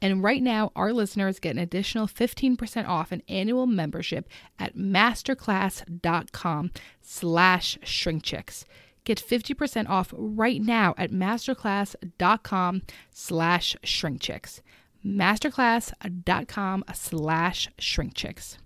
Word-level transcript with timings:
And 0.00 0.22
right 0.22 0.42
now, 0.42 0.72
our 0.76 0.92
listeners 0.92 1.38
get 1.38 1.56
an 1.56 1.58
additional 1.58 2.06
15% 2.06 2.88
off 2.88 3.12
an 3.12 3.22
annual 3.28 3.66
membership 3.66 4.28
at 4.58 4.76
masterclass.com 4.76 6.70
slash 7.02 7.78
shrinkchicks. 7.84 8.64
Get 9.04 9.18
50% 9.18 9.88
off 9.88 10.12
right 10.16 10.60
now 10.60 10.94
at 10.98 11.10
masterclass.com 11.10 12.82
slash 13.10 13.76
shrinkchicks. 13.82 14.60
masterclass.com 15.04 16.84
slash 16.92 17.68
shrinkchicks. 17.78 18.58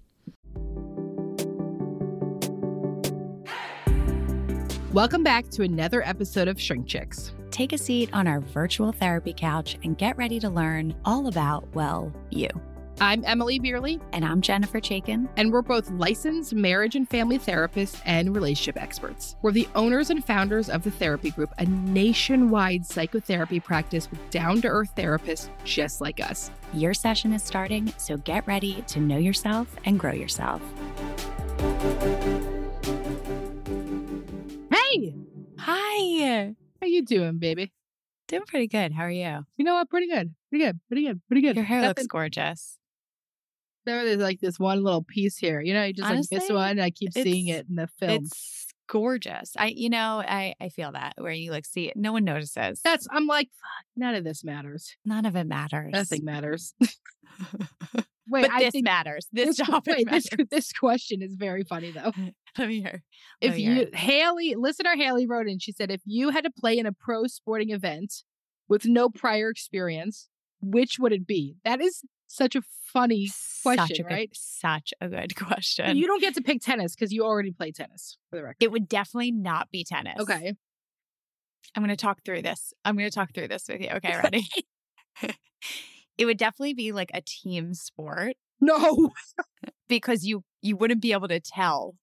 Welcome 4.93 5.23
back 5.23 5.49
to 5.53 5.63
another 5.63 6.03
episode 6.07 6.49
of 6.49 6.61
Shrink 6.61 6.87
Chicks. 6.87 7.33
Take 7.53 7.75
a 7.75 7.79
seat 7.79 8.09
on 8.15 8.27
our 8.27 8.41
virtual 8.41 8.93
therapy 8.93 9.35
couch 9.37 9.77
and 9.85 9.97
get 9.99 10.17
ready 10.17 10.41
to 10.41 10.49
learn 10.49 10.95
all 11.05 11.27
about, 11.27 11.69
well, 11.75 12.11
you. 12.31 12.49
I'm 12.99 13.23
Emmalee 13.25 13.61
Bierly, 13.61 14.01
And 14.15 14.25
I'm 14.25 14.41
Jennifer 14.41 14.81
Chaikin. 14.81 15.29
and 15.37 15.53
we're 15.53 15.61
both 15.61 15.91
licensed 15.91 16.55
marriage 16.55 16.97
and 16.97 17.07
family 17.09 17.39
therapists 17.39 18.01
and 18.07 18.35
relationship 18.35 18.81
experts. 18.83 19.37
We're 19.43 19.53
the 19.53 19.69
owners 19.75 20.09
and 20.09 20.25
founders 20.25 20.71
of 20.71 20.83
the 20.83 20.91
Therapy 20.93 21.31
Group, 21.31 21.53
a 21.59 21.67
nationwide 21.67 22.87
psychotherapy 22.87 23.61
practice 23.61 24.11
with 24.11 24.31
down 24.31 24.63
to 24.63 24.69
earth 24.69 24.95
therapists 24.97 25.51
just 25.65 26.01
like 26.01 26.21
us. 26.21 26.51
Your 26.73 26.95
session 26.95 27.35
is 27.35 27.43
starting, 27.43 27.93
so 27.99 28.17
get 28.17 28.47
ready 28.47 28.83
to 28.89 28.99
know 28.99 29.19
yourself 29.19 29.69
and 29.85 29.99
grow 30.01 30.13
yourself. 30.13 30.63
Hey, 34.71 35.15
Hi. 35.59 36.55
How 36.83 36.89
you 36.89 37.05
doing, 37.05 37.39
baby? 37.39 37.73
Doing 38.27 38.43
pretty 38.47 38.67
good. 38.67 38.93
How 38.93 39.05
are 39.05 39.11
you? 39.11 39.45
You 39.57 39.65
know 39.65 39.75
what? 39.75 39.89
Pretty 39.89 40.09
good. 40.09 40.35
Pretty 40.51 40.65
good. 40.65 40.81
Pretty 40.89 41.07
good. 41.07 41.21
Pretty 41.29 41.43
good. 41.43 41.57
Your 41.57 41.65
hair 41.65 41.83
looks 41.83 42.07
gorgeous. 42.07 42.79
There 43.87 44.01
is 44.01 44.19
like 44.19 44.41
this 44.41 44.59
one 44.59 44.83
little 44.83 45.05
piece 45.05 45.37
here. 45.37 45.61
You 45.61 45.75
know, 45.75 45.85
you 45.85 45.93
just 45.93 46.09
like 46.09 46.25
miss 46.31 46.51
one. 46.51 46.71
And 46.71 46.83
I 46.83 46.91
keep 46.91 47.13
seeing 47.13 47.49
it 47.49 47.67
in 47.69 47.77
the 47.77 47.87
film. 47.87 48.25
It's 48.25 48.67
gorgeous. 48.89 49.53
I, 49.57 49.69
you 49.69 49.91
know, 49.91 50.23
I, 50.27 50.55
I 50.61 50.71
feel 50.71 50.93
that 50.93 51.15
where 51.19 51.33
you 51.33 51.53
like 51.53 51.67
see 51.67 51.89
it, 51.89 51.97
no 51.97 52.13
one 52.13 52.25
notices. 52.25 52.81
That's. 52.83 53.07
I'm 53.13 53.27
like, 53.27 53.47
fuck. 53.47 53.87
None 53.97 54.17
of 54.17 54.25
this 54.25 54.43
matters. 54.45 54.97
None 55.05 55.25
of 55.25 55.37
it 55.37 55.47
matters. 55.47 55.93
Nothing 55.93 56.25
matters. 56.25 56.75
Wait, 58.29 58.43
but 58.43 58.51
I 58.51 58.71
this 58.71 58.83
matters. 58.83 59.27
This, 59.33 59.57
this, 59.57 59.67
topic 59.67 59.97
wait, 59.97 60.07
matters. 60.07 60.29
this 60.31 60.47
this 60.51 60.73
question 60.73 61.23
is 61.23 61.35
very 61.35 61.65
funny 61.65 61.91
though. 61.91 62.13
Let 62.59 62.69
me 62.69 62.81
hear. 62.83 63.03
if 63.41 63.55
me 63.57 63.63
you. 63.63 63.89
Haley, 63.95 64.55
listener 64.57 64.95
Haley 64.97 65.27
wrote 65.27 65.49
in, 65.49 65.59
she 65.59 65.73
said, 65.73 65.91
if 65.91 66.01
you 66.05 66.31
had 66.31 66.45
to 66.45 66.51
play 66.51 66.79
in 66.79 66.87
a 66.87 66.93
pro 66.93 67.27
sporting 67.27 67.71
event 67.71 68.13
with 68.69 68.85
no 68.87 69.09
prior 69.09 69.49
experience, 69.49 70.29
which 70.61 70.99
would 70.99 71.13
it 71.13 71.27
be? 71.27 71.57
That 71.65 71.81
is 71.81 72.03
such 72.27 72.55
a 72.57 72.63
funny 72.93 73.27
such 73.27 73.63
question, 73.77 74.07
a 74.07 74.09
good, 74.09 74.15
right? 74.15 74.31
Such 74.33 74.93
a 75.01 75.09
good 75.09 75.35
question. 75.47 75.97
you 75.97 76.07
don't 76.07 76.21
get 76.21 76.35
to 76.35 76.43
pick 76.43 76.61
tennis 76.63 76.95
because 76.95 77.13
you 77.13 77.25
already 77.25 77.53
play 77.53 77.73
tennis 77.73 78.19
for 78.31 78.37
the 78.37 78.43
record. 78.43 78.57
it 78.61 78.71
would 78.71 78.89
definitely 78.89 79.33
not 79.33 79.71
be 79.71 79.85
tennis. 79.85 80.21
okay. 80.21 80.55
I'm 81.75 81.83
going 81.83 81.89
to 81.91 81.97
talk 81.97 82.19
through 82.25 82.43
this. 82.43 82.75
I'm 82.85 82.97
going 82.97 83.09
to 83.09 83.15
talk 83.15 83.33
through 83.35 83.49
this 83.49 83.65
with 83.69 83.81
you. 83.81 83.89
Okay, 83.89 84.15
ready? 84.23 84.47
it 86.19 86.27
would 86.27 86.37
definitely 86.37 86.75
be 86.75 86.93
like 86.93 87.11
a 87.15 87.23
team 87.23 87.73
sport 87.75 88.35
No. 88.61 89.11
because 89.89 90.25
you 90.27 90.45
you 90.61 90.77
wouldn't 90.77 91.01
be 91.01 91.13
able 91.13 91.29
to 91.29 91.41
tell. 91.41 91.95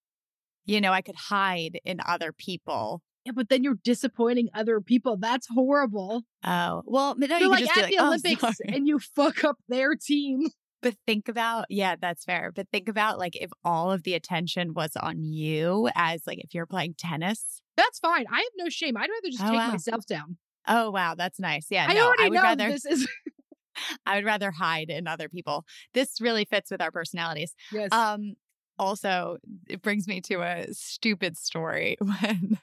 You 0.66 0.81
know, 0.81 0.92
I 0.94 1.02
could 1.02 1.16
hide 1.16 1.80
in 1.86 2.00
other 2.06 2.31
people. 2.31 3.02
Yeah, 3.25 3.34
but 3.36 3.50
then 3.50 3.64
you're 3.64 3.78
disappointing 3.84 4.50
other 4.53 4.80
people. 4.81 5.18
That's 5.18 5.47
horrible. 5.53 6.24
Oh, 6.44 6.84
well, 6.86 7.16
no, 7.18 7.28
You're 7.28 7.40
you 7.40 7.50
like 7.50 7.68
at 7.70 7.75
the 7.75 7.81
like, 7.81 7.96
"Oh, 8.00 8.08
Olympics 8.08 8.42
sorry." 8.42 8.53
and 8.68 8.88
you 8.88 9.00
fuck 9.00 9.44
up 9.44 9.58
their 9.68 9.96
team. 9.96 10.48
But 10.81 10.96
think 11.06 11.28
about, 11.28 11.66
yeah, 11.69 11.96
that's 12.00 12.24
fair. 12.24 12.53
But 12.56 12.68
think 12.72 12.88
about 12.88 13.19
like 13.19 13.36
if 13.36 13.52
all 13.66 13.92
of 13.92 14.03
the 14.03 14.14
attention 14.14 14.74
was 14.74 14.92
on 14.96 15.24
you 15.25 15.90
as 15.94 16.22
like 16.25 16.38
if 16.40 16.53
you're 16.53 16.66
playing 16.66 16.96
tennis. 16.98 17.62
That's 17.75 18.00
fine. 18.00 18.25
I 18.31 18.38
have 18.38 18.52
no 18.58 18.69
shame. 18.69 18.96
I'd 18.96 19.09
rather 19.09 19.30
just 19.30 19.44
Oh, 19.44 19.48
take 19.50 19.58
wow. 19.58 19.72
myself 19.72 20.06
down. 20.06 20.38
Oh 20.68 20.90
wow, 20.92 21.16
that's 21.16 21.40
nice. 21.40 21.68
Yeah, 21.69 21.88
I 21.90 21.94
no, 21.94 22.06
already 22.08 22.24
I 22.24 22.30
would 22.30 22.36
know 22.36 22.42
rather 22.44 22.69
this 22.69 22.86
is 22.86 23.08
I 24.06 24.16
would 24.16 24.25
rather 24.25 24.52
hide 24.52 24.90
in 24.90 25.08
other 25.08 25.28
people. 25.28 25.66
This 25.94 26.22
really 26.22 26.46
fits 26.46 26.72
with 26.72 26.81
our 26.81 26.92
personalities. 26.92 27.53
yes. 27.74 27.92
Um 27.92 28.36
also 28.79 29.38
it 29.67 29.81
brings 29.81 30.07
me 30.07 30.22
to 30.22 30.41
a 30.41 30.67
stupid 30.72 31.38
story 31.38 31.97
when 32.01 32.57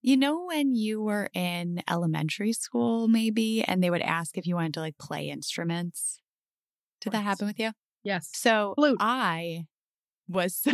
you 0.00 0.16
know 0.16 0.46
when 0.46 0.74
you 0.74 1.02
were 1.02 1.28
in 1.34 1.82
elementary 1.90 2.52
school 2.52 3.08
maybe 3.08 3.62
and 3.62 3.82
they 3.82 3.90
would 3.90 4.02
ask 4.02 4.38
if 4.38 4.46
you 4.46 4.54
wanted 4.54 4.74
to 4.74 4.80
like 4.80 4.96
play 4.98 5.28
instruments. 5.28 6.20
Did 7.00 7.12
that 7.12 7.24
happen 7.24 7.46
with 7.46 7.58
you? 7.58 7.72
yes. 8.04 8.30
So 8.32 8.74
Flute. 8.76 8.98
I 9.00 9.66
was 10.28 10.54
so 10.56 10.72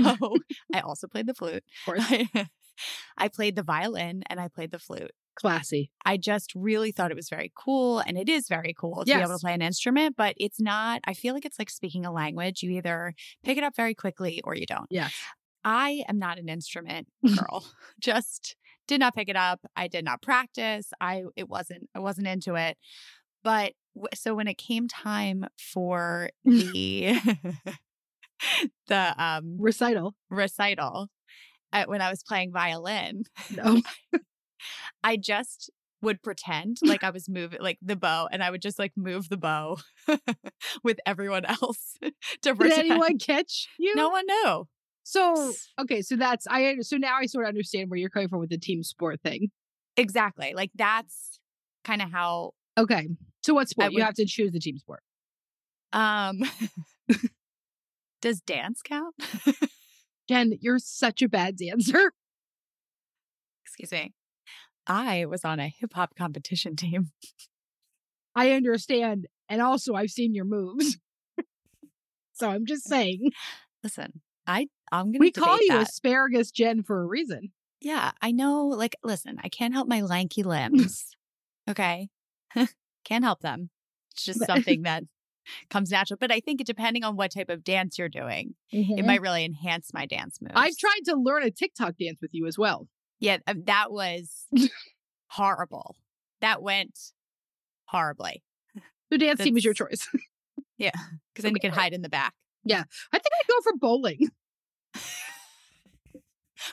I 0.72 0.80
also 0.80 1.06
played 1.06 1.26
the 1.26 1.34
flute. 1.34 1.64
Of 1.80 1.84
course. 1.84 2.04
I, 2.04 2.28
I 3.18 3.28
played 3.28 3.56
the 3.56 3.62
violin 3.62 4.22
and 4.28 4.38
I 4.38 4.48
played 4.48 4.70
the 4.70 4.78
flute. 4.78 5.10
Classy. 5.40 5.90
I 6.04 6.16
just 6.16 6.52
really 6.54 6.90
thought 6.92 7.10
it 7.10 7.16
was 7.16 7.28
very 7.28 7.52
cool. 7.56 8.00
And 8.00 8.18
it 8.18 8.28
is 8.28 8.48
very 8.48 8.74
cool 8.78 9.04
to 9.04 9.04
be 9.04 9.12
able 9.12 9.34
to 9.34 9.38
play 9.38 9.54
an 9.54 9.62
instrument, 9.62 10.16
but 10.16 10.34
it's 10.36 10.60
not, 10.60 11.00
I 11.04 11.14
feel 11.14 11.34
like 11.34 11.44
it's 11.44 11.58
like 11.58 11.70
speaking 11.70 12.04
a 12.04 12.12
language. 12.12 12.62
You 12.62 12.70
either 12.72 13.14
pick 13.44 13.56
it 13.56 13.64
up 13.64 13.76
very 13.76 13.94
quickly 13.94 14.40
or 14.44 14.54
you 14.54 14.66
don't. 14.66 14.86
Yes. 14.90 15.14
I 15.64 16.02
am 16.08 16.18
not 16.18 16.38
an 16.38 16.48
instrument 16.48 17.08
girl. 17.36 17.64
just 18.00 18.56
did 18.86 19.00
not 19.00 19.14
pick 19.14 19.28
it 19.28 19.36
up. 19.36 19.60
I 19.76 19.86
did 19.88 20.04
not 20.04 20.22
practice. 20.22 20.90
I, 21.00 21.24
it 21.36 21.48
wasn't, 21.48 21.88
I 21.94 21.98
wasn't 21.98 22.26
into 22.26 22.54
it. 22.54 22.76
But 23.44 23.74
w- 23.94 24.08
so 24.14 24.34
when 24.34 24.48
it 24.48 24.58
came 24.58 24.88
time 24.88 25.44
for 25.58 26.30
the, 26.44 27.18
the, 28.88 29.14
um, 29.22 29.56
Recital. 29.60 30.14
recital, 30.30 31.08
uh, 31.72 31.84
when 31.86 32.00
I 32.00 32.08
was 32.10 32.22
playing 32.22 32.50
violin, 32.52 33.24
No. 33.54 33.82
I 35.04 35.16
just 35.16 35.70
would 36.00 36.22
pretend 36.22 36.76
like 36.82 37.02
I 37.02 37.10
was 37.10 37.28
moving 37.28 37.60
like 37.60 37.78
the 37.82 37.96
bow 37.96 38.28
and 38.30 38.42
I 38.42 38.50
would 38.50 38.62
just 38.62 38.78
like 38.78 38.92
move 38.96 39.28
the 39.28 39.36
bow 39.36 39.78
with 40.84 41.00
everyone 41.04 41.44
else 41.44 41.96
to 42.42 42.54
Did 42.54 42.72
anyone 42.72 43.18
catch 43.18 43.68
you? 43.78 43.94
No 43.96 44.08
one 44.10 44.24
knew. 44.26 44.68
So 45.02 45.52
okay, 45.80 46.02
so 46.02 46.16
that's 46.16 46.46
I 46.48 46.76
so 46.82 46.96
now 46.98 47.16
I 47.16 47.26
sort 47.26 47.46
of 47.46 47.48
understand 47.48 47.90
where 47.90 47.98
you're 47.98 48.10
coming 48.10 48.28
from 48.28 48.40
with 48.40 48.50
the 48.50 48.58
team 48.58 48.82
sport 48.82 49.20
thing. 49.22 49.50
Exactly. 49.96 50.52
Like 50.54 50.70
that's 50.76 51.40
kind 51.84 52.00
of 52.02 52.10
how 52.12 52.52
Okay. 52.78 53.08
So 53.42 53.54
what 53.54 53.68
sport? 53.68 53.86
I 53.86 53.88
you 53.90 53.94
would- 53.96 54.04
have 54.04 54.14
to 54.14 54.26
choose 54.26 54.52
the 54.52 54.60
team 54.60 54.78
sport. 54.78 55.02
um 55.92 56.42
does 58.22 58.40
dance 58.42 58.82
count? 58.82 59.14
Jen, 60.28 60.52
you're 60.60 60.78
such 60.78 61.22
a 61.22 61.28
bad 61.28 61.56
dancer. 61.56 62.12
Excuse 63.64 63.90
me. 63.92 64.12
I 64.88 65.26
was 65.26 65.44
on 65.44 65.60
a 65.60 65.68
hip 65.68 65.92
hop 65.94 66.14
competition 66.16 66.74
team. 66.76 67.10
I 68.34 68.52
understand. 68.52 69.26
And 69.48 69.60
also 69.60 69.94
I've 69.94 70.10
seen 70.10 70.34
your 70.34 70.44
moves. 70.44 70.98
so 72.32 72.50
I'm 72.50 72.66
just 72.66 72.88
saying. 72.88 73.30
Listen, 73.82 74.20
I 74.46 74.68
I'm 74.90 75.12
gonna 75.12 75.18
We 75.20 75.30
call 75.30 75.58
you 75.60 75.68
that. 75.68 75.88
asparagus 75.88 76.50
Jen 76.50 76.82
for 76.82 77.00
a 77.00 77.06
reason. 77.06 77.52
Yeah, 77.80 78.12
I 78.20 78.32
know. 78.32 78.66
Like, 78.66 78.96
listen, 79.04 79.38
I 79.42 79.48
can't 79.48 79.74
help 79.74 79.88
my 79.88 80.00
lanky 80.00 80.42
limbs. 80.44 81.14
okay. 81.68 82.08
can't 83.04 83.24
help 83.24 83.40
them. 83.40 83.70
It's 84.12 84.24
just 84.24 84.44
something 84.44 84.82
that 84.82 85.04
comes 85.70 85.90
natural. 85.90 86.18
But 86.20 86.32
I 86.32 86.40
think 86.40 86.64
depending 86.64 87.04
on 87.04 87.16
what 87.16 87.32
type 87.32 87.48
of 87.48 87.62
dance 87.62 87.98
you're 87.98 88.08
doing, 88.08 88.54
it 88.72 88.78
mm-hmm. 88.78 89.06
might 89.06 89.20
really 89.20 89.44
enhance 89.44 89.92
my 89.94 90.06
dance 90.06 90.38
moves. 90.40 90.54
I've 90.56 90.76
tried 90.76 91.02
to 91.06 91.14
learn 91.14 91.44
a 91.44 91.50
TikTok 91.50 91.94
dance 92.00 92.18
with 92.20 92.30
you 92.32 92.46
as 92.46 92.58
well. 92.58 92.88
Yeah, 93.20 93.38
um, 93.46 93.64
that 93.66 93.90
was 93.90 94.46
horrible. 95.28 95.96
That 96.40 96.62
went 96.62 96.98
horribly. 97.86 98.42
The 99.10 99.18
dance 99.18 99.40
team 99.40 99.56
is 99.56 99.64
your 99.64 99.74
choice. 99.74 100.08
Yeah. 100.76 100.92
Because 101.34 101.42
then 101.42 101.54
you 101.54 101.60
can 101.60 101.72
hide 101.72 101.92
in 101.92 102.02
the 102.02 102.08
back. 102.08 102.34
Yeah, 102.64 102.84
I 103.12 103.18
think 103.18 103.26
I'd 103.32 103.48
go 103.48 103.60
for 103.64 103.76
bowling. 103.76 104.28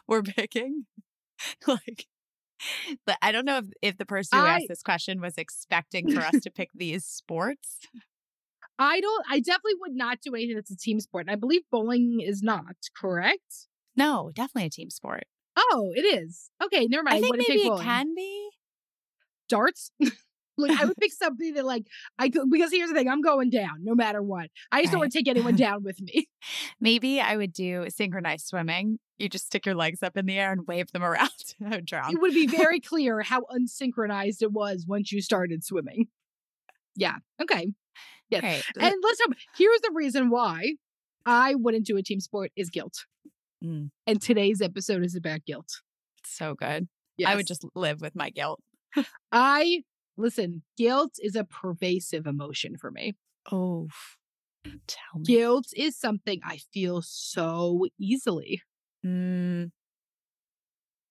We're 0.08 0.22
picking. 0.22 0.86
like, 1.68 2.06
but 3.06 3.18
I 3.22 3.32
don't 3.32 3.46
know 3.46 3.58
if, 3.58 3.66
if 3.82 3.98
the 3.98 4.06
person 4.06 4.38
who 4.40 4.46
I- 4.46 4.58
asked 4.58 4.68
this 4.70 4.84
question 4.84 5.22
was 5.22 5.38
expecting 5.38 6.12
for 6.12 6.22
us 6.22 6.40
to 6.42 6.52
pick 6.52 6.70
these 6.76 7.04
sports. 7.04 7.80
I 8.78 9.00
don't 9.00 9.26
I 9.30 9.40
definitely 9.40 9.76
would 9.80 9.96
not 9.96 10.20
do 10.22 10.36
anything 10.36 10.56
that's 10.56 10.72
a 10.72 10.78
team 10.78 11.00
sport. 11.00 11.26
And 11.28 11.32
I 11.32 11.36
believe 11.36 11.62
bowling 11.72 12.20
is 12.22 12.44
not, 12.44 12.76
correct? 12.96 13.68
No, 13.96 14.32
definitely 14.34 14.68
a 14.68 14.70
team 14.70 14.90
sport. 14.90 15.24
Oh, 15.56 15.92
it 15.96 16.02
is. 16.02 16.50
Okay, 16.64 16.88
never 16.88 17.04
mind. 17.04 17.18
I 17.18 17.22
think 17.22 17.38
maybe 17.38 17.62
it 17.62 17.82
can 17.82 18.14
be. 18.16 18.50
darts. 19.50 19.92
like 20.58 20.80
I 20.80 20.86
would 20.86 20.98
pick 21.02 21.14
something 21.14 21.54
that 21.56 21.66
like 21.66 21.86
I 22.18 22.30
could 22.30 22.50
because 22.50 22.72
here's 22.72 22.90
the 22.90 22.96
thing, 22.96 23.10
I'm 23.10 23.22
going 23.22 23.50
down 23.50 23.84
no 23.84 23.96
matter 23.96 24.22
what. 24.22 24.50
I 24.72 24.82
just 24.82 24.92
don't 24.92 25.00
want 25.02 25.12
to 25.12 25.18
take 25.18 25.28
anyone 25.28 25.56
down 25.66 25.84
with 25.84 26.00
me. 26.02 26.28
Maybe 26.80 27.20
I 27.22 27.38
would 27.38 27.54
do 27.54 27.86
synchronized 27.90 28.48
swimming. 28.48 29.00
You 29.18 29.30
just 29.30 29.46
stick 29.46 29.66
your 29.66 29.76
legs 29.76 30.04
up 30.04 30.18
in 30.18 30.26
the 30.26 30.38
air 30.38 30.52
and 30.52 30.68
wave 30.68 30.92
them 30.92 31.04
around. 31.04 31.30
I 31.66 31.76
would 31.76 31.86
drown. 31.86 32.14
It 32.14 32.22
would 32.22 32.34
be 32.34 32.48
very 32.48 32.80
clear 32.80 33.22
how 33.22 33.42
unsynchronized 33.52 34.42
it 34.42 34.52
was 34.52 34.86
once 34.88 35.12
you 35.12 35.22
started 35.22 35.64
swimming. 35.64 36.08
Yeah. 36.96 37.16
Okay. 37.42 37.68
yes. 38.30 38.44
Okay. 38.44 38.62
And 38.80 38.96
let's. 39.04 39.20
Here's 39.58 39.82
the 39.82 39.92
reason 39.94 40.30
why 40.30 40.74
I 41.26 41.56
wouldn't 41.56 41.86
do 41.86 41.98
a 41.98 42.04
team 42.04 42.20
sport 42.20 42.52
is 42.56 42.70
guilt. 42.70 43.06
Mm. 43.66 43.90
And 44.06 44.22
today's 44.22 44.62
episode 44.62 45.04
is 45.04 45.16
about 45.16 45.46
guilt. 45.46 45.82
so 46.24 46.54
good. 46.54 46.88
Yes. 47.18 47.30
I 47.30 47.36
would 47.36 47.48
just 47.48 47.66
live 47.76 48.02
with 48.02 48.16
my 48.16 48.30
guilt. 48.30 48.62
I 49.32 49.84
listen, 50.18 50.64
guilt 50.78 51.16
is 51.22 51.36
a 51.36 51.44
pervasive 51.44 52.28
emotion 52.28 52.78
for 52.78 52.92
me. 52.92 53.14
Oh, 53.52 53.88
tell 54.88 55.20
me. 55.20 55.24
Guilt 55.24 55.68
is 55.76 55.98
something 55.98 56.42
I 56.44 56.60
feel 56.74 57.02
so 57.02 57.86
easily. 58.00 58.62
Mm. 59.06 59.72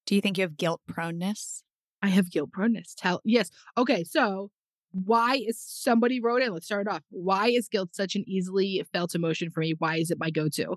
Do 0.06 0.14
you 0.14 0.20
think 0.20 0.36
you 0.38 0.42
have 0.42 0.56
guilt 0.56 0.82
proneness? 0.86 1.62
I 2.02 2.08
have 2.08 2.30
guilt 2.30 2.50
proneness. 2.52 2.94
Tell 2.96 3.20
yes. 3.24 3.50
Okay, 3.78 4.04
so 4.04 4.50
why 4.92 5.36
is 5.36 5.58
somebody 5.58 6.20
wrote 6.20 6.42
in? 6.42 6.52
Let's 6.52 6.66
start 6.66 6.86
off. 6.86 7.02
Why 7.10 7.48
is 7.48 7.68
guilt 7.68 7.94
such 7.94 8.14
an 8.14 8.24
easily 8.26 8.84
felt 8.92 9.14
emotion 9.14 9.50
for 9.50 9.60
me? 9.60 9.74
Why 9.78 9.96
is 9.96 10.10
it 10.10 10.18
my 10.20 10.30
go-to? 10.30 10.76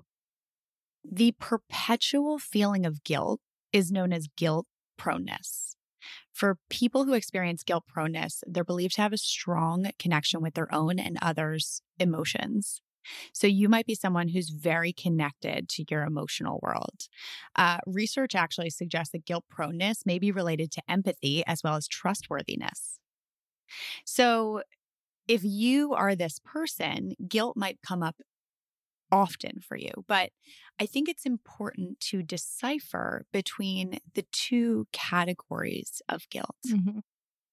The 1.04 1.32
perpetual 1.32 2.38
feeling 2.38 2.84
of 2.86 3.04
guilt 3.04 3.40
is 3.72 3.92
known 3.92 4.12
as 4.12 4.28
guilt 4.36 4.66
proneness. 4.96 5.76
For 6.32 6.58
people 6.70 7.04
who 7.04 7.14
experience 7.14 7.64
guilt 7.64 7.84
proneness, 7.88 8.42
they're 8.46 8.64
believed 8.64 8.94
to 8.96 9.02
have 9.02 9.12
a 9.12 9.18
strong 9.18 9.90
connection 9.98 10.40
with 10.40 10.54
their 10.54 10.72
own 10.74 10.98
and 10.98 11.18
others' 11.22 11.82
emotions. 11.98 12.80
So 13.32 13.46
you 13.46 13.68
might 13.68 13.86
be 13.86 13.94
someone 13.94 14.28
who's 14.28 14.50
very 14.50 14.92
connected 14.92 15.68
to 15.70 15.84
your 15.90 16.04
emotional 16.04 16.60
world. 16.62 17.08
Uh, 17.56 17.78
research 17.86 18.34
actually 18.34 18.70
suggests 18.70 19.12
that 19.12 19.24
guilt 19.24 19.44
proneness 19.50 20.04
may 20.06 20.18
be 20.18 20.30
related 20.30 20.70
to 20.72 20.82
empathy 20.88 21.44
as 21.46 21.62
well 21.64 21.76
as 21.76 21.88
trustworthiness. 21.88 22.98
So 24.04 24.62
if 25.28 25.42
you 25.44 25.94
are 25.94 26.16
this 26.16 26.40
person, 26.44 27.14
guilt 27.28 27.56
might 27.56 27.80
come 27.86 28.02
up 28.02 28.16
often 29.10 29.60
for 29.60 29.76
you. 29.76 29.90
But 30.06 30.30
I 30.80 30.86
think 30.86 31.08
it's 31.08 31.26
important 31.26 32.00
to 32.00 32.22
decipher 32.22 33.26
between 33.32 33.98
the 34.14 34.24
two 34.32 34.86
categories 34.92 36.00
of 36.08 36.28
guilt. 36.30 36.56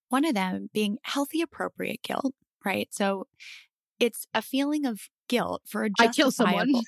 One 0.10 0.25
of 0.25 0.36
them 0.36 0.69
being 0.74 0.98
healthy, 1.04 1.42
appropriate 1.42 2.02
guilt, 2.04 2.34
right? 2.63 2.88
So 2.92 3.28
it's 4.00 4.28
a 4.34 4.42
feeling 4.42 4.86
of 4.86 5.10
guilt 5.28 5.63
for 5.68 5.86
a 5.86 5.90
I 6.00 6.07
kill 6.07 6.31
someone. 6.31 6.74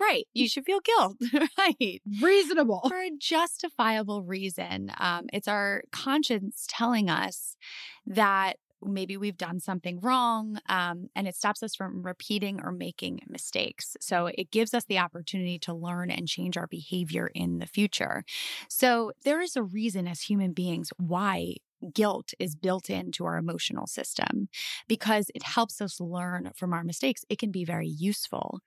Right. 0.00 0.28
You 0.32 0.48
should 0.48 0.64
feel 0.64 0.78
guilt, 0.78 1.16
right? 1.58 2.00
Reasonable. 2.22 2.84
For 2.88 3.00
a 3.00 3.10
justifiable 3.18 4.22
reason. 4.22 4.92
Um, 4.96 5.26
it's 5.32 5.48
our 5.48 5.82
conscience 5.90 6.68
telling 6.70 7.10
us 7.10 7.56
that 8.06 8.58
maybe 8.82 9.16
we've 9.16 9.36
done 9.36 9.60
something 9.60 10.00
wrong 10.00 10.58
um, 10.68 11.08
and 11.14 11.26
it 11.28 11.36
stops 11.36 11.62
us 11.62 11.74
from 11.74 12.02
repeating 12.02 12.60
or 12.62 12.72
making 12.72 13.20
mistakes. 13.28 13.96
So 14.00 14.26
it 14.26 14.50
gives 14.50 14.74
us 14.74 14.84
the 14.84 14.98
opportunity 14.98 15.58
to 15.60 15.74
learn 15.74 16.10
and 16.10 16.28
change 16.28 16.56
our 16.56 16.66
behavior 16.66 17.30
in 17.34 17.58
the 17.58 17.66
future. 17.66 18.24
So 18.68 19.12
there 19.24 19.40
is 19.40 19.56
a 19.56 19.62
reason 19.62 20.06
as 20.06 20.22
human 20.22 20.52
beings 20.52 20.90
why 20.96 21.56
guilt 21.92 22.34
is 22.38 22.56
built 22.56 22.90
into 22.90 23.24
our 23.24 23.36
emotional 23.36 23.86
system 23.86 24.48
because 24.88 25.30
it 25.34 25.42
helps 25.44 25.80
us 25.80 26.00
learn 26.00 26.50
from 26.56 26.72
our 26.72 26.82
mistakes. 26.82 27.24
It 27.28 27.38
can 27.38 27.52
be 27.52 27.64
very 27.64 27.88
useful. 27.88 28.60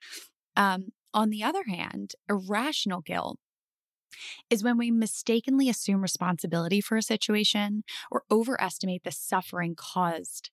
Um, 0.56 0.92
on 1.14 1.30
the 1.30 1.44
other 1.44 1.64
hand, 1.64 2.12
irrational 2.28 3.00
guilt 3.02 3.38
is 4.50 4.62
when 4.64 4.78
we 4.78 4.90
mistakenly 4.90 5.68
assume 5.68 6.00
responsibility 6.02 6.80
for 6.80 6.96
a 6.96 7.02
situation 7.02 7.84
or 8.10 8.24
overestimate 8.30 9.04
the 9.04 9.12
suffering 9.12 9.74
caused 9.76 10.50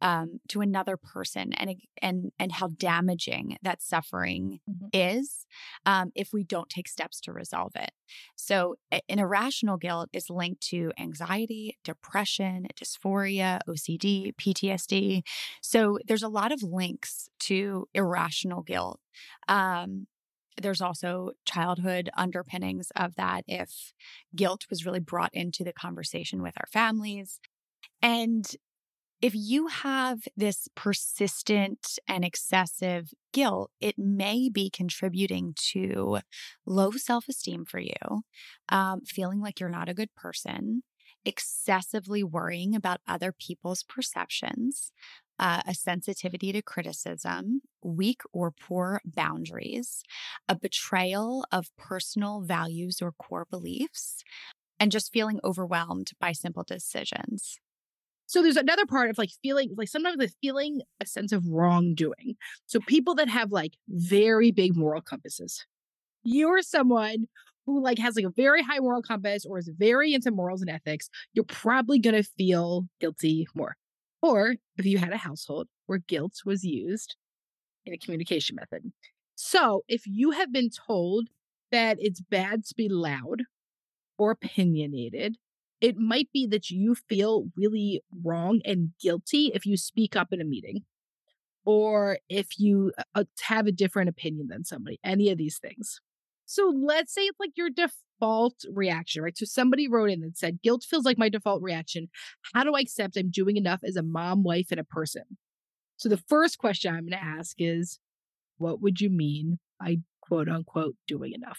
um, 0.00 0.40
to 0.48 0.60
another 0.60 0.96
person 0.96 1.52
and 1.52 1.76
and 2.00 2.32
and 2.38 2.52
how 2.52 2.68
damaging 2.68 3.56
that 3.62 3.80
suffering 3.80 4.60
Mhm. 4.66 4.92
is 4.92 5.46
um, 5.86 6.10
if 6.14 6.32
we 6.34 6.44
don't 6.44 6.68
take 6.68 6.86
steps 6.86 7.18
to 7.22 7.32
resolve 7.32 7.72
it. 7.76 7.92
So, 8.36 8.76
an 8.90 9.18
irrational 9.18 9.78
guilt 9.78 10.10
is 10.12 10.28
linked 10.28 10.60
to 10.68 10.92
anxiety, 10.98 11.78
depression, 11.82 12.66
dysphoria, 12.76 13.60
OCD, 13.68 14.32
PTSD. 14.36 15.22
So, 15.62 15.98
there's 16.06 16.22
a 16.22 16.28
lot 16.28 16.52
of 16.52 16.62
links 16.62 17.28
to 17.40 17.88
irrational 17.94 18.62
guilt. 18.62 19.00
Um, 19.48 20.06
there's 20.60 20.80
also 20.80 21.30
childhood 21.44 22.10
underpinnings 22.16 22.90
of 22.96 23.14
that 23.16 23.44
if 23.46 23.92
guilt 24.34 24.66
was 24.70 24.84
really 24.84 25.00
brought 25.00 25.34
into 25.34 25.64
the 25.64 25.72
conversation 25.72 26.42
with 26.42 26.54
our 26.58 26.66
families. 26.72 27.40
And 28.00 28.46
if 29.22 29.34
you 29.36 29.68
have 29.68 30.26
this 30.36 30.68
persistent 30.74 31.98
and 32.08 32.24
excessive 32.24 33.14
guilt, 33.32 33.70
it 33.80 33.96
may 33.96 34.48
be 34.48 34.68
contributing 34.68 35.54
to 35.72 36.18
low 36.66 36.90
self 36.90 37.28
esteem 37.28 37.64
for 37.64 37.78
you, 37.78 38.22
um, 38.68 39.02
feeling 39.02 39.40
like 39.40 39.60
you're 39.60 39.68
not 39.68 39.88
a 39.88 39.94
good 39.94 40.12
person, 40.16 40.82
excessively 41.24 42.24
worrying 42.24 42.74
about 42.74 43.00
other 43.06 43.32
people's 43.32 43.84
perceptions, 43.84 44.90
uh, 45.42 45.60
a 45.66 45.74
sensitivity 45.74 46.52
to 46.52 46.62
criticism, 46.62 47.62
weak 47.82 48.22
or 48.32 48.52
poor 48.52 49.00
boundaries, 49.04 50.04
a 50.48 50.54
betrayal 50.54 51.44
of 51.50 51.66
personal 51.76 52.42
values 52.42 53.02
or 53.02 53.10
core 53.10 53.48
beliefs, 53.50 54.22
and 54.78 54.92
just 54.92 55.12
feeling 55.12 55.40
overwhelmed 55.42 56.12
by 56.20 56.30
simple 56.30 56.62
decisions. 56.62 57.58
So 58.26 58.40
there's 58.40 58.56
another 58.56 58.86
part 58.86 59.10
of 59.10 59.18
like 59.18 59.30
feeling 59.42 59.70
like 59.76 59.88
sometimes 59.88 60.18
like 60.18 60.30
feeling 60.40 60.82
a 61.00 61.06
sense 61.06 61.32
of 61.32 61.44
wrongdoing. 61.48 62.36
So 62.66 62.78
people 62.86 63.16
that 63.16 63.28
have 63.28 63.50
like 63.50 63.72
very 63.88 64.52
big 64.52 64.76
moral 64.76 65.02
compasses. 65.02 65.66
You're 66.22 66.62
someone 66.62 67.26
who 67.66 67.82
like 67.82 67.98
has 67.98 68.14
like 68.14 68.26
a 68.26 68.30
very 68.30 68.62
high 68.62 68.78
moral 68.78 69.02
compass 69.02 69.44
or 69.44 69.58
is 69.58 69.68
very 69.76 70.14
into 70.14 70.30
morals 70.30 70.60
and 70.62 70.70
ethics, 70.70 71.10
you're 71.34 71.44
probably 71.44 71.98
going 71.98 72.14
to 72.14 72.22
feel 72.22 72.86
guilty 73.00 73.48
more. 73.56 73.76
Or 74.22 74.54
if 74.76 74.86
you 74.86 74.98
had 74.98 75.12
a 75.12 75.18
household 75.18 75.68
where 75.86 75.98
guilt 75.98 76.34
was 76.46 76.64
used 76.64 77.16
in 77.84 77.92
a 77.92 77.98
communication 77.98 78.56
method. 78.56 78.92
So 79.34 79.82
if 79.88 80.06
you 80.06 80.30
have 80.30 80.52
been 80.52 80.70
told 80.70 81.28
that 81.72 81.96
it's 82.00 82.20
bad 82.20 82.64
to 82.66 82.74
be 82.76 82.88
loud 82.88 83.42
or 84.16 84.30
opinionated, 84.30 85.36
it 85.80 85.96
might 85.96 86.28
be 86.32 86.46
that 86.46 86.70
you 86.70 86.94
feel 86.94 87.48
really 87.56 88.02
wrong 88.24 88.60
and 88.64 88.92
guilty 89.00 89.50
if 89.52 89.66
you 89.66 89.76
speak 89.76 90.14
up 90.14 90.28
in 90.32 90.40
a 90.40 90.44
meeting 90.44 90.84
or 91.64 92.18
if 92.28 92.58
you 92.58 92.92
uh, 93.14 93.24
have 93.40 93.66
a 93.66 93.72
different 93.72 94.08
opinion 94.08 94.48
than 94.48 94.64
somebody, 94.64 95.00
any 95.02 95.30
of 95.30 95.38
these 95.38 95.58
things. 95.58 96.00
So 96.46 96.72
let's 96.74 97.12
say 97.12 97.22
it's 97.22 97.40
like 97.40 97.56
your 97.56 97.70
default 98.22 98.64
reaction, 98.72 99.22
right? 99.22 99.36
So 99.36 99.44
somebody 99.44 99.88
wrote 99.88 100.10
in 100.10 100.22
and 100.22 100.36
said, 100.36 100.62
guilt 100.62 100.84
feels 100.88 101.04
like 101.04 101.18
my 101.18 101.28
default 101.28 101.62
reaction. 101.62 102.08
How 102.54 102.64
do 102.64 102.74
I 102.74 102.80
accept 102.80 103.16
I'm 103.16 103.30
doing 103.30 103.56
enough 103.56 103.80
as 103.84 103.96
a 103.96 104.02
mom, 104.02 104.42
wife, 104.42 104.68
and 104.70 104.80
a 104.80 104.84
person? 104.84 105.24
So 105.96 106.08
the 106.08 106.22
first 106.28 106.58
question 106.58 106.94
I'm 106.94 107.06
going 107.06 107.12
to 107.12 107.24
ask 107.24 107.56
is, 107.58 107.98
what 108.58 108.80
would 108.80 109.00
you 109.00 109.10
mean 109.10 109.58
by 109.80 109.98
quote 110.20 110.48
unquote 110.48 110.94
doing 111.06 111.32
enough? 111.32 111.58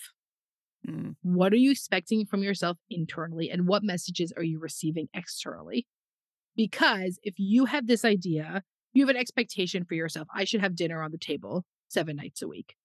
Mm. 0.88 1.16
What 1.22 1.54
are 1.54 1.58
you 1.58 1.72
expecting 1.72 2.26
from 2.26 2.44
yourself 2.44 2.78
internally, 2.90 3.50
and 3.50 3.68
what 3.68 3.84
messages 3.84 4.34
are 4.36 4.44
you 4.44 4.60
receiving 4.60 5.08
externally? 5.14 5.88
Because 6.56 7.20
if 7.24 7.36
you 7.38 7.66
have 7.66 7.88
this 7.88 8.06
idea, 8.06 8.64
you 8.94 9.04
have 9.04 9.16
an 9.16 9.20
expectation 9.20 9.86
for 9.86 9.96
yourself, 9.96 10.28
I 10.34 10.44
should 10.44 10.62
have 10.62 10.76
dinner 10.76 11.02
on 11.02 11.12
the 11.12 11.18
table 11.18 11.66
seven 11.88 12.18
nights 12.18 12.42
a 12.42 12.48
week, 12.48 12.76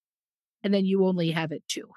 and 0.63 0.73
then 0.73 0.85
you 0.85 1.05
only 1.05 1.31
have 1.31 1.51
it 1.51 1.63
two. 1.67 1.89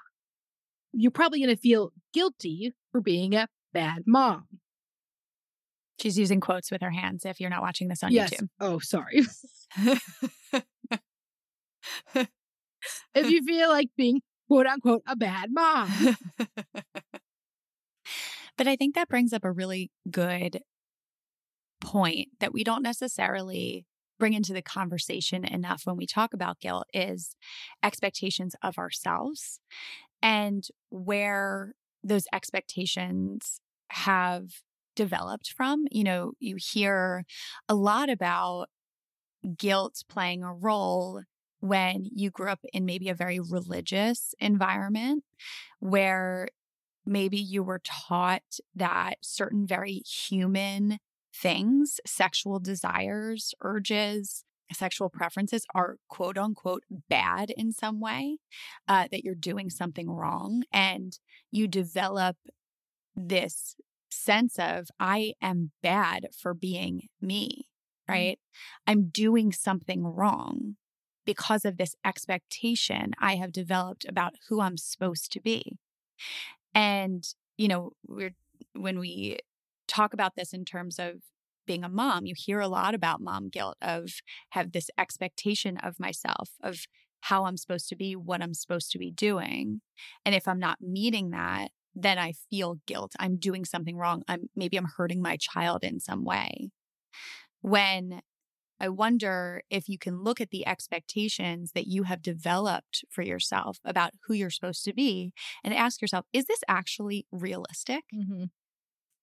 You're 0.93 1.11
probably 1.11 1.39
going 1.39 1.55
to 1.55 1.61
feel 1.61 1.91
guilty 2.13 2.73
for 2.91 3.01
being 3.01 3.35
a 3.35 3.47
bad 3.73 4.03
mom. 4.05 4.45
She's 5.99 6.17
using 6.17 6.39
quotes 6.39 6.71
with 6.71 6.81
her 6.81 6.91
hands 6.91 7.25
if 7.25 7.39
you're 7.39 7.49
not 7.49 7.61
watching 7.61 7.87
this 7.87 8.03
on 8.03 8.11
yes. 8.11 8.31
YouTube. 8.33 8.47
Oh, 8.59 8.79
sorry. 8.79 9.21
if 12.15 13.29
you 13.29 13.43
feel 13.43 13.69
like 13.69 13.89
being 13.95 14.21
quote 14.47 14.67
unquote 14.67 15.03
a 15.07 15.15
bad 15.15 15.49
mom. 15.51 15.89
but 18.57 18.67
I 18.67 18.75
think 18.75 18.95
that 18.95 19.09
brings 19.09 19.33
up 19.33 19.45
a 19.45 19.51
really 19.51 19.91
good 20.09 20.61
point 21.81 22.29
that 22.39 22.53
we 22.53 22.63
don't 22.63 22.83
necessarily 22.83 23.85
bring 24.19 24.33
into 24.33 24.53
the 24.53 24.61
conversation 24.61 25.43
enough 25.43 25.81
when 25.85 25.97
we 25.97 26.05
talk 26.05 26.33
about 26.33 26.59
guilt 26.59 26.85
is 26.93 27.35
expectations 27.83 28.55
of 28.63 28.77
ourselves 28.77 29.59
and 30.23 30.65
where 30.89 31.73
those 32.03 32.25
expectations 32.33 33.59
have 33.89 34.45
developed 34.95 35.51
from. 35.51 35.85
You 35.91 36.05
know, 36.05 36.33
you 36.39 36.57
hear 36.57 37.25
a 37.69 37.75
lot 37.75 38.09
about 38.09 38.69
guilt 39.57 40.03
playing 40.09 40.43
a 40.43 40.53
role 40.53 41.23
when 41.59 42.05
you 42.13 42.29
grew 42.29 42.49
up 42.49 42.59
in 42.73 42.85
maybe 42.85 43.09
a 43.09 43.15
very 43.15 43.39
religious 43.39 44.33
environment 44.39 45.23
where 45.79 46.47
maybe 47.05 47.37
you 47.37 47.63
were 47.63 47.81
taught 47.83 48.59
that 48.75 49.15
certain 49.21 49.67
very 49.67 50.03
human 50.05 50.99
things, 51.33 51.99
sexual 52.05 52.59
desires, 52.59 53.53
urges, 53.61 54.43
sexual 54.71 55.09
preferences 55.09 55.65
are 55.75 55.97
quote 56.07 56.37
unquote 56.37 56.83
bad 57.09 57.51
in 57.51 57.71
some 57.71 57.99
way, 57.99 58.37
uh, 58.87 59.07
that 59.11 59.23
you're 59.23 59.35
doing 59.35 59.69
something 59.69 60.09
wrong. 60.09 60.63
And 60.71 61.17
you 61.51 61.67
develop 61.67 62.37
this 63.15 63.75
sense 64.09 64.57
of, 64.59 64.87
I 64.99 65.33
am 65.41 65.71
bad 65.81 66.27
for 66.37 66.53
being 66.53 67.07
me, 67.21 67.67
mm-hmm. 68.09 68.11
right? 68.13 68.39
Mm-hmm. 68.39 68.91
I'm 68.91 69.09
doing 69.09 69.51
something 69.51 70.03
wrong 70.05 70.75
because 71.25 71.65
of 71.65 71.77
this 71.77 71.95
expectation 72.05 73.11
I 73.19 73.35
have 73.35 73.51
developed 73.51 74.05
about 74.07 74.33
who 74.49 74.61
I'm 74.61 74.77
supposed 74.77 75.31
to 75.31 75.39
be. 75.39 75.77
And, 76.73 77.23
you 77.57 77.67
know, 77.67 77.91
we're, 78.05 78.35
when 78.73 78.99
we 78.99 79.37
talk 79.87 80.13
about 80.13 80.35
this 80.35 80.53
in 80.53 80.65
terms 80.65 80.99
of 80.99 81.21
being 81.65 81.83
a 81.83 81.89
mom, 81.89 82.25
you 82.25 82.33
hear 82.35 82.59
a 82.59 82.67
lot 82.67 82.95
about 82.95 83.21
mom 83.21 83.49
guilt 83.49 83.77
of 83.81 84.09
have 84.51 84.71
this 84.71 84.89
expectation 84.97 85.77
of 85.77 85.99
myself, 85.99 86.51
of 86.61 86.79
how 87.21 87.45
I'm 87.45 87.57
supposed 87.57 87.87
to 87.89 87.95
be, 87.95 88.15
what 88.15 88.41
I'm 88.41 88.53
supposed 88.53 88.91
to 88.91 88.99
be 88.99 89.11
doing. 89.11 89.81
And 90.25 90.35
if 90.35 90.47
I'm 90.47 90.59
not 90.59 90.81
meeting 90.81 91.29
that, 91.29 91.69
then 91.95 92.17
I 92.17 92.33
feel 92.49 92.79
guilt. 92.85 93.13
I'm 93.19 93.37
doing 93.37 93.65
something 93.65 93.97
wrong. 93.97 94.23
I'm 94.27 94.49
maybe 94.55 94.77
I'm 94.77 94.89
hurting 94.97 95.21
my 95.21 95.37
child 95.39 95.83
in 95.83 95.99
some 95.99 96.25
way. 96.25 96.71
When 97.61 98.21
I 98.79 98.89
wonder 98.89 99.61
if 99.69 99.87
you 99.87 99.97
can 99.97 100.23
look 100.23 100.41
at 100.41 100.49
the 100.49 100.67
expectations 100.67 101.71
that 101.73 101.87
you 101.87 102.03
have 102.03 102.21
developed 102.21 103.05
for 103.09 103.21
yourself 103.21 103.77
about 103.85 104.11
who 104.27 104.33
you're 104.33 104.49
supposed 104.49 104.83
to 104.85 104.93
be 104.93 105.31
and 105.63 105.73
ask 105.73 106.01
yourself, 106.01 106.25
is 106.33 106.45
this 106.45 106.59
actually 106.67 107.25
realistic? 107.31 108.03
Mm-hmm. 108.13 108.45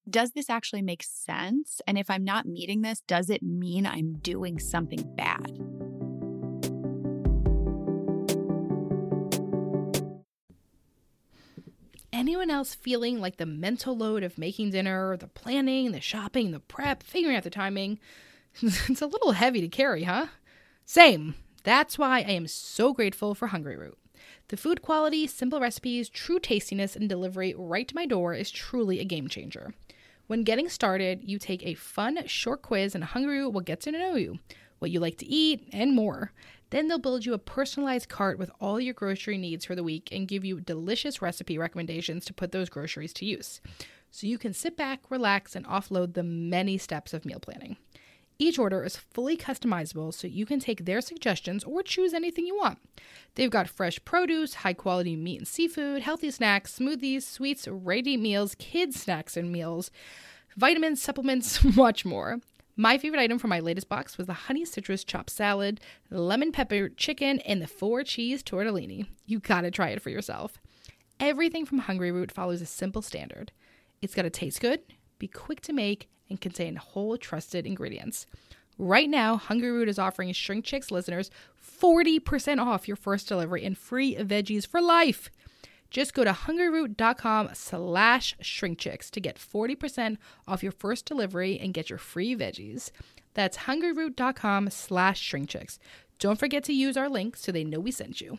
Does 0.08 0.32
this 0.32 0.48
actually 0.48 0.82
make 0.82 1.02
sense? 1.02 1.80
And 1.86 1.98
if 1.98 2.08
I'm 2.08 2.24
not 2.24 2.46
meeting 2.46 2.82
this, 2.82 3.02
does 3.06 3.28
it 3.28 3.42
mean 3.42 3.86
I'm 3.86 4.14
doing 4.14 4.58
something 4.58 5.02
bad? 5.14 5.58
Anyone 12.12 12.50
else 12.50 12.74
feeling 12.74 13.20
like 13.20 13.36
the 13.36 13.46
mental 13.46 13.96
load 13.96 14.22
of 14.22 14.36
making 14.36 14.70
dinner, 14.70 15.16
the 15.16 15.28
planning, 15.28 15.92
the 15.92 16.00
shopping, 16.00 16.50
the 16.50 16.60
prep, 16.60 17.02
figuring 17.02 17.36
out 17.36 17.44
the 17.44 17.50
timing? 17.50 17.98
it's 18.62 19.02
a 19.02 19.06
little 19.06 19.32
heavy 19.32 19.60
to 19.60 19.68
carry, 19.68 20.04
huh? 20.04 20.26
Same. 20.84 21.34
That's 21.62 21.98
why 21.98 22.18
I 22.18 22.32
am 22.32 22.46
so 22.46 22.92
grateful 22.92 23.34
for 23.34 23.48
Hungryroot. 23.48 23.94
The 24.48 24.56
food 24.56 24.82
quality, 24.82 25.26
simple 25.28 25.60
recipes, 25.60 26.08
true 26.08 26.40
tastiness, 26.40 26.96
and 26.96 27.08
delivery 27.08 27.54
right 27.56 27.86
to 27.86 27.94
my 27.94 28.06
door 28.06 28.34
is 28.34 28.50
truly 28.50 28.98
a 28.98 29.04
game 29.04 29.28
changer. 29.28 29.72
When 30.30 30.44
getting 30.44 30.68
started, 30.68 31.24
you 31.24 31.40
take 31.40 31.66
a 31.66 31.74
fun 31.74 32.24
short 32.26 32.62
quiz 32.62 32.94
and 32.94 33.02
Hungryroot 33.02 33.52
will 33.52 33.62
get 33.62 33.80
to 33.80 33.90
know 33.90 34.14
you, 34.14 34.38
what 34.78 34.92
you 34.92 35.00
like 35.00 35.18
to 35.18 35.26
eat, 35.26 35.68
and 35.72 35.92
more. 35.92 36.30
Then 36.70 36.86
they'll 36.86 37.00
build 37.00 37.26
you 37.26 37.34
a 37.34 37.38
personalized 37.38 38.08
cart 38.08 38.38
with 38.38 38.48
all 38.60 38.78
your 38.78 38.94
grocery 38.94 39.38
needs 39.38 39.64
for 39.64 39.74
the 39.74 39.82
week 39.82 40.08
and 40.12 40.28
give 40.28 40.44
you 40.44 40.60
delicious 40.60 41.20
recipe 41.20 41.58
recommendations 41.58 42.24
to 42.26 42.32
put 42.32 42.52
those 42.52 42.68
groceries 42.68 43.12
to 43.14 43.24
use. 43.24 43.60
So 44.12 44.28
you 44.28 44.38
can 44.38 44.52
sit 44.52 44.76
back, 44.76 45.00
relax, 45.10 45.56
and 45.56 45.66
offload 45.66 46.14
the 46.14 46.22
many 46.22 46.78
steps 46.78 47.12
of 47.12 47.24
meal 47.24 47.40
planning. 47.40 47.76
Each 48.40 48.58
order 48.58 48.82
is 48.82 48.96
fully 48.96 49.36
customizable 49.36 50.14
so 50.14 50.26
you 50.26 50.46
can 50.46 50.60
take 50.60 50.86
their 50.86 51.02
suggestions 51.02 51.62
or 51.62 51.82
choose 51.82 52.14
anything 52.14 52.46
you 52.46 52.56
want. 52.56 52.78
They've 53.34 53.50
got 53.50 53.68
fresh 53.68 54.02
produce, 54.06 54.54
high 54.54 54.72
quality 54.72 55.14
meat 55.14 55.40
and 55.40 55.46
seafood, 55.46 56.00
healthy 56.00 56.30
snacks, 56.30 56.78
smoothies, 56.78 57.22
sweets, 57.22 57.68
ready 57.68 58.16
meals, 58.16 58.54
kids' 58.54 58.98
snacks 58.98 59.36
and 59.36 59.52
meals, 59.52 59.90
vitamins, 60.56 61.02
supplements, 61.02 61.62
much 61.76 62.06
more. 62.06 62.40
My 62.76 62.96
favorite 62.96 63.20
item 63.20 63.38
from 63.38 63.50
my 63.50 63.60
latest 63.60 63.90
box 63.90 64.16
was 64.16 64.26
the 64.26 64.32
honey 64.32 64.64
citrus 64.64 65.04
chopped 65.04 65.28
salad, 65.28 65.78
lemon 66.08 66.50
pepper 66.50 66.88
chicken, 66.88 67.40
and 67.40 67.60
the 67.60 67.66
four 67.66 68.04
cheese 68.04 68.42
tortellini. 68.42 69.06
You 69.26 69.38
gotta 69.38 69.70
try 69.70 69.90
it 69.90 70.00
for 70.00 70.08
yourself. 70.08 70.58
Everything 71.20 71.66
from 71.66 71.82
Hungryroot 71.82 72.30
follows 72.30 72.62
a 72.62 72.66
simple 72.66 73.02
standard. 73.02 73.52
It's 74.00 74.14
gotta 74.14 74.30
taste 74.30 74.62
good, 74.62 74.80
be 75.18 75.28
quick 75.28 75.60
to 75.60 75.74
make, 75.74 76.08
and 76.30 76.40
contain 76.40 76.76
whole 76.76 77.18
trusted 77.18 77.66
ingredients. 77.66 78.26
Right 78.78 79.10
now, 79.10 79.36
Hungryroot 79.36 79.88
is 79.88 79.98
offering 79.98 80.32
Shrink 80.32 80.64
Chicks 80.64 80.90
listeners 80.90 81.30
40% 81.62 82.58
off 82.64 82.88
your 82.88 82.96
first 82.96 83.28
delivery 83.28 83.64
and 83.64 83.76
free 83.76 84.14
veggies 84.16 84.66
for 84.66 84.80
life. 84.80 85.30
Just 85.90 86.14
go 86.14 86.24
to 86.24 86.32
hungryroot.com 86.32 87.50
slash 87.52 88.36
shrinkchicks 88.42 89.10
to 89.10 89.20
get 89.20 89.36
40% 89.36 90.16
off 90.46 90.62
your 90.62 90.72
first 90.72 91.04
delivery 91.04 91.58
and 91.58 91.74
get 91.74 91.90
your 91.90 91.98
free 91.98 92.36
veggies. 92.36 92.90
That's 93.34 93.58
hungryroot.com 93.58 94.70
slash 94.70 95.30
shrinkchicks. 95.30 95.78
Don't 96.18 96.38
forget 96.38 96.62
to 96.64 96.72
use 96.72 96.96
our 96.96 97.08
link 97.08 97.36
so 97.36 97.50
they 97.50 97.64
know 97.64 97.80
we 97.80 97.90
sent 97.90 98.20
you. 98.20 98.38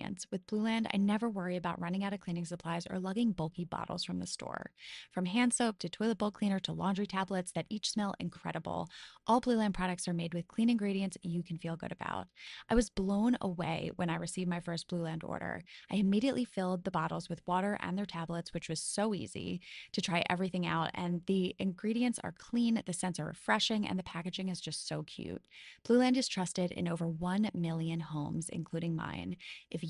Convenience. 0.00 0.26
With 0.30 0.46
Blueland, 0.46 0.86
I 0.92 0.96
never 0.96 1.28
worry 1.28 1.56
about 1.56 1.80
running 1.80 2.04
out 2.04 2.12
of 2.12 2.20
cleaning 2.20 2.44
supplies 2.44 2.86
or 2.88 2.98
lugging 2.98 3.32
bulky 3.32 3.64
bottles 3.64 4.04
from 4.04 4.18
the 4.18 4.26
store. 4.26 4.70
From 5.10 5.26
hand 5.26 5.52
soap 5.52 5.78
to 5.80 5.88
toilet 5.88 6.18
bowl 6.18 6.30
cleaner 6.30 6.58
to 6.60 6.72
laundry 6.72 7.06
tablets 7.06 7.52
that 7.52 7.66
each 7.68 7.90
smell 7.90 8.14
incredible, 8.18 8.88
all 9.26 9.40
Blueland 9.40 9.74
products 9.74 10.08
are 10.08 10.14
made 10.14 10.34
with 10.34 10.48
clean 10.48 10.70
ingredients 10.70 11.16
you 11.22 11.42
can 11.42 11.58
feel 11.58 11.76
good 11.76 11.92
about. 11.92 12.26
I 12.68 12.74
was 12.74 12.90
blown 12.90 13.36
away 13.40 13.90
when 13.96 14.10
I 14.10 14.16
received 14.16 14.48
my 14.48 14.60
first 14.60 14.88
Blueland 14.88 15.22
order. 15.24 15.62
I 15.90 15.96
immediately 15.96 16.44
filled 16.44 16.84
the 16.84 16.90
bottles 16.90 17.28
with 17.28 17.46
water 17.46 17.78
and 17.80 17.96
their 17.96 18.06
tablets, 18.06 18.52
which 18.54 18.68
was 18.68 18.80
so 18.80 19.14
easy 19.14 19.60
to 19.92 20.00
try 20.00 20.24
everything 20.28 20.66
out. 20.66 20.90
And 20.94 21.22
the 21.26 21.54
ingredients 21.58 22.18
are 22.24 22.34
clean, 22.36 22.82
the 22.86 22.92
scents 22.92 23.20
are 23.20 23.26
refreshing, 23.26 23.86
and 23.86 23.98
the 23.98 24.04
packaging 24.04 24.48
is 24.48 24.60
just 24.60 24.88
so 24.88 25.02
cute. 25.02 25.42
Blueland 25.86 26.16
is 26.16 26.28
trusted 26.28 26.72
in 26.72 26.88
over 26.88 27.06
1 27.06 27.50
million 27.54 28.00
homes, 28.00 28.48
including 28.48 28.96
mine. 28.96 29.36
If 29.70 29.89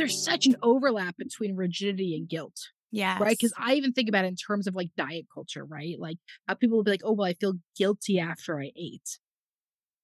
There's 0.00 0.24
such 0.24 0.46
an 0.46 0.56
overlap 0.62 1.16
between 1.16 1.54
rigidity 1.54 2.16
and 2.16 2.28
guilt. 2.28 2.56
Yeah. 2.90 3.18
right? 3.20 3.36
Because 3.38 3.52
I 3.56 3.74
even 3.74 3.92
think 3.92 4.08
about 4.08 4.24
it 4.24 4.28
in 4.28 4.36
terms 4.36 4.66
of 4.66 4.74
like 4.74 4.90
diet 4.96 5.26
culture, 5.32 5.64
right? 5.64 5.96
Like 5.98 6.18
how 6.48 6.54
people 6.54 6.78
will 6.78 6.84
be 6.84 6.90
like, 6.90 7.02
oh, 7.04 7.12
well, 7.12 7.28
I 7.28 7.34
feel 7.34 7.54
guilty 7.76 8.18
after 8.18 8.60
I 8.60 8.72
ate. 8.76 9.18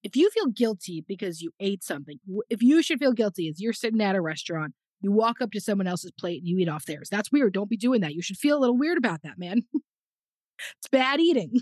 If 0.05 0.15
you 0.15 0.31
feel 0.31 0.47
guilty 0.47 1.05
because 1.07 1.41
you 1.41 1.51
ate 1.59 1.83
something, 1.83 2.21
if 2.49 2.63
you 2.63 2.83
should 2.83 3.01
feel 3.01 3.13
guilty 3.13 3.49
is 3.49 3.61
you're 3.61 3.73
sitting 3.73 4.01
at 4.01 4.15
a 4.15 4.21
restaurant, 4.21 4.75
you 5.01 5.11
walk 5.11 5.41
up 5.41 5.51
to 5.53 5.61
someone 5.61 5.89
else's 5.89 6.13
plate 6.13 6.43
and 6.43 6.49
you 6.49 6.59
eat 6.59 6.69
off 6.69 6.85
theirs. 6.85 7.09
That's 7.11 7.33
weird. 7.33 7.55
Don't 7.55 7.71
be 7.71 7.77
doing 7.77 8.03
that. 8.03 8.15
You 8.15 8.23
should 8.23 8.37
feel 8.37 8.57
a 8.57 8.61
little 8.61 8.79
weird 8.79 8.99
about 8.99 9.23
that, 9.23 9.39
man. 9.39 9.63
it's 10.79 10.89
bad 10.91 11.21
eating. 11.21 11.53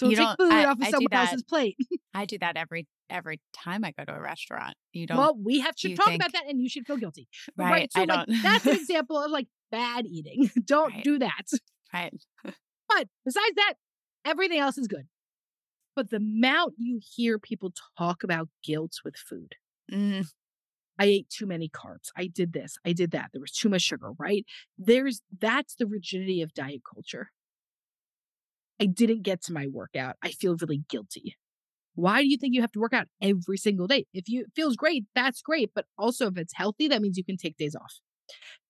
So 0.00 0.08
You 0.08 0.16
take 0.16 0.36
food 0.38 0.52
I- 0.52 0.64
off 0.66 0.78
of 0.78 0.84
I 0.86 0.90
someone 0.90 1.12
else's 1.12 1.42
plate. 1.42 1.76
I 2.14 2.24
do 2.24 2.38
that 2.38 2.56
every 2.56 2.86
every 3.10 3.40
time 3.52 3.84
I 3.84 3.92
go 3.92 4.04
to 4.04 4.14
a 4.14 4.20
restaurant. 4.20 4.74
You 4.92 5.06
don't 5.06 5.18
well, 5.18 5.36
we 5.38 5.60
have 5.60 5.74
to 5.76 5.94
talk 5.94 6.06
think- 6.06 6.22
about 6.22 6.32
that 6.32 6.46
and 6.48 6.60
you 6.62 6.68
should 6.68 6.86
feel 6.86 6.96
guilty. 6.96 7.28
But 7.56 7.64
right. 7.64 7.92
So 7.92 8.00
I 8.00 8.04
like, 8.04 8.26
don't 8.26 8.42
that's 8.42 8.64
an 8.66 8.76
example 8.76 9.18
of 9.22 9.30
like 9.30 9.48
bad 9.70 10.06
eating. 10.06 10.50
Don't 10.64 10.92
Right. 10.94 11.04
do 11.04 11.18
that. 11.18 11.46
right. 11.92 12.14
But 12.44 13.08
besides 13.24 13.54
that, 13.56 13.74
everything 14.24 14.58
else 14.60 14.78
is 14.78 14.86
good. 14.88 15.08
But 15.94 16.08
the 16.10 16.16
amount 16.16 16.74
you 16.78 17.00
hear 17.16 17.38
people 17.38 17.72
talk 17.98 18.22
about 18.22 18.48
guilt 18.64 18.92
with 19.04 19.16
food. 19.16 19.54
Mm, 19.92 20.26
I 20.98 21.04
ate 21.06 21.28
too 21.28 21.46
many 21.46 21.68
carbs. 21.68 22.08
I 22.16 22.26
did 22.28 22.52
this. 22.52 22.78
I 22.84 22.92
did 22.92 23.10
that. 23.10 23.30
There 23.32 23.40
was 23.40 23.52
too 23.52 23.68
much 23.68 23.82
sugar, 23.82 24.12
right? 24.18 24.44
There's 24.78 25.20
that's 25.38 25.74
the 25.74 25.86
rigidity 25.86 26.40
of 26.42 26.54
diet 26.54 26.82
culture. 26.90 27.30
I 28.80 28.86
didn't 28.86 29.22
get 29.22 29.42
to 29.44 29.52
my 29.52 29.66
workout. 29.68 30.16
I 30.22 30.30
feel 30.30 30.56
really 30.60 30.82
guilty. 30.88 31.36
Why 31.94 32.22
do 32.22 32.28
you 32.28 32.36
think 32.38 32.54
you 32.54 32.60
have 32.62 32.72
to 32.72 32.80
work 32.80 32.94
out 32.94 33.08
every 33.22 33.58
single 33.58 33.86
day? 33.86 34.06
If 34.14 34.28
you 34.28 34.46
feels 34.56 34.76
great, 34.76 35.04
that's 35.14 35.42
great. 35.42 35.70
But 35.74 35.86
also 35.98 36.28
if 36.28 36.36
it's 36.38 36.54
healthy, 36.54 36.88
that 36.88 37.02
means 37.02 37.16
you 37.18 37.24
can 37.24 37.38
take 37.38 37.56
days 37.56 37.74
off. 37.74 37.94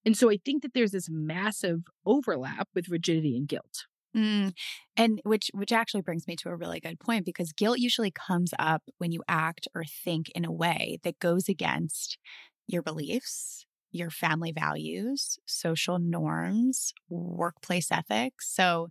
And 0.04 0.16
so 0.16 0.30
I 0.30 0.38
think 0.44 0.62
that 0.62 0.75
there's 0.75 0.92
this 0.92 1.08
massive 1.10 1.80
overlap 2.06 2.68
with 2.75 2.88
rigidity 2.88 3.36
and 3.36 3.48
guilt. 3.48 3.86
mm. 4.16 4.52
And 4.96 5.20
which 5.25 5.50
which 5.54 5.72
actually 5.72 6.02
brings 6.02 6.26
me 6.26 6.36
to 6.36 6.48
a 6.48 6.56
really 6.56 6.80
good 6.80 7.00
point 7.00 7.25
because 7.25 7.52
guilt 7.52 7.78
usually 7.78 8.10
comes 8.10 8.52
up 8.58 8.82
when 8.98 9.12
you 9.12 9.22
act 9.28 9.68
or 9.75 9.84
think 9.84 10.30
in 10.34 10.44
a 10.44 10.52
way 10.52 10.98
that 11.04 11.18
goes 11.18 11.48
against 11.48 12.18
your 12.66 12.82
beliefs, 12.82 13.65
your 13.96 14.10
family 14.10 14.52
values, 14.52 15.38
social 15.46 15.98
norms, 15.98 16.92
workplace 17.08 17.90
ethics. 17.90 18.52
So, 18.54 18.90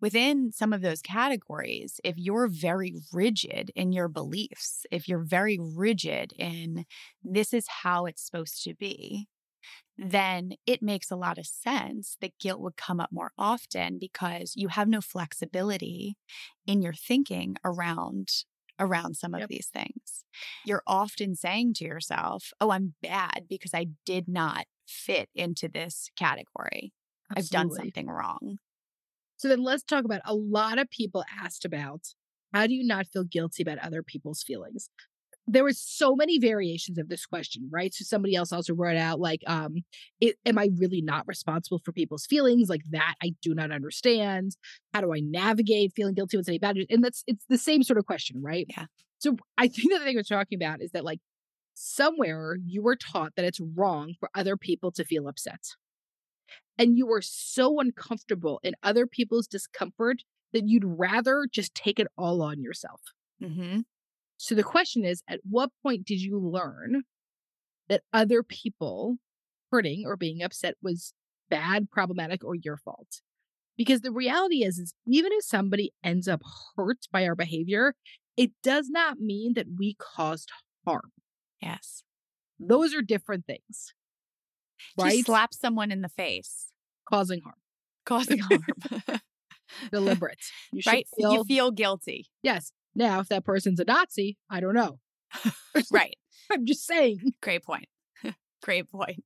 within 0.00 0.52
some 0.52 0.72
of 0.72 0.82
those 0.82 1.00
categories, 1.02 2.00
if 2.04 2.16
you're 2.18 2.48
very 2.48 2.94
rigid 3.12 3.70
in 3.74 3.92
your 3.92 4.08
beliefs, 4.08 4.86
if 4.90 5.08
you're 5.08 5.24
very 5.24 5.58
rigid 5.60 6.32
in 6.38 6.84
this 7.22 7.52
is 7.54 7.66
how 7.82 8.06
it's 8.06 8.24
supposed 8.24 8.62
to 8.64 8.74
be, 8.74 9.28
then 9.98 10.52
it 10.66 10.82
makes 10.82 11.10
a 11.10 11.16
lot 11.16 11.38
of 11.38 11.46
sense 11.46 12.16
that 12.20 12.38
guilt 12.38 12.60
would 12.60 12.76
come 12.76 13.00
up 13.00 13.10
more 13.12 13.32
often 13.38 13.98
because 13.98 14.52
you 14.56 14.68
have 14.68 14.88
no 14.88 15.00
flexibility 15.00 16.16
in 16.66 16.82
your 16.82 16.92
thinking 16.92 17.56
around 17.64 18.28
around 18.78 19.16
some 19.16 19.34
of 19.34 19.42
Yep. 19.42 19.50
these 19.50 19.68
things. 19.68 20.24
You're 20.64 20.82
often 20.86 21.34
saying 21.34 21.74
to 21.74 21.84
yourself, 21.84 22.52
"Oh, 22.60 22.70
I'm 22.70 22.94
bad 23.02 23.46
because 23.48 23.74
I 23.74 23.86
did 24.04 24.28
not 24.28 24.66
fit 24.86 25.30
into 25.34 25.68
this 25.68 26.10
category. 26.16 26.92
I've 27.36 27.50
done 27.50 27.70
something 27.70 28.06
wrong." 28.08 28.58
So 29.38 29.48
then 29.48 29.62
let's 29.62 29.82
talk 29.82 30.04
about 30.04 30.22
a 30.24 30.34
lot 30.34 30.78
of 30.78 30.90
people 30.90 31.24
asked 31.30 31.64
about 31.64 32.14
how 32.52 32.66
do 32.66 32.74
you 32.74 32.84
not 32.84 33.06
feel 33.06 33.24
guilty 33.24 33.62
about 33.62 33.78
other 33.78 34.02
people's 34.02 34.42
feelings? 34.42 34.88
There 35.48 35.64
was 35.64 35.80
so 35.80 36.16
many 36.16 36.38
variations 36.38 36.98
of 36.98 37.08
this 37.08 37.24
question, 37.24 37.68
right? 37.70 37.94
So 37.94 38.04
somebody 38.04 38.34
else 38.34 38.52
also 38.52 38.74
wrote 38.74 38.96
out 38.96 39.20
like, 39.20 39.42
um, 39.46 39.76
it, 40.20 40.36
am 40.44 40.58
I 40.58 40.70
really 40.76 41.02
not 41.02 41.24
responsible 41.26 41.80
for 41.84 41.92
people's 41.92 42.26
feelings? 42.26 42.68
Like 42.68 42.82
that 42.90 43.14
I 43.22 43.32
do 43.42 43.54
not 43.54 43.70
understand. 43.70 44.56
How 44.92 45.02
do 45.02 45.14
I 45.14 45.20
navigate 45.20 45.92
feeling 45.94 46.14
guilty 46.14 46.36
with 46.36 46.48
any 46.48 46.58
boundaries? 46.58 46.88
And 46.90 47.04
that's 47.04 47.22
it's 47.26 47.44
the 47.48 47.58
same 47.58 47.84
sort 47.84 47.98
of 47.98 48.06
question, 48.06 48.42
right? 48.42 48.66
Yeah. 48.68 48.86
So 49.18 49.36
I 49.56 49.68
think 49.68 49.92
the 49.92 50.00
thing 50.00 50.16
we're 50.16 50.22
talking 50.22 50.60
about 50.60 50.82
is 50.82 50.90
that 50.92 51.04
like 51.04 51.20
somewhere 51.74 52.56
you 52.64 52.82
were 52.82 52.96
taught 52.96 53.32
that 53.36 53.44
it's 53.44 53.60
wrong 53.60 54.14
for 54.18 54.30
other 54.34 54.56
people 54.56 54.90
to 54.92 55.04
feel 55.04 55.28
upset. 55.28 55.60
And 56.78 56.96
you 56.96 57.06
were 57.06 57.22
so 57.22 57.80
uncomfortable 57.80 58.60
in 58.62 58.74
other 58.82 59.06
people's 59.06 59.46
discomfort 59.46 60.22
that 60.52 60.66
you'd 60.66 60.84
rather 60.84 61.46
just 61.50 61.74
take 61.74 61.98
it 61.98 62.06
all 62.16 62.42
on 62.42 62.60
yourself. 62.60 63.00
Mm-hmm. 63.42 63.80
So 64.36 64.54
the 64.54 64.62
question 64.62 65.04
is 65.04 65.22
at 65.28 65.40
what 65.48 65.70
point 65.82 66.04
did 66.06 66.20
you 66.20 66.38
learn 66.38 67.02
that 67.88 68.02
other 68.12 68.42
people 68.42 69.16
hurting 69.72 70.04
or 70.06 70.16
being 70.16 70.42
upset 70.42 70.74
was 70.82 71.12
bad, 71.48 71.90
problematic, 71.90 72.44
or 72.44 72.54
your 72.54 72.76
fault? 72.76 73.20
Because 73.76 74.00
the 74.00 74.12
reality 74.12 74.64
is, 74.64 74.78
is 74.78 74.94
even 75.06 75.32
if 75.32 75.44
somebody 75.44 75.92
ends 76.02 76.28
up 76.28 76.42
hurt 76.76 76.98
by 77.12 77.26
our 77.26 77.34
behavior, 77.34 77.94
it 78.36 78.50
does 78.62 78.88
not 78.90 79.18
mean 79.20 79.54
that 79.54 79.66
we 79.78 79.96
caused 79.98 80.50
harm. 80.86 81.12
Yes. 81.60 82.02
Those 82.58 82.94
are 82.94 83.02
different 83.02 83.46
things. 83.46 83.92
Right? 84.98 85.12
Just 85.16 85.26
slap 85.26 85.54
someone 85.54 85.90
in 85.90 86.00
the 86.02 86.08
face, 86.08 86.72
Causing 87.08 87.40
harm. 87.42 87.54
causing 88.04 88.38
harm. 88.38 88.64
Deliberate. 89.92 90.38
You 90.72 90.82
right? 90.86 91.06
feel 91.18 91.32
you 91.32 91.44
feel 91.44 91.70
guilty. 91.70 92.26
yes. 92.42 92.72
Now, 92.96 93.20
if 93.20 93.28
that 93.28 93.44
person's 93.44 93.78
a 93.78 93.84
Nazi, 93.84 94.38
I 94.50 94.60
don't 94.60 94.74
know. 94.74 94.98
Right. 95.92 96.16
I'm 96.52 96.64
just 96.64 96.86
saying. 96.86 97.20
Great 97.42 97.62
point. 97.64 97.86
Great 98.62 98.90
point. 98.90 99.22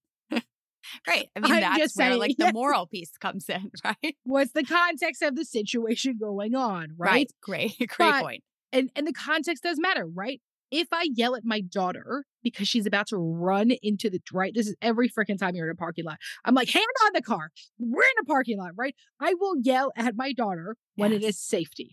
Great. 1.04 1.28
I 1.36 1.40
mean, 1.40 1.52
I'm 1.52 1.60
that's 1.60 1.78
just 1.78 1.96
where 1.96 2.08
saying. 2.10 2.18
like 2.18 2.36
the 2.36 2.52
moral 2.52 2.86
piece 2.86 3.12
comes 3.20 3.48
in, 3.48 3.70
right? 3.84 4.16
What's 4.24 4.52
the 4.52 4.64
context 4.64 5.22
of 5.22 5.36
the 5.36 5.44
situation 5.44 6.18
going 6.20 6.54
on, 6.56 6.88
right? 6.96 7.30
Great. 7.42 7.76
Great 7.78 7.96
But- 7.98 8.22
point. 8.22 8.42
And 8.72 8.90
and 8.96 9.06
the 9.06 9.12
context 9.12 9.62
does 9.62 9.78
matter, 9.78 10.06
right? 10.06 10.40
If 10.72 10.88
I 10.92 11.08
yell 11.14 11.34
at 11.36 11.44
my 11.44 11.60
daughter 11.60 12.24
because 12.42 12.68
she's 12.68 12.86
about 12.86 13.08
to 13.08 13.16
run 13.18 13.72
into 13.82 14.08
the 14.08 14.20
right, 14.32 14.52
this 14.54 14.68
is 14.68 14.76
every 14.80 15.08
freaking 15.08 15.38
time 15.38 15.54
you're 15.56 15.66
in 15.66 15.72
a 15.72 15.76
parking 15.76 16.04
lot. 16.04 16.18
I'm 16.44 16.54
like, 16.54 16.70
hand 16.70 16.84
on 17.04 17.10
the 17.14 17.22
car. 17.22 17.50
We're 17.78 18.02
in 18.02 18.22
a 18.22 18.24
parking 18.24 18.58
lot, 18.58 18.70
right? 18.76 18.94
I 19.20 19.34
will 19.34 19.56
yell 19.60 19.92
at 19.96 20.14
my 20.16 20.32
daughter 20.32 20.76
when 20.94 21.12
it 21.12 21.22
Yes. 21.22 21.34
is 21.34 21.40
safety. 21.40 21.90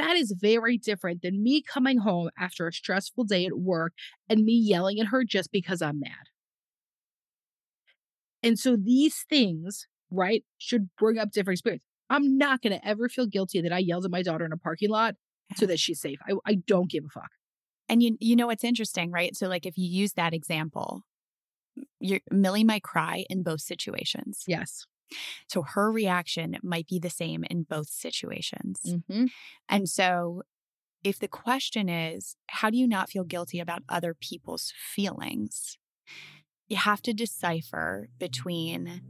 That 0.00 0.16
is 0.16 0.34
very 0.40 0.78
different 0.78 1.20
than 1.20 1.42
me 1.42 1.62
coming 1.62 1.98
home 1.98 2.30
after 2.38 2.66
a 2.66 2.72
stressful 2.72 3.24
day 3.24 3.44
at 3.44 3.58
work 3.58 3.92
and 4.30 4.44
me 4.44 4.54
yelling 4.54 4.98
at 4.98 5.08
her 5.08 5.24
just 5.24 5.52
because 5.52 5.82
I'm 5.82 6.00
mad. 6.00 6.30
And 8.42 8.58
so 8.58 8.78
these 8.82 9.26
things, 9.28 9.86
right, 10.10 10.42
should 10.56 10.88
bring 10.98 11.18
up 11.18 11.32
different 11.32 11.58
experience. 11.58 11.82
I'm 12.08 12.38
not 12.38 12.62
going 12.62 12.72
to 12.72 12.88
ever 12.88 13.10
feel 13.10 13.26
guilty 13.26 13.60
that 13.60 13.74
I 13.74 13.78
yelled 13.78 14.06
at 14.06 14.10
my 14.10 14.22
daughter 14.22 14.46
in 14.46 14.52
a 14.52 14.56
parking 14.56 14.88
lot 14.88 15.16
so 15.56 15.66
that 15.66 15.78
she's 15.78 16.00
safe. 16.00 16.18
I, 16.26 16.32
I 16.46 16.54
don't 16.54 16.90
give 16.90 17.04
a 17.04 17.08
fuck. 17.10 17.28
And 17.90 18.02
you 18.02 18.16
you 18.20 18.36
know 18.36 18.46
what's 18.46 18.64
interesting, 18.64 19.10
right? 19.10 19.36
So 19.36 19.48
like 19.48 19.66
if 19.66 19.76
you 19.76 19.84
use 19.84 20.14
that 20.14 20.32
example, 20.32 21.02
you 21.98 22.20
Millie 22.30 22.64
might 22.64 22.84
cry 22.84 23.26
in 23.28 23.42
both 23.42 23.60
situations. 23.60 24.44
Yes. 24.46 24.86
So 25.48 25.62
her 25.62 25.90
reaction 25.90 26.56
might 26.62 26.86
be 26.86 26.98
the 26.98 27.10
same 27.10 27.44
in 27.50 27.64
both 27.64 27.88
situations. 27.88 28.80
Mm-hmm. 28.86 29.26
And 29.68 29.88
so 29.88 30.42
if 31.02 31.18
the 31.18 31.28
question 31.28 31.88
is, 31.88 32.36
how 32.48 32.70
do 32.70 32.76
you 32.76 32.86
not 32.86 33.10
feel 33.10 33.24
guilty 33.24 33.58
about 33.60 33.82
other 33.88 34.14
people's 34.14 34.72
feelings? 34.76 35.78
you 36.70 36.76
have 36.76 37.02
to 37.02 37.12
decipher 37.12 38.08
between 38.18 39.02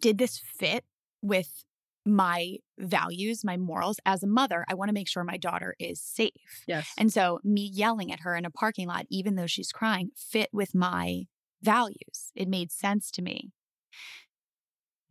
did 0.00 0.16
this 0.16 0.38
fit 0.38 0.84
with 1.22 1.64
my 2.06 2.56
values, 2.78 3.44
my 3.44 3.58
morals 3.58 4.00
as 4.06 4.22
a 4.22 4.26
mother? 4.26 4.64
I 4.66 4.74
want 4.74 4.88
to 4.88 4.94
make 4.94 5.08
sure 5.08 5.22
my 5.22 5.36
daughter 5.36 5.76
is 5.78 6.00
safe. 6.00 6.64
Yes. 6.66 6.90
And 6.96 7.12
so 7.12 7.40
me 7.44 7.62
yelling 7.62 8.10
at 8.10 8.20
her 8.20 8.34
in 8.34 8.46
a 8.46 8.50
parking 8.50 8.88
lot, 8.88 9.04
even 9.10 9.34
though 9.34 9.46
she's 9.46 9.70
crying, 9.70 10.10
fit 10.16 10.48
with 10.50 10.74
my 10.74 11.24
values. 11.62 12.32
It 12.34 12.48
made 12.48 12.72
sense 12.72 13.10
to 13.12 13.22
me. 13.22 13.50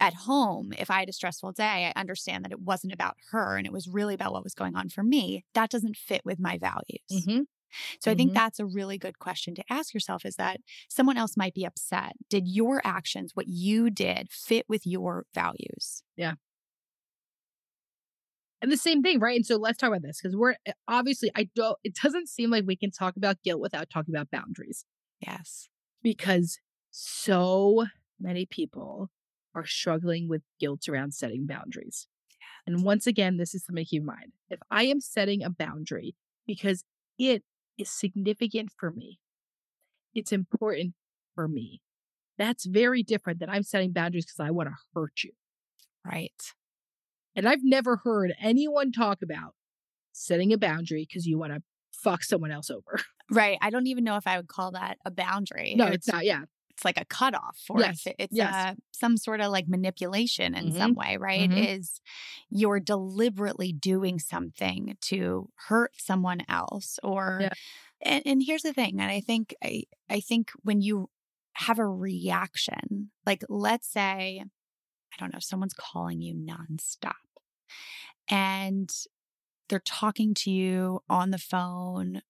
At 0.02 0.14
home, 0.14 0.72
if 0.78 0.90
I 0.90 1.00
had 1.00 1.10
a 1.10 1.14
stressful 1.14 1.52
day, 1.52 1.92
I 1.94 2.00
understand 2.00 2.46
that 2.46 2.54
it 2.54 2.62
wasn't 2.62 2.94
about 2.94 3.18
her 3.32 3.58
and 3.58 3.68
it 3.68 3.74
was 3.74 3.88
really 3.88 4.14
about 4.14 4.32
what 4.32 4.44
was 4.46 4.54
going 4.54 4.76
on 4.76 4.88
for 4.90 5.04
me. 5.04 5.44
That 5.54 5.70
doesn't 5.70 5.98
fit 5.98 6.22
with 6.24 6.40
my 6.40 6.58
values. 6.58 7.12
Mhm. 7.12 7.46
So 8.02 8.12
I 8.12 8.16
think 8.16 8.34
Mhm. 8.34 8.34
that's 8.34 8.60
a 8.60 8.66
really 8.66 8.98
good 8.98 9.20
question 9.20 9.56
to 9.56 9.64
ask 9.74 9.94
yourself 9.94 10.26
is 10.26 10.36
that 10.38 10.62
someone 10.90 11.18
else 11.18 11.38
might 11.38 11.54
be 11.54 11.66
upset. 11.66 12.14
Did 12.30 12.48
your 12.48 12.82
actions, 12.86 13.36
what 13.36 13.48
you 13.48 13.90
did, 13.90 14.32
fit 14.32 14.66
with 14.70 14.88
your 14.88 15.26
values? 15.34 16.04
Yeah. 16.16 16.36
And 18.62 18.72
the 18.72 18.78
same 18.78 19.02
thing, 19.02 19.20
right? 19.20 19.38
And 19.38 19.46
so 19.46 19.56
let's 19.56 19.78
talk 19.78 19.88
about 19.90 20.02
this 20.02 20.20
because 20.22 20.36
we're 20.36 20.56
eh, 20.66 20.74
obviously, 20.88 21.32
I 21.36 21.50
don't, 21.56 21.78
it 21.84 21.96
doesn't 21.96 22.28
seem 22.28 22.50
like 22.50 22.66
we 22.68 22.76
can 22.76 22.92
talk 22.92 23.16
about 23.16 23.42
guilt 23.42 23.62
without 23.62 23.90
talking 23.90 24.14
about 24.14 24.32
boundaries 24.32 24.86
Yes. 25.22 25.70
because 26.02 26.60
so 26.92 27.86
many 28.20 28.46
people 28.46 29.10
are 29.60 29.66
struggling 29.66 30.28
with 30.28 30.42
guilt 30.60 30.88
around 30.90 31.14
setting 31.14 31.46
boundaries. 31.46 32.08
And 32.66 32.84
once 32.84 33.08
again, 33.08 33.38
this 33.38 33.54
is 33.54 33.66
something 33.66 33.84
to 33.84 33.90
keep 33.90 34.02
in 34.02 34.06
mind. 34.06 34.34
If 34.50 34.60
I 34.70 34.84
am 34.84 35.02
setting 35.02 35.44
a 35.44 35.50
boundary 35.50 36.16
because 36.46 36.84
it 37.18 37.44
is 37.78 37.90
significant 37.90 38.72
for 38.78 38.92
me, 38.92 39.20
it's 40.14 40.32
important 40.32 40.94
for 41.36 41.48
me, 41.48 41.82
that's 42.38 42.66
very 42.66 43.04
different 43.04 43.40
than 43.40 43.50
I'm 43.50 43.64
setting 43.64 43.92
boundaries 43.92 44.26
because 44.26 44.46
I 44.46 44.52
want 44.52 44.70
to 44.70 44.76
hurt 44.96 45.24
you. 45.24 45.32
Right. 46.06 46.34
And 47.36 47.48
I've 47.48 47.64
never 47.64 47.98
heard 48.04 48.34
anyone 48.42 48.92
talk 48.92 49.22
about 49.22 49.54
setting 50.12 50.52
a 50.54 50.58
boundary 50.58 51.06
because 51.08 51.26
you 51.26 51.38
want 51.38 51.54
to 51.54 51.62
fuck 51.92 52.24
someone 52.24 52.52
else 52.52 52.70
over. 52.70 53.00
Right. 53.32 53.60
I 53.62 53.70
don't 53.70 53.86
even 53.86 54.04
know 54.04 54.16
if 54.16 54.26
I 54.26 54.38
would 54.38 54.48
call 54.48 54.72
that 54.72 54.98
a 55.06 55.12
boundary. 55.12 55.76
No, 55.76 55.86
Or 55.86 55.92
it's 55.92 56.08
not. 56.08 56.26
Yeah. 56.26 56.46
It's 56.80 56.86
like 56.86 56.98
a 57.00 57.06
cutoff, 57.06 57.60
or 57.70 57.84
Yes, 57.84 58.00
if 58.06 58.16
it's 58.18 58.40
yes. 58.40 58.56
uh, 58.56 58.76
some 58.94 59.18
sort 59.18 59.42
of 59.42 59.52
like 59.52 59.68
manipulation 59.68 60.56
in 60.56 60.72
Mhm, 60.72 60.72
some 60.72 60.96
way, 60.96 61.18
right? 61.18 61.50
mhm. 61.50 61.70
Is 61.70 62.00
you're 62.50 62.80
deliberately 62.80 63.74
doing 63.74 64.20
something 64.20 64.98
to 65.02 65.50
hurt 65.68 65.92
someone 66.00 66.42
else, 66.50 67.00
or 67.04 67.50
Yeah. 67.50 67.54
and, 68.02 68.24
and 68.26 68.44
here's 68.46 68.64
the 68.64 68.74
thing, 68.74 69.02
and 69.02 69.12
I 69.12 69.22
think 69.22 69.56
I 69.64 69.84
I 70.10 70.22
think 70.22 70.52
when 70.64 70.82
you 70.82 71.10
have 71.54 71.80
a 71.80 71.88
reaction, 71.88 73.12
like 73.26 73.44
let's 73.50 73.90
say, 73.92 74.44
I 75.14 75.18
don't 75.20 75.34
know, 75.34 75.40
someone's 75.40 75.74
calling 75.76 76.22
you 76.22 76.36
nonstop, 76.36 77.14
and 78.30 78.92
they're 79.70 79.80
talking 79.82 80.34
to 80.36 80.52
you 80.52 81.02
on 81.10 81.32
the 81.32 81.38
phone 81.38 82.22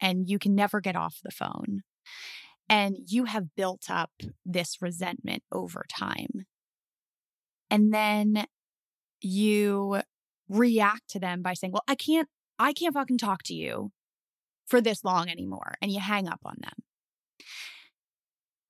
and 0.00 0.28
you 0.28 0.38
can 0.38 0.54
never 0.54 0.80
get 0.80 0.96
off 0.96 1.20
the 1.24 1.32
phone. 1.32 1.82
And 2.68 2.96
you 3.06 3.24
have 3.24 3.54
built 3.54 3.90
up 3.90 4.10
this 4.44 4.80
resentment 4.80 5.42
over 5.52 5.84
time. 5.88 6.46
And 7.70 7.92
then 7.92 8.46
you 9.20 10.00
react 10.48 11.08
to 11.10 11.18
them 11.18 11.42
by 11.42 11.54
saying, 11.54 11.72
Well, 11.72 11.84
I 11.88 11.94
can't, 11.94 12.28
I 12.58 12.72
can't 12.72 12.94
fucking 12.94 13.18
talk 13.18 13.42
to 13.44 13.54
you 13.54 13.90
for 14.66 14.80
this 14.80 15.04
long 15.04 15.28
anymore. 15.28 15.74
And 15.82 15.90
you 15.90 16.00
hang 16.00 16.28
up 16.28 16.40
on 16.44 16.56
them. 16.60 16.84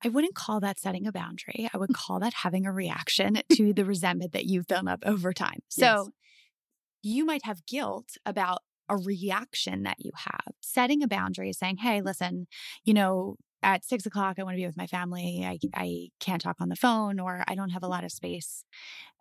I 0.05 0.09
wouldn't 0.09 0.35
call 0.35 0.61
that 0.61 0.79
setting 0.79 1.07
a 1.07 1.13
boundary. 1.13 1.69
I 1.73 1.79
would 1.79 1.91
mm. 1.91 1.95
call 1.95 2.21
that 2.21 2.35
having 2.35 2.67
a 2.67 2.73
reaction 2.73 3.41
to 3.53 3.73
the 3.73 3.85
resentment 3.85 4.33
that 4.33 4.45
you've 4.45 4.67
built 4.67 4.87
up 4.87 5.03
over 5.07 5.33
time. 5.33 5.61
So 5.69 5.85
Yes. 5.85 6.09
you 7.03 7.25
might 7.25 7.45
have 7.45 7.67
guilt 7.67 8.17
about 8.27 8.59
a 8.89 8.97
reaction 8.99 9.83
that 9.85 9.97
you 9.99 10.11
have. 10.15 10.53
Setting 10.61 11.03
a 11.03 11.09
boundary 11.09 11.49
is 11.49 11.59
saying, 11.59 11.79
hey, 11.79 12.03
listen, 12.03 12.47
you 12.85 12.93
know, 12.93 13.37
at 13.65 13.85
six 13.85 14.07
o'clock, 14.07 14.37
I 14.39 14.45
want 14.45 14.55
to 14.55 14.61
be 14.61 14.67
with 14.67 14.77
my 14.77 14.87
family. 14.87 15.43
I, 15.45 15.59
I 15.75 16.09
can't 16.21 16.41
talk 16.41 16.57
on 16.61 16.69
the 16.69 16.77
phone, 16.77 17.19
or 17.19 17.43
I 17.49 17.55
don't 17.55 17.71
have 17.71 17.83
a 17.83 17.89
lot 17.89 18.05
of 18.05 18.13
space. 18.13 18.65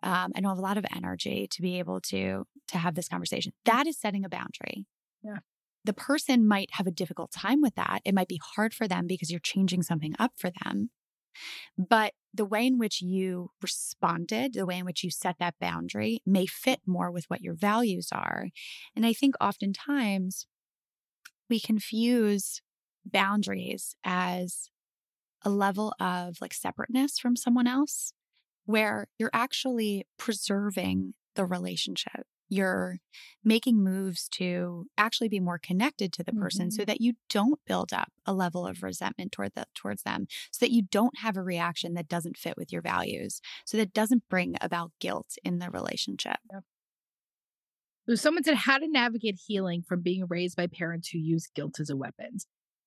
Um, 0.02 0.32
I 0.36 0.40
don't 0.40 0.50
have 0.50 0.58
a 0.58 0.62
lot 0.62 0.76
of 0.76 0.84
energy 0.94 1.48
to 1.50 1.62
be 1.62 1.78
able 1.78 2.00
to 2.02 2.44
to 2.68 2.78
have 2.78 2.94
this 2.94 3.08
conversation. 3.08 3.52
That 3.64 3.86
is 3.86 3.98
setting 3.98 4.24
a 4.24 4.28
boundary. 4.28 4.86
Yeah. 5.22 5.38
The 5.84 5.94
person 5.94 6.46
might 6.46 6.70
have 6.72 6.86
a 6.86 6.92
difficult 6.92 7.32
time 7.32 7.60
with 7.60 7.74
that. 7.74 8.00
It 8.04 8.14
might 8.14 8.28
be 8.28 8.40
hard 8.54 8.72
for 8.72 8.86
them 8.86 9.06
because 9.06 9.30
you're 9.30 9.40
changing 9.40 9.82
something 9.82 10.14
up 10.18 10.32
for 10.36 10.50
them. 10.62 10.90
But 11.76 12.12
the 12.32 12.44
way 12.44 12.66
in 12.66 12.78
which 12.78 13.02
you 13.02 13.50
responded, 13.60 14.54
the 14.54 14.66
way 14.66 14.78
in 14.78 14.84
which 14.84 15.02
you 15.02 15.10
set 15.10 15.36
that 15.40 15.56
boundary 15.60 16.20
may 16.24 16.46
fit 16.46 16.80
more 16.86 17.10
with 17.10 17.24
what 17.28 17.42
your 17.42 17.54
values 17.54 18.08
are. 18.12 18.48
And 18.94 19.04
I 19.04 19.12
think 19.12 19.34
oftentimes 19.40 20.46
we 21.50 21.60
confuse 21.60 22.62
boundaries 23.04 23.96
as 24.04 24.70
a 25.42 25.50
level 25.50 25.94
of 26.00 26.36
like 26.40 26.54
separateness 26.54 27.18
from 27.18 27.36
someone 27.36 27.66
else, 27.66 28.12
where 28.64 29.08
you're 29.18 29.30
actually 29.32 30.06
preserving 30.18 31.14
the 31.34 31.44
relationship. 31.44 32.26
You're 32.48 32.98
making 33.42 33.82
moves 33.82 34.28
to 34.32 34.86
actually 34.96 35.28
be 35.28 35.40
more 35.40 35.58
connected 35.58 36.12
to 36.12 36.22
the 36.22 36.32
person 36.32 36.70
so 36.70 36.82
mm-hmm. 36.82 36.86
that 36.86 37.00
you 37.00 37.14
don't 37.28 37.58
build 37.66 37.92
up 37.92 38.12
a 38.26 38.34
level 38.34 38.66
of 38.66 38.82
resentment 38.82 39.32
toward 39.32 39.52
the, 39.54 39.64
towards 39.74 40.02
them, 40.02 40.26
so 40.52 40.64
that 40.64 40.70
you 40.70 40.82
don't 40.82 41.18
have 41.18 41.36
a 41.36 41.42
reaction 41.42 41.94
that 41.94 42.06
doesn't 42.06 42.36
fit 42.36 42.54
with 42.56 42.70
your 42.70 42.82
values, 42.82 43.40
so 43.64 43.76
that 43.78 43.94
doesn't 43.94 44.28
bring 44.28 44.56
about 44.60 44.92
guilt 45.00 45.36
in 45.42 45.58
the 45.58 45.70
relationship. 45.70 46.36
So 48.08 48.14
someone 48.14 48.44
said 48.44 48.54
how 48.54 48.78
to 48.78 48.88
navigate 48.88 49.40
healing 49.46 49.82
from 49.82 50.02
being 50.02 50.26
raised 50.28 50.56
by 50.56 50.66
parents 50.66 51.08
who 51.08 51.18
use 51.18 51.48
guilt 51.54 51.80
as 51.80 51.88
a 51.88 51.96
weapon. 51.96 52.36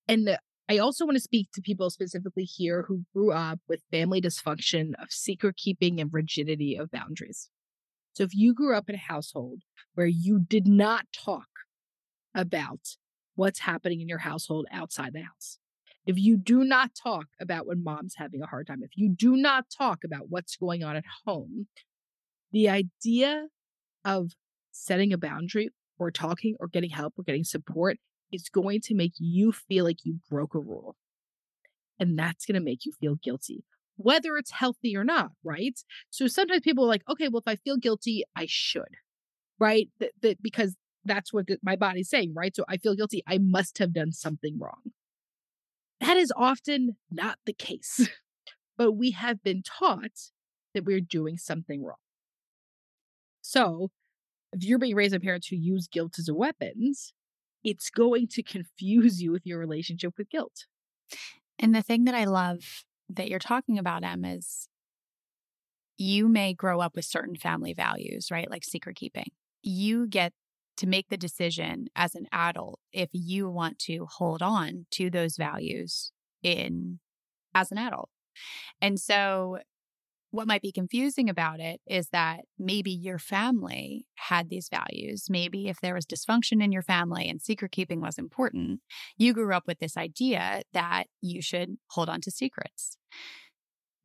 And 0.08 0.38
I 0.70 0.78
also 0.78 1.06
want 1.06 1.16
to 1.16 1.22
speak 1.22 1.50
to 1.54 1.62
people 1.62 1.90
specifically 1.90 2.44
here 2.44 2.84
who 2.88 3.06
grew 3.14 3.32
up 3.32 3.60
with 3.68 3.84
family 3.92 4.22
dysfunction 4.22 4.92
of 5.02 5.10
secret 5.10 5.56
keeping 5.56 6.00
and 6.00 6.10
rigidity 6.12 6.76
of 6.76 6.92
boundaries. 6.92 7.50
So 8.14 8.24
if 8.24 8.34
you 8.34 8.54
grew 8.54 8.76
up 8.76 8.90
in 8.90 8.96
a 8.96 9.00
household 9.00 9.62
where 9.96 10.08
you 10.08 10.40
did 10.40 10.68
not 10.68 11.06
talk 11.14 11.48
about 12.36 12.80
what's 13.36 13.60
happening 13.60 14.02
in 14.02 14.10
your 14.10 14.18
household 14.20 14.66
outside 14.72 15.14
the 15.14 15.22
house, 15.22 15.60
if 16.06 16.18
you 16.18 16.38
do 16.38 16.64
not 16.64 16.92
talk 16.96 17.28
about 17.40 17.68
when 17.68 17.84
mom's 17.84 18.16
having 18.18 18.42
a 18.42 18.48
hard 18.48 18.68
time, 18.68 18.82
if 18.82 18.92
you 18.96 19.10
do 19.10 19.36
not 19.36 19.66
talk 19.70 20.00
about 20.04 20.30
what's 20.30 20.56
going 20.56 20.84
on 20.84 20.96
at 20.96 21.04
home, 21.26 21.68
the 22.52 22.70
idea 22.70 23.48
of 24.04 24.32
setting 24.72 25.12
a 25.12 25.18
boundary 25.18 25.70
or 26.00 26.12
talking 26.12 26.56
or 26.60 26.68
getting 26.68 26.90
help 26.90 27.14
or 27.18 27.24
getting 27.24 27.44
support 27.44 27.98
is 28.32 28.50
going 28.50 28.82
to 28.82 28.96
make 28.96 29.14
you 29.18 29.52
feel 29.52 29.86
like 29.86 30.00
you 30.04 30.20
broke 30.30 30.56
a 30.56 30.60
rule. 30.60 30.96
And 32.00 32.18
that's 32.18 32.46
going 32.46 32.56
to 32.56 32.64
make 32.64 32.86
you 32.86 32.92
feel 33.00 33.16
guilty, 33.16 33.64
whether 33.96 34.38
it's 34.38 34.52
healthy 34.52 34.96
or 34.96 35.04
not, 35.04 35.32
right? 35.44 35.80
So 36.10 36.28
sometimes 36.28 36.62
people 36.62 36.86
are 36.86 36.90
like, 36.90 37.04
okay, 37.10 37.28
well, 37.28 37.44
if 37.46 37.52
I 37.52 37.56
feel 37.56 37.78
guilty, 37.78 38.24
I 38.36 38.46
should, 38.48 38.98
right? 39.60 39.90
That, 40.00 40.12
that 40.22 40.42
because 40.42 40.76
that's 41.06 41.34
what 41.34 41.46
my 41.64 41.76
body's 41.76 42.10
saying, 42.10 42.34
right? 42.36 42.56
So 42.56 42.66
I 42.68 42.78
feel 42.78 42.96
guilty. 42.96 43.24
I 43.28 43.40
must 43.40 43.80
have 43.80 43.94
done 43.94 44.12
something 44.12 44.58
wrong. 44.60 44.92
That 46.00 46.18
is 46.18 46.32
often 46.36 46.98
not 47.10 47.40
the 47.46 47.54
case, 47.54 48.10
but 48.78 48.92
we 48.92 49.12
have 49.12 49.42
been 49.42 49.64
taught 49.64 50.32
that 50.74 50.86
we're 50.86 51.02
doing 51.02 51.38
something 51.38 51.84
wrong. 51.84 51.96
So 53.42 53.90
if 54.52 54.64
you're 54.64 54.80
being 54.80 54.96
raised 54.96 55.14
by 55.14 55.20
parents 55.20 55.48
who 55.48 55.56
use 55.56 55.88
guilt 55.88 56.20
as 56.20 56.28
a 56.28 56.36
weapon, 56.36 56.94
it's 57.64 57.90
going 57.90 58.28
to 58.30 58.44
confuse 58.44 59.22
you 59.22 59.32
with 59.32 59.46
your 59.46 59.60
relationship 59.60 60.14
with 60.18 60.30
guilt. 60.30 60.66
And 61.60 61.74
the 61.74 61.82
thing 61.82 62.06
that 62.06 62.16
I 62.16 62.26
love 62.26 62.84
that 63.10 63.30
you're 63.30 63.40
talking 63.40 63.78
about, 63.78 64.04
Em, 64.04 64.26
is 64.26 64.68
you 65.98 66.28
may 66.28 66.54
grow 66.54 66.80
up 66.80 66.96
with 66.96 67.06
certain 67.06 67.36
family 67.36 67.74
values, 67.74 68.30
right? 68.30 68.50
Like 68.50 68.64
secret 68.64 68.96
keeping. 68.96 69.32
You 69.64 70.08
get 70.08 70.34
to 70.78 70.88
make 70.88 71.10
the 71.10 71.18
decision 71.18 71.88
as 71.96 72.14
an 72.14 72.28
adult 72.32 72.80
if 72.94 73.10
you 73.12 73.50
want 73.50 73.80
to 73.80 74.06
hold 74.06 74.42
on 74.44 74.86
to 74.92 75.10
those 75.10 75.36
values 75.36 76.12
in 76.44 77.00
as 77.56 77.72
an 77.72 77.80
adult. 77.80 78.10
And 78.80 79.00
so 79.00 79.58
what 80.32 80.48
might 80.48 80.62
be 80.62 80.72
confusing 80.72 81.30
about 81.30 81.60
it 81.60 81.80
is 81.88 82.10
that 82.10 82.42
maybe 82.60 82.92
your 82.92 83.18
family 83.18 84.06
had 84.16 84.50
these 84.50 84.70
values. 84.70 85.28
Maybe 85.30 85.68
if 85.68 85.80
there 85.80 85.94
was 85.94 86.06
dysfunction 86.06 86.62
in 86.62 86.72
your 86.72 86.82
family 86.82 87.30
and 87.30 87.42
secret 87.42 87.72
keeping 87.72 88.02
was 88.02 88.18
important, 88.18 88.82
you 89.18 89.34
grew 89.34 89.54
up 89.54 89.64
with 89.68 89.80
this 89.80 89.96
idea 89.96 90.64
that 90.74 91.06
you 91.22 91.42
should 91.42 91.78
hold 91.92 92.10
on 92.10 92.22
to 92.22 92.32
secrets. 92.32 92.98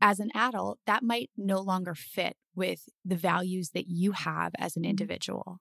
As 0.00 0.20
an 0.20 0.30
adult, 0.34 0.78
that 0.86 1.02
might 1.02 1.30
no 1.36 1.60
longer 1.60 1.94
fit 1.94 2.36
with 2.54 2.88
the 3.04 3.16
values 3.16 3.70
that 3.70 3.88
you 3.88 4.12
have 4.12 4.52
as 4.58 4.76
an 4.76 4.82
mm-hmm. 4.82 4.90
individual. 4.90 5.58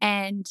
And 0.00 0.46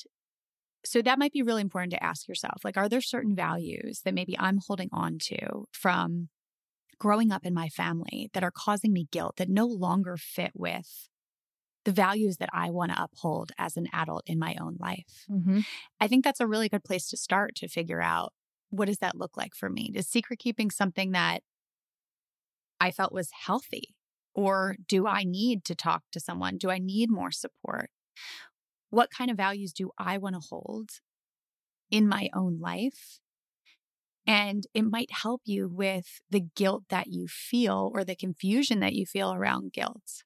so 0.85 1.01
that 1.01 1.19
might 1.19 1.33
be 1.33 1.41
really 1.41 1.61
important 1.61 1.91
to 1.93 2.03
ask 2.03 2.27
yourself 2.27 2.61
like, 2.63 2.77
are 2.77 2.89
there 2.89 3.01
certain 3.01 3.35
values 3.35 4.01
that 4.05 4.13
maybe 4.13 4.37
I'm 4.39 4.59
holding 4.65 4.89
on 4.91 5.17
to 5.23 5.65
from 5.71 6.29
growing 6.99 7.31
up 7.31 7.45
in 7.45 7.53
my 7.53 7.69
family 7.69 8.29
that 8.33 8.43
are 8.43 8.51
causing 8.51 8.93
me 8.93 9.07
guilt 9.11 9.37
that 9.37 9.49
no 9.49 9.65
longer 9.65 10.17
fit 10.17 10.51
with 10.55 11.09
the 11.85 11.91
values 11.91 12.37
that 12.37 12.49
I 12.51 12.69
want 12.69 12.91
to 12.91 13.01
uphold 13.01 13.51
as 13.57 13.77
an 13.77 13.87
adult 13.93 14.23
in 14.25 14.37
my 14.37 14.57
own 14.59 14.75
life. 14.79 15.25
Mm-hmm. 15.31 15.61
I 16.01 16.07
think 16.07 16.23
that's 16.23 16.41
a 16.41 16.47
really 16.47 16.67
good 16.67 16.83
place 16.83 17.07
to 17.09 17.17
start 17.17 17.55
to 17.55 17.67
figure 17.67 18.01
out 18.01 18.33
what 18.69 18.87
does 18.87 18.97
that 18.97 19.15
look 19.15 19.37
like 19.37 19.55
for 19.55 19.69
me? 19.69 19.93
Is 19.95 20.07
secret 20.07 20.39
keeping 20.39 20.69
something 20.69 21.11
that 21.11 21.43
I 22.79 22.91
felt 22.91 23.13
was 23.13 23.29
healthy? 23.31 23.95
Or 24.33 24.75
do 24.87 25.07
I 25.07 25.23
need 25.23 25.63
to 25.65 25.75
talk 25.75 26.03
to 26.11 26.19
someone? 26.19 26.57
Do 26.57 26.69
I 26.69 26.77
need 26.77 27.09
more 27.09 27.31
support? 27.31 27.89
What 28.89 29.09
kind 29.09 29.31
of 29.31 29.37
values 29.37 29.73
do 29.73 29.91
I 29.97 30.17
want 30.17 30.35
to 30.35 30.41
hold 30.41 30.89
in 31.89 32.07
my 32.07 32.29
own 32.33 32.59
life? 32.59 33.19
And 34.27 34.65
it 34.73 34.83
might 34.83 35.11
help 35.11 35.41
you 35.45 35.69
with 35.69 36.19
the 36.29 36.41
guilt 36.41 36.83
that 36.89 37.07
you 37.07 37.27
feel 37.27 37.89
or 37.93 38.03
the 38.03 38.15
confusion 38.15 38.81
that 38.81 38.93
you 38.93 39.05
feel 39.05 39.33
around 39.33 39.71
guilt. 39.71 40.23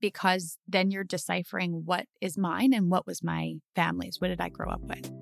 Because 0.00 0.58
then 0.66 0.90
you're 0.90 1.04
deciphering 1.04 1.82
what 1.84 2.06
is 2.20 2.38
mine 2.38 2.72
and 2.72 2.90
what 2.90 3.06
was 3.06 3.22
my 3.22 3.54
family's. 3.74 4.20
What 4.20 4.28
did 4.28 4.40
I 4.40 4.48
grow 4.48 4.70
up 4.70 4.82
with? 4.82 5.21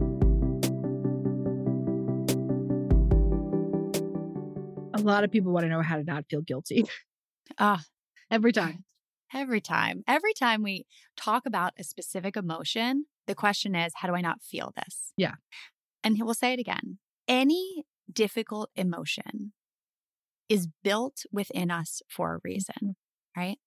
A 5.01 5.03
lot 5.03 5.23
of 5.23 5.31
people 5.31 5.51
want 5.51 5.63
to 5.63 5.69
know 5.69 5.81
how 5.81 5.97
to 5.97 6.03
not 6.03 6.25
feel 6.29 6.41
guilty 6.41 6.85
Ah, 7.57 7.83
every 8.29 8.51
time. 8.51 8.83
every 9.33 9.61
time. 9.61 10.03
Every 10.07 10.33
time 10.33 10.61
we 10.61 10.85
talk 11.17 11.45
about 11.45 11.73
a 11.79 11.83
specific 11.83 12.35
emotion, 12.37 13.05
the 13.27 13.35
question 13.35 13.75
is, 13.75 13.93
how 13.95 14.07
do 14.07 14.15
I 14.15 14.21
not 14.21 14.41
feel 14.43 14.73
this? 14.75 15.13
Yeah. 15.17 15.35
And 16.03 16.17
we'll 16.19 16.33
say 16.33 16.53
it 16.53 16.59
again. 16.59 16.99
Any 17.27 17.85
difficult 18.11 18.69
emotion 18.75 19.53
is 20.49 20.67
built 20.83 21.23
within 21.31 21.71
us 21.71 22.01
for 22.09 22.35
a 22.35 22.39
reason, 22.43 22.95
right? 23.37 23.57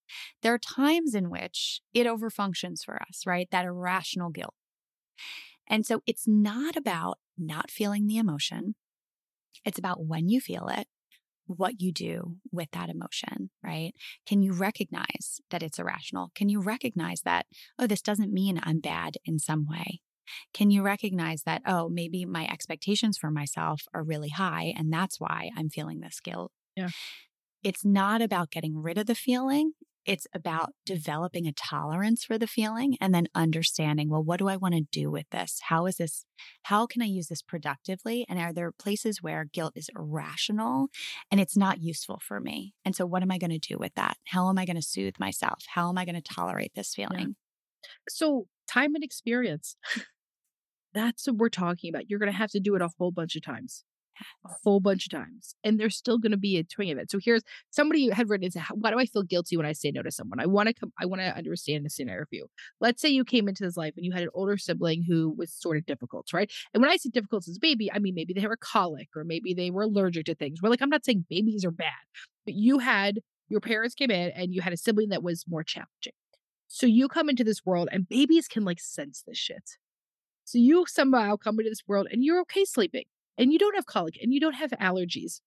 There 0.42 0.52
are 0.52 0.58
times 0.58 1.14
in 1.14 1.30
which 1.30 1.80
it 1.94 2.06
overfunctions 2.06 2.84
for 2.84 3.00
us, 3.02 3.22
right? 3.26 3.48
That 3.50 3.64
irrational 3.64 4.30
guilt. 4.30 4.54
And 5.66 5.86
so 5.86 6.02
it's 6.06 6.28
not 6.28 6.76
about 6.76 7.18
not 7.38 7.70
feeling 7.70 8.06
the 8.06 8.18
emotion. 8.18 8.74
It's 9.64 9.78
about 9.78 10.04
when 10.04 10.28
you 10.28 10.40
feel 10.40 10.68
it, 10.68 10.86
what 11.46 11.80
you 11.80 11.92
do 11.92 12.37
with 12.52 12.70
that 12.72 12.88
emotion, 12.88 13.50
right? 13.62 13.92
Can 14.26 14.42
you 14.42 14.52
recognize 14.52 15.40
that 15.50 15.62
it's 15.62 15.78
irrational? 15.78 16.30
Can 16.35 16.48
you 16.48 16.61
recognize 16.61 17.22
that, 17.22 17.46
oh, 17.78 17.87
this 17.87 18.02
doesn't 18.02 18.33
mean 18.33 18.61
I'm 18.62 18.80
bad 18.80 19.18
in 19.24 19.38
some 19.38 19.66
way? 19.68 20.00
Can 20.52 20.70
you 20.70 20.83
recognize 20.83 21.42
that, 21.42 21.62
oh, 21.66 21.88
maybe 21.88 22.24
my 22.24 22.46
expectations 22.46 23.18
for 23.18 23.30
myself 23.30 23.83
are 23.92 24.02
really 24.02 24.30
high 24.30 24.72
and 24.76 24.92
that's 24.92 25.20
why 25.20 25.50
I'm 25.57 25.68
feeling 25.68 26.00
this 26.00 26.20
guilt? 26.20 26.50
Yeah. 26.76 26.88
It's 27.62 27.85
not 27.85 28.22
about 28.22 28.50
getting 28.50 28.80
rid 28.80 28.98
of 28.98 29.07
the 29.07 29.14
feeling. 29.14 29.72
It's 30.06 30.26
about 30.34 30.74
developing 30.84 31.46
a 31.46 31.52
tolerance 31.52 32.24
for 32.24 32.36
the 32.36 32.46
feeling 32.46 32.96
and 33.00 33.14
then 33.14 33.28
understanding, 33.34 34.10
well, 34.10 34.22
what 34.22 34.38
do 34.38 34.48
I 34.48 34.56
want 34.56 34.74
to 34.74 34.82
do 34.92 35.10
with 35.10 35.28
this? 35.30 35.60
How 35.68 35.86
is 35.86 35.96
this, 35.96 36.26
how 36.64 36.86
can 36.86 37.00
I 37.02 37.06
use 37.06 37.28
this 37.28 37.42
productively? 37.42 38.26
And 38.28 38.38
are 38.38 38.52
there 38.52 38.72
places 38.72 39.22
where 39.22 39.44
guilt 39.44 39.72
is 39.76 39.88
irrational 39.96 40.88
and 41.30 41.40
it's 41.40 41.56
not 41.56 41.80
useful 41.80 42.20
for 42.22 42.40
me? 42.40 42.74
And 42.84 42.94
so, 42.94 43.06
what 43.06 43.22
am 43.22 43.30
I 43.30 43.38
going 43.38 43.58
to 43.58 43.58
do 43.58 43.78
with 43.78 43.94
that? 43.94 44.16
How 44.26 44.48
am 44.50 44.58
I 44.58 44.66
going 44.66 44.76
to 44.76 44.82
soothe 44.82 45.14
myself? 45.18 45.64
How 45.74 45.88
am 45.88 45.98
I 45.98 46.04
going 46.04 46.20
to 46.20 46.34
tolerate 46.34 46.72
this 46.74 46.94
feeling? 46.94 47.36
So, 48.08 48.46
time 48.68 48.94
and 48.94 49.04
experience. 49.04 49.76
That's 50.92 51.26
what 51.26 51.36
we're 51.36 51.48
talking 51.48 51.90
about. 51.92 52.08
You're 52.08 52.20
going 52.20 52.30
to 52.30 52.38
have 52.38 52.50
to 52.50 52.60
do 52.60 52.76
it 52.76 52.82
a 52.82 52.90
whole 52.98 53.10
bunch 53.10 53.36
of 53.36 53.42
times. 53.42 53.84
A 54.46 54.50
whole 54.62 54.81
bunch 54.81 55.07
of 55.07 55.12
times 55.12 55.55
and 55.64 55.79
there's 55.79 55.96
still 55.96 56.18
going 56.18 56.33
to 56.33 56.38
be 56.38 56.57
a 56.59 56.64
twing 56.64 56.92
of 56.92 56.98
it. 56.98 57.11
So 57.11 57.18
here's 57.22 57.42
somebody 57.70 58.11
had 58.11 58.29
written 58.29 58.44
into 58.44 58.61
why 58.74 58.90
do 58.90 58.98
i 58.98 59.07
feel 59.07 59.22
guilty 59.22 59.57
when 59.57 59.66
i 59.66 59.72
say 59.72 59.90
no 59.90 60.03
to 60.03 60.11
someone? 60.11 60.40
I 60.40 60.46
want 60.46 60.68
to 60.68 60.74
come 60.74 60.92
i 60.98 61.07
want 61.07 61.22
to 61.22 61.37
understand 61.37 61.85
the 61.85 61.90
scenario 61.90 62.24
for 62.24 62.35
you. 62.35 62.46
Let's 62.81 63.00
say 63.00 63.09
you 63.09 63.24
came 63.24 63.48
into 63.48 63.64
this 63.64 63.77
life 63.77 63.94
and 63.96 64.05
you 64.05 64.12
had 64.12 64.22
an 64.22 64.31
older 64.35 64.57
sibling 64.57 65.05
who 65.07 65.35
was 65.37 65.53
sort 65.53 65.77
of 65.77 65.87
difficult 65.87 66.33
right? 66.33 66.50
And 66.72 66.83
when 66.83 66.90
i 66.90 66.96
say 66.96 67.11
difficult 67.11 67.48
as 67.48 67.57
a 67.57 67.61
baby 67.61 67.90
i 67.92 67.98
mean 67.98 68.14
maybe 68.14 68.33
they 68.33 68.46
were 68.46 68.57
colic 68.57 69.09
or 69.16 69.24
maybe 69.24 69.55
they 69.55 69.70
were 69.70 69.83
allergic 69.83 70.27
to 70.27 70.35
things. 70.35 70.61
We're 70.62 70.70
like 70.70 70.83
i'm 70.83 70.90
not 70.90 71.05
saying 71.05 71.27
babies 71.29 71.64
are 71.64 71.70
bad 71.70 71.92
but 72.44 72.55
you 72.55 72.79
had 72.79 73.20
your 73.48 73.61
parents 73.61 73.94
came 73.94 74.11
in 74.11 74.31
and 74.31 74.55
you 74.55 74.61
had 74.62 74.72
a 74.72 74.77
sibling 74.77 75.11
that 75.11 75.22
was 75.22 75.44
more 75.46 75.62
challenging. 75.62 76.14
So 76.68 76.87
you 76.87 77.09
come 77.09 77.29
into 77.29 77.44
this 77.44 77.64
world 77.64 77.88
and 77.92 78.09
babies 78.09 78.48
can 78.48 78.64
like 78.64 78.81
sense 78.81 79.22
this 79.27 79.38
shit. 79.38 79.62
So 80.44 80.59
you 80.59 80.85
somehow 80.88 81.37
come 81.37 81.59
into 81.59 81.70
this 81.70 81.83
world 81.87 82.09
and 82.11 82.24
you're 82.24 82.40
okay 82.40 82.64
sleeping 82.64 83.05
and 83.36 83.52
you 83.52 83.58
don't 83.58 83.74
have 83.74 83.86
colic 83.86 84.18
and 84.22 84.32
you 84.32 84.40
don't 84.40 84.54
have 84.54 84.70
allergies. 84.72 85.40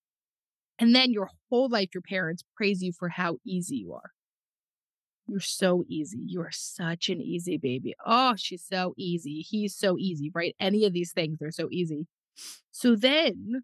And 0.78 0.94
then 0.94 1.12
your 1.12 1.30
whole 1.50 1.68
life, 1.68 1.88
your 1.94 2.02
parents 2.02 2.44
praise 2.56 2.82
you 2.82 2.92
for 2.92 3.08
how 3.08 3.38
easy 3.44 3.76
you 3.76 3.94
are. 3.94 4.10
You're 5.26 5.40
so 5.40 5.84
easy. 5.88 6.18
You 6.24 6.40
are 6.40 6.52
such 6.52 7.08
an 7.08 7.20
easy 7.20 7.58
baby. 7.58 7.94
Oh, 8.06 8.34
she's 8.36 8.64
so 8.64 8.94
easy. 8.96 9.40
He's 9.40 9.76
so 9.76 9.98
easy, 9.98 10.30
right? 10.34 10.54
Any 10.58 10.86
of 10.86 10.92
these 10.92 11.12
things, 11.12 11.38
they're 11.38 11.50
so 11.50 11.68
easy. 11.70 12.06
So 12.70 12.96
then 12.96 13.62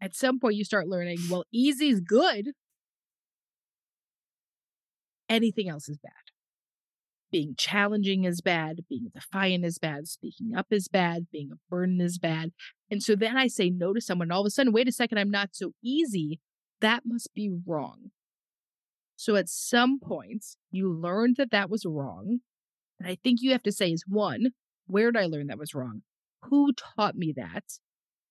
at 0.00 0.14
some 0.14 0.40
point, 0.40 0.56
you 0.56 0.64
start 0.64 0.88
learning, 0.88 1.18
well, 1.30 1.44
easy 1.52 1.88
is 1.88 2.00
good. 2.00 2.48
Anything 5.28 5.68
else 5.68 5.88
is 5.88 5.98
bad. 5.98 6.12
Being 7.34 7.56
challenging 7.58 8.22
is 8.22 8.40
bad. 8.40 8.84
Being 8.88 9.10
defiant 9.12 9.64
is 9.64 9.78
bad. 9.78 10.06
Speaking 10.06 10.54
up 10.54 10.68
is 10.70 10.86
bad. 10.86 11.26
Being 11.32 11.50
a 11.50 11.56
burden 11.68 12.00
is 12.00 12.16
bad. 12.16 12.52
And 12.88 13.02
so 13.02 13.16
then 13.16 13.36
I 13.36 13.48
say 13.48 13.70
no 13.70 13.92
to 13.92 14.00
someone. 14.00 14.30
all 14.30 14.42
of 14.42 14.46
a 14.46 14.50
sudden, 14.50 14.72
wait 14.72 14.86
a 14.86 14.92
second, 14.92 15.18
I'm 15.18 15.32
not 15.32 15.48
so 15.50 15.72
easy. 15.82 16.38
That 16.80 17.02
must 17.04 17.34
be 17.34 17.50
wrong. 17.66 18.12
So 19.16 19.34
at 19.34 19.48
some 19.48 19.98
point, 19.98 20.44
you 20.70 20.88
learned 20.88 21.34
that 21.38 21.50
that 21.50 21.68
was 21.68 21.84
wrong. 21.84 22.38
And 23.00 23.08
I 23.08 23.16
think 23.20 23.40
you 23.42 23.50
have 23.50 23.64
to 23.64 23.72
say 23.72 23.90
is 23.90 24.04
one, 24.06 24.50
where 24.86 25.10
did 25.10 25.20
I 25.20 25.26
learn 25.26 25.48
that 25.48 25.58
was 25.58 25.74
wrong? 25.74 26.02
Who 26.42 26.72
taught 26.72 27.16
me 27.16 27.34
that? 27.36 27.64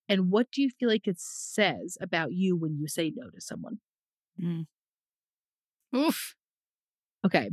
And 0.08 0.32
what 0.32 0.50
do 0.50 0.62
you 0.62 0.70
feel 0.70 0.88
like 0.88 1.10
it 1.10 1.20
says 1.20 1.98
about 2.00 2.32
you 2.32 2.56
when 2.56 2.78
you 2.78 2.88
say 2.88 3.12
no 3.14 3.30
to 3.32 3.42
someone? 3.42 3.80
Mm. 4.42 4.68
Oof. 5.94 6.36
Okay. 7.26 7.50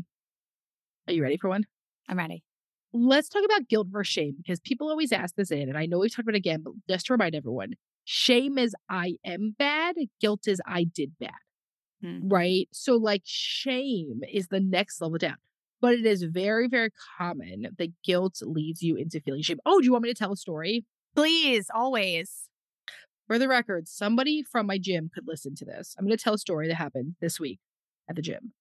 Are 1.11 1.13
you 1.13 1.25
ready 1.25 1.39
for 1.39 1.49
one? 1.49 1.65
I'm 2.09 2.19
ready. 2.19 2.45
Let's 2.93 3.29
talk 3.29 3.43
about 3.45 3.69
guilt 3.69 3.89
versus 3.91 4.13
shame 4.13 4.37
because 4.37 4.61
people 4.61 4.89
always 4.89 5.11
ask 5.11 5.35
this 5.35 5.51
in, 5.51 5.69
and 5.69 5.77
I 5.77 5.87
know 5.87 5.99
we've 5.99 6.13
talked 6.13 6.21
about 6.21 6.37
it 6.37 6.39
again, 6.39 6.63
but 6.63 6.75
just 6.89 7.07
to 7.07 7.15
remind 7.15 7.35
everyone 7.35 7.73
shame 8.05 8.59
is 8.59 8.77
I 8.89 9.17
am 9.25 9.57
bad, 9.59 9.97
guilt 10.21 10.47
is 10.47 10.61
I 10.65 10.85
did 10.85 11.11
bad. 11.19 11.33
Hmm. 12.01 12.29
Right. 12.29 12.69
So, 12.71 12.95
like, 12.95 13.23
shame 13.25 14.21
is 14.33 14.49
the 14.49 14.61
next 14.61 15.01
level 15.01 15.19
down. 15.19 15.35
But 15.81 15.95
it 15.95 16.07
is 16.07 16.23
very, 16.23 16.69
very 16.69 16.91
common 17.19 17.67
that 17.77 18.03
guilt 18.05 18.39
leads 18.43 18.81
you 18.81 18.95
into 18.95 19.21
feeling 19.21 19.43
shame. 19.43 19.59
Oh, 19.67 19.81
do 19.81 19.87
you 19.87 19.93
want 19.93 20.05
me 20.05 20.11
to 20.11 20.15
tell 20.15 20.33
a 20.33 20.37
story? 20.37 20.85
Please, 21.17 21.67
always. 21.75 22.49
For 23.27 23.37
the 23.37 23.49
record, 23.49 23.89
somebody 23.89 24.45
from 24.45 24.67
my 24.67 24.79
gym 24.79 25.11
could 25.13 25.27
listen 25.27 25.57
to 25.57 25.65
this. 25.65 25.97
I'm 25.99 26.07
going 26.07 26.17
to 26.17 26.23
tell 26.23 26.35
a 26.35 26.39
story 26.39 26.69
that 26.69 26.77
happened 26.77 27.17
this 27.21 27.41
week 27.41 27.59
at 28.09 28.15
the 28.15 28.23
gym. 28.23 28.53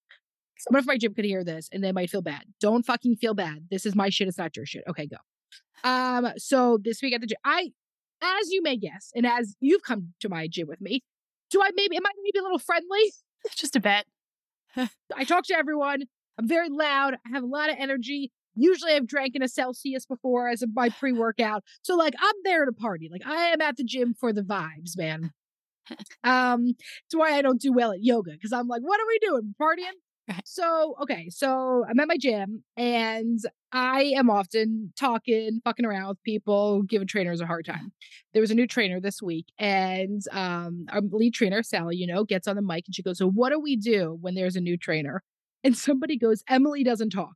Someone 0.59 0.83
from 0.83 0.93
my 0.93 0.97
gym 0.97 1.13
could 1.13 1.25
hear 1.25 1.43
this 1.43 1.69
and 1.71 1.83
they 1.83 1.91
might 1.91 2.09
feel 2.09 2.21
bad. 2.21 2.43
Don't 2.59 2.85
fucking 2.85 3.15
feel 3.15 3.33
bad. 3.33 3.67
This 3.71 3.85
is 3.85 3.95
my 3.95 4.09
shit. 4.09 4.27
It's 4.27 4.37
not 4.37 4.55
your 4.55 4.65
shit. 4.65 4.83
Okay, 4.87 5.07
go. 5.07 5.17
Um, 5.83 6.33
so 6.37 6.77
this 6.83 7.01
week 7.01 7.13
at 7.13 7.21
the 7.21 7.27
gym, 7.27 7.37
I, 7.45 7.71
as 8.21 8.51
you 8.51 8.61
may 8.61 8.75
guess, 8.75 9.11
and 9.15 9.25
as 9.25 9.55
you've 9.61 9.83
come 9.83 10.13
to 10.19 10.29
my 10.29 10.47
gym 10.47 10.67
with 10.67 10.81
me, 10.81 11.03
do 11.49 11.61
I 11.61 11.69
maybe 11.75 11.95
am 11.95 12.05
I 12.05 12.11
maybe 12.21 12.39
a 12.39 12.43
little 12.43 12.59
friendly? 12.59 13.13
Just 13.55 13.75
a 13.75 13.79
bit. 13.79 14.05
I 15.15 15.23
talk 15.23 15.45
to 15.45 15.55
everyone. 15.55 16.03
I'm 16.37 16.47
very 16.47 16.69
loud. 16.69 17.15
I 17.25 17.29
have 17.29 17.43
a 17.43 17.47
lot 17.47 17.69
of 17.69 17.77
energy. 17.79 18.31
Usually 18.55 18.93
I've 18.93 19.07
drank 19.07 19.35
in 19.35 19.41
a 19.41 19.47
Celsius 19.47 20.05
before 20.05 20.49
as 20.49 20.61
a, 20.61 20.67
my 20.67 20.89
pre-workout. 20.89 21.63
So 21.81 21.95
like 21.95 22.13
I'm 22.19 22.35
there 22.43 22.65
to 22.65 22.73
party. 22.73 23.09
Like 23.11 23.25
I 23.25 23.45
am 23.47 23.61
at 23.61 23.77
the 23.77 23.83
gym 23.83 24.13
for 24.13 24.33
the 24.33 24.41
vibes, 24.41 24.97
man. 24.97 25.31
Um, 26.23 26.75
it's 27.05 27.15
why 27.15 27.31
I 27.31 27.41
don't 27.41 27.59
do 27.59 27.73
well 27.73 27.91
at 27.91 28.03
yoga 28.03 28.33
because 28.33 28.53
I'm 28.53 28.67
like, 28.67 28.83
what 28.83 28.99
are 28.99 29.07
we 29.07 29.17
doing? 29.19 29.55
Partying? 29.59 29.97
So, 30.45 30.95
okay, 31.01 31.29
so 31.29 31.85
I'm 31.89 31.99
at 31.99 32.07
my 32.07 32.17
gym 32.17 32.63
and 32.77 33.39
I 33.71 34.13
am 34.15 34.29
often 34.29 34.93
talking, 34.97 35.61
fucking 35.63 35.85
around 35.85 36.09
with 36.09 36.23
people, 36.23 36.83
giving 36.83 37.07
trainers 37.07 37.41
a 37.41 37.45
hard 37.45 37.65
time. 37.65 37.91
There 38.33 38.41
was 38.41 38.51
a 38.51 38.55
new 38.55 38.67
trainer 38.67 38.99
this 38.99 39.21
week, 39.21 39.47
and 39.57 40.21
um, 40.31 40.85
our 40.91 41.01
lead 41.01 41.33
trainer, 41.33 41.63
Sally, 41.63 41.95
you 41.97 42.07
know, 42.07 42.23
gets 42.23 42.47
on 42.47 42.55
the 42.55 42.61
mic 42.61 42.83
and 42.87 42.95
she 42.95 43.01
goes, 43.03 43.17
So, 43.17 43.29
what 43.29 43.49
do 43.51 43.59
we 43.59 43.75
do 43.75 44.17
when 44.21 44.35
there's 44.35 44.55
a 44.55 44.61
new 44.61 44.77
trainer? 44.77 45.23
And 45.63 45.75
somebody 45.77 46.17
goes, 46.17 46.41
Emmalee 46.49 46.85
doesn't 46.85 47.09
talk. 47.09 47.33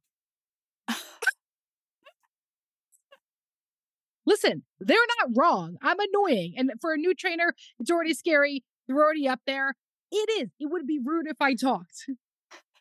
Listen, 4.26 4.64
they're 4.80 4.98
not 5.20 5.32
wrong. 5.36 5.78
I'm 5.82 5.98
annoying. 6.00 6.54
And 6.58 6.72
for 6.82 6.94
a 6.94 6.98
new 6.98 7.14
trainer, 7.14 7.54
it's 7.80 7.92
already 7.92 8.14
scary. 8.14 8.64
They're 8.88 8.98
already 9.04 9.28
up 9.28 9.42
there. 9.46 9.76
It 10.12 10.30
is. 10.44 10.50
It 10.60 10.68
would 10.72 10.88
be 10.88 11.00
rude 11.04 11.28
if 11.28 11.38
I 11.42 11.56
talked. 11.56 12.08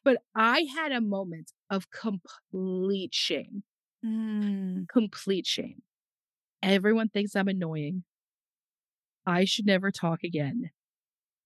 But 0.04 0.18
I 0.34 0.66
had 0.74 0.92
a 0.92 1.00
moment 1.00 1.52
of 1.70 1.90
complete 1.90 3.14
shame. 3.14 3.62
Mm. 4.04 4.88
Complete 4.88 5.46
shame. 5.46 5.82
Everyone 6.62 7.08
thinks 7.08 7.36
I'm 7.36 7.48
annoying. 7.48 8.04
I 9.26 9.44
should 9.44 9.66
never 9.66 9.90
talk 9.90 10.24
again. 10.24 10.70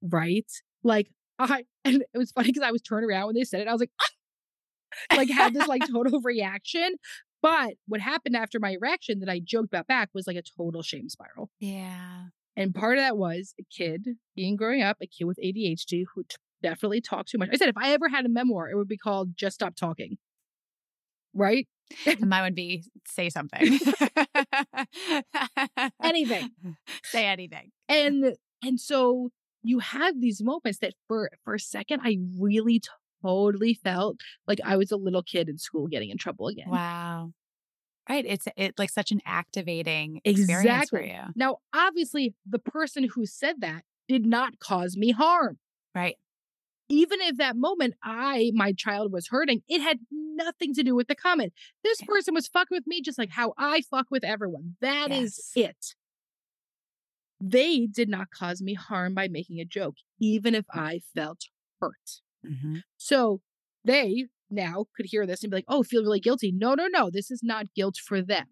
Right? 0.03 0.51
Like, 0.83 1.11
I, 1.39 1.65
and 1.85 2.03
it 2.15 2.19
was 2.19 2.33
funny 2.33 2.49
because 2.49 2.63
I 2.63 2.73
was 2.73 2.83
turning 2.83 3.11
around 3.11 3.27
when 3.27 3.35
they 3.35 3.45
said 3.45 3.61
it. 3.61 3.69
I 3.69 3.73
was 3.73 3.81
like, 3.81 3.93
ah! 4.01 5.17
like, 5.17 5.31
had 5.31 5.55
this 5.55 5.67
like 5.67 5.83
total 5.91 6.21
reaction. 6.23 6.97
But 7.43 7.75
what 7.87 8.01
happened 8.01 8.37
after 8.37 8.59
my 8.59 8.77
reaction 8.81 9.21
that 9.21 9.29
I 9.29 9.41
joked 9.41 9.69
about 9.69 9.87
back 9.87 10.09
was 10.15 10.27
like 10.27 10.37
a 10.37 10.43
total 10.57 10.83
shame 10.83 11.09
spiral. 11.09 11.51
Yeah. 11.61 12.25
And 12.57 12.75
part 12.75 12.97
of 12.99 13.05
that 13.05 13.19
was 13.19 13.55
a 13.61 13.65
kid 13.65 14.09
being 14.35 14.57
growing 14.57 14.83
up, 14.83 14.97
a 15.03 15.07
kid 15.07 15.25
with 15.25 15.39
ADHD 15.43 16.05
who 16.15 16.25
t- 16.25 16.37
definitely 16.63 17.01
talk 17.01 17.27
too 17.27 17.39
much. 17.39 17.51
I 17.53 17.57
said, 17.57 17.69
if 17.69 17.77
I 17.77 17.93
ever 17.93 18.09
had 18.09 18.25
a 18.27 18.29
memoir, 18.29 18.69
it 18.71 18.77
would 18.77 18.89
be 18.89 18.97
called 18.97 19.37
Just 19.37 19.55
Stop 19.57 19.77
Talking. 19.77 20.19
Right? 21.35 21.67
And 22.07 22.29
mine 22.29 22.43
would 22.43 22.55
be 22.57 22.83
say 23.07 23.31
something. 23.31 23.79
Anything. 26.03 26.51
Say 27.05 27.27
anything. 27.27 27.71
And 27.89 28.35
and 28.65 28.81
so 28.81 29.31
you 29.63 29.79
have 29.79 30.21
these 30.21 30.43
moments 30.43 30.79
that 30.81 30.95
for 31.07 31.31
for 31.45 31.55
a 31.55 31.61
second 31.61 32.01
I 32.03 32.19
really 32.41 32.81
totally 33.23 33.75
felt 33.75 34.17
like 34.47 34.61
I 34.65 34.77
was 34.77 34.91
a 34.91 34.97
little 34.97 35.23
kid 35.23 35.49
in 35.49 35.59
school 35.59 35.87
getting 35.87 36.11
in 36.11 36.19
trouble 36.19 36.49
again. 36.49 36.69
Wow. 36.69 37.33
Right. 38.09 38.25
It's 38.27 38.47
it 38.57 38.79
like 38.79 38.91
such 38.91 39.11
an 39.11 39.21
activating 39.27 40.21
experience 40.25 40.91
for 40.91 41.03
you. 41.03 41.21
Now, 41.35 41.59
obviously, 41.75 42.35
the 42.49 42.61
person 42.61 43.09
who 43.15 43.27
said 43.27 43.61
that 43.61 43.83
did 44.09 44.25
not 44.25 44.61
cause 44.61 44.97
me 44.97 45.11
harm. 45.11 45.59
Right. 45.95 46.17
Even 46.89 47.21
if 47.23 47.37
that 47.39 47.57
moment 47.57 47.95
I, 48.03 48.51
my 48.55 48.73
child 48.73 49.13
was 49.13 49.29
hurting, 49.29 49.63
it 49.69 49.81
had 49.81 49.99
nothing 50.11 50.75
to 50.75 50.83
do 50.83 50.95
with 50.95 51.09
the 51.09 51.15
comment. 51.15 51.53
This 51.83 52.01
Yeah. 52.01 52.07
person 52.07 52.35
was 52.35 52.47
fucking 52.49 52.77
with 52.77 52.87
me 52.87 53.01
just 53.03 53.19
like 53.19 53.31
how 53.31 53.55
I 53.59 53.83
fuck 53.83 54.07
with 54.11 54.25
everyone. 54.25 54.77
That 54.81 55.11
is 55.11 55.53
Yes. 55.55 55.69
it. 55.71 55.95
They 57.41 57.87
did 57.87 58.09
not 58.09 58.31
cause 58.31 58.63
me 58.63 58.75
harm 58.75 59.15
by 59.15 59.29
making 59.29 59.61
a 59.61 59.65
joke, 59.65 59.97
even 60.21 60.55
if 60.55 60.65
I 60.73 61.01
felt 61.15 61.43
hurt. 61.81 62.23
Mhm. 62.45 62.83
So 62.97 63.43
they 63.85 64.27
now 64.49 64.87
could 64.97 65.07
hear 65.07 65.27
this 65.27 65.43
and 65.43 65.51
be 65.51 65.57
like, 65.59 65.65
oh, 65.69 65.83
feel 65.83 66.03
really 66.03 66.21
guilty. 66.21 66.51
No, 66.53 66.75
no, 66.75 66.87
no. 66.87 67.11
This 67.11 67.31
is 67.31 67.43
not 67.43 67.75
guilt 67.75 67.97
for 67.99 68.23
them. 68.23 68.47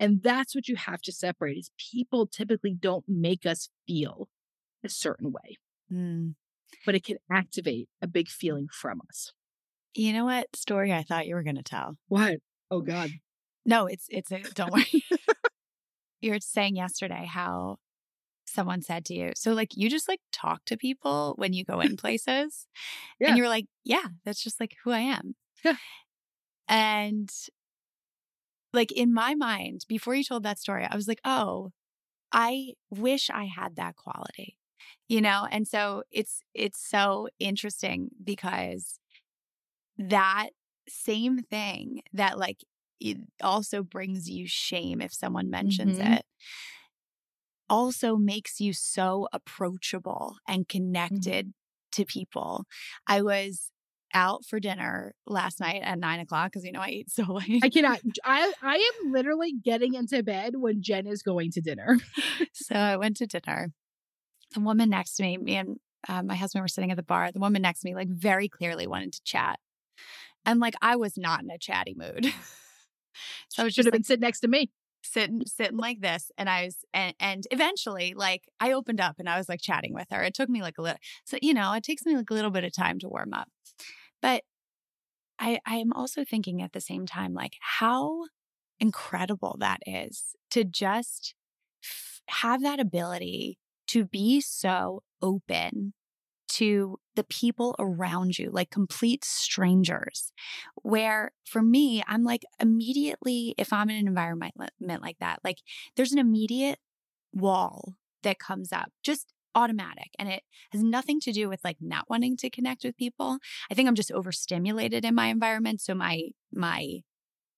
And 0.00 0.22
that's 0.22 0.54
what 0.54 0.68
you 0.68 0.76
have 0.76 1.02
to 1.02 1.12
separate 1.12 1.58
is 1.58 1.70
people 1.92 2.26
typically 2.26 2.74
don't 2.74 3.04
make 3.08 3.46
us 3.46 3.68
feel 3.86 4.28
a 4.84 4.88
certain 4.88 5.30
way, 5.32 5.56
Mm. 5.92 6.34
But 6.84 6.94
it 6.94 7.04
can 7.04 7.16
activate 7.30 7.88
a 8.02 8.06
big 8.06 8.28
feeling 8.28 8.68
from 8.72 9.00
us. 9.08 9.32
You 9.94 10.12
know 10.12 10.24
what 10.26 10.54
story 10.54 10.92
I 10.92 11.02
thought 11.02 11.26
you 11.26 11.34
were 11.34 11.42
going 11.42 11.56
to 11.56 11.62
tell? 11.62 11.96
What? 12.08 12.36
Oh 12.70 12.80
God. 12.80 13.10
No, 13.64 13.86
it's 13.86 14.06
it's 14.08 14.30
a 14.30 14.40
don't 14.54 14.72
worry. 14.72 14.84
you 16.20 16.30
were 16.32 16.40
saying 16.40 16.76
yesterday 16.76 17.26
how 17.28 17.76
someone 18.46 18.80
said 18.82 19.04
to 19.06 19.14
you, 19.14 19.32
so 19.34 19.52
like 19.52 19.76
you 19.76 19.90
just 19.90 20.08
like 20.08 20.20
talk 20.32 20.64
to 20.66 20.76
people 20.76 21.34
when 21.36 21.52
you 21.52 21.64
go 21.64 21.80
in 21.80 21.96
places, 22.04 22.66
Yeah. 23.18 23.28
and 23.30 23.38
you're 23.38 23.48
like, 23.48 23.66
yeah, 23.84 24.06
that's 24.24 24.42
just 24.42 24.60
like 24.60 24.76
who 24.84 24.90
I 24.92 25.00
am. 25.00 25.34
Yeah. 25.64 25.76
And 26.68 27.30
like 28.72 28.92
in 28.92 29.12
my 29.12 29.34
mind, 29.34 29.84
before 29.88 30.14
you 30.14 30.24
told 30.24 30.42
that 30.42 30.58
story, 30.58 30.86
I 30.88 30.94
was 30.96 31.08
like, 31.08 31.20
oh, 31.24 31.72
I 32.32 32.72
wish 32.90 33.30
I 33.30 33.44
had 33.46 33.76
that 33.76 33.96
quality, 33.96 34.56
you 35.08 35.20
know. 35.20 35.46
And 35.50 35.66
so 35.68 36.02
it's 36.10 36.40
it's 36.54 36.80
so 36.88 37.28
interesting 37.38 38.10
because 38.22 38.98
that 39.98 40.50
same 40.88 41.40
thing 41.42 42.02
that 42.12 42.38
like 42.38 42.64
it 43.00 43.18
also 43.42 43.82
brings 43.82 44.28
you 44.28 44.46
shame 44.46 45.00
if 45.00 45.12
someone 45.12 45.50
mentions 45.50 45.98
Mhm. 45.98 46.12
it 46.18 46.24
also 47.68 48.16
makes 48.16 48.60
you 48.60 48.72
so 48.72 49.28
approachable 49.32 50.36
and 50.46 50.68
Mm-hmm. 51.10 51.30
connected 51.32 51.52
to 51.92 52.04
people. 52.04 52.64
I 53.06 53.22
was 53.22 53.70
out 54.14 54.44
for 54.44 54.60
dinner 54.60 55.14
last 55.26 55.60
night 55.60 55.82
at 55.82 55.98
nine 55.98 56.20
o'clock 56.20 56.52
because 56.52 56.64
you 56.64 56.72
know 56.72 56.80
I 56.80 56.88
eat 56.90 57.10
so 57.10 57.24
late. 57.34 57.64
I 57.64 57.68
cannot. 57.70 58.00
I 58.24 58.52
I 58.62 58.76
am 58.76 59.10
literally 59.12 59.52
getting 59.52 59.94
into 59.94 60.22
bed 60.22 60.54
when 60.56 60.82
Jen 60.82 61.06
is 61.06 61.22
going 61.22 61.50
to 61.52 61.60
dinner. 61.60 61.98
so 62.52 62.74
I 62.76 62.96
went 62.96 63.16
to 63.18 63.26
dinner. 63.26 63.72
The 64.54 64.60
woman 64.60 64.90
next 64.90 65.16
to 65.16 65.22
me, 65.22 65.36
me 65.38 65.56
and 65.56 65.76
uh, 66.08 66.22
my 66.22 66.34
husband 66.36 66.62
were 66.62 66.68
sitting 66.68 66.90
at 66.90 66.96
the 66.96 67.02
bar. 67.02 67.32
The 67.32 67.40
woman 67.40 67.62
next 67.62 67.80
to 67.80 67.86
me, 67.88 67.94
like, 67.94 68.08
very 68.08 68.48
clearly 68.48 68.86
wanted 68.86 69.12
to 69.14 69.22
chat, 69.24 69.58
and 70.44 70.60
like 70.60 70.74
I 70.80 70.96
was 70.96 71.16
not 71.16 71.42
in 71.42 71.50
a 71.50 71.58
chatty 71.58 71.94
mood. 71.96 72.26
so 73.48 73.64
I 73.64 73.68
Should 73.68 73.86
have 73.86 73.86
like, 73.86 73.92
been 73.92 74.04
sitting 74.04 74.20
next 74.20 74.40
to 74.40 74.48
me. 74.48 74.70
sitting 75.02 75.42
sitting 75.46 75.76
like 75.76 76.00
this 76.00 76.30
and 76.36 76.50
i 76.50 76.64
was 76.64 76.78
and 76.92 77.14
and 77.20 77.46
eventually 77.52 78.12
like 78.14 78.48
i 78.58 78.72
opened 78.72 79.00
up 79.00 79.16
and 79.18 79.28
i 79.28 79.36
was 79.38 79.48
like 79.48 79.60
chatting 79.60 79.94
with 79.94 80.08
her 80.10 80.22
it 80.22 80.34
took 80.34 80.48
me 80.48 80.62
like 80.62 80.78
a 80.78 80.82
little 80.82 80.98
so 81.24 81.38
you 81.40 81.54
know 81.54 81.72
it 81.74 81.84
takes 81.84 82.04
me 82.04 82.16
like 82.16 82.28
a 82.30 82.34
little 82.34 82.50
bit 82.50 82.64
of 82.64 82.72
time 82.72 82.98
to 82.98 83.08
warm 83.08 83.32
up 83.32 83.48
but 84.20 84.42
i 85.38 85.58
i 85.66 85.76
am 85.76 85.92
also 85.92 86.24
thinking 86.24 86.60
at 86.62 86.72
the 86.72 86.80
same 86.80 87.06
time 87.06 87.34
like 87.34 87.54
how 87.60 88.24
incredible 88.80 89.56
that 89.60 89.78
is 89.86 90.34
to 90.50 90.64
just 90.64 91.34
f- 91.84 92.20
have 92.28 92.62
that 92.62 92.80
ability 92.80 93.58
to 93.88 94.04
be 94.04 94.40
so 94.40 95.02
open 95.22 95.92
to 96.48 96.98
the 97.16 97.24
people 97.24 97.74
around 97.78 98.38
you, 98.38 98.50
like 98.50 98.70
complete 98.70 99.24
strangers. 99.24 100.32
Where 100.82 101.32
for 101.44 101.62
me, 101.62 102.02
I'm 102.06 102.24
like 102.24 102.44
immediately, 102.60 103.54
if 103.58 103.72
I'm 103.72 103.90
in 103.90 103.96
an 103.96 104.06
environment 104.06 104.54
like 105.02 105.18
that, 105.20 105.40
like 105.44 105.58
there's 105.96 106.12
an 106.12 106.18
immediate 106.18 106.78
wall 107.32 107.94
that 108.22 108.38
comes 108.38 108.72
up, 108.72 108.90
just 109.02 109.32
automatic. 109.54 110.10
And 110.18 110.28
it 110.28 110.42
has 110.70 110.82
nothing 110.82 111.18
to 111.20 111.32
do 111.32 111.48
with 111.48 111.60
like 111.64 111.78
not 111.80 112.08
wanting 112.08 112.36
to 112.38 112.50
connect 112.50 112.84
with 112.84 112.96
people. 112.96 113.38
I 113.70 113.74
think 113.74 113.88
I'm 113.88 113.94
just 113.94 114.12
overstimulated 114.12 115.04
in 115.04 115.14
my 115.14 115.26
environment. 115.26 115.80
So 115.80 115.94
my, 115.94 116.28
my, 116.52 117.00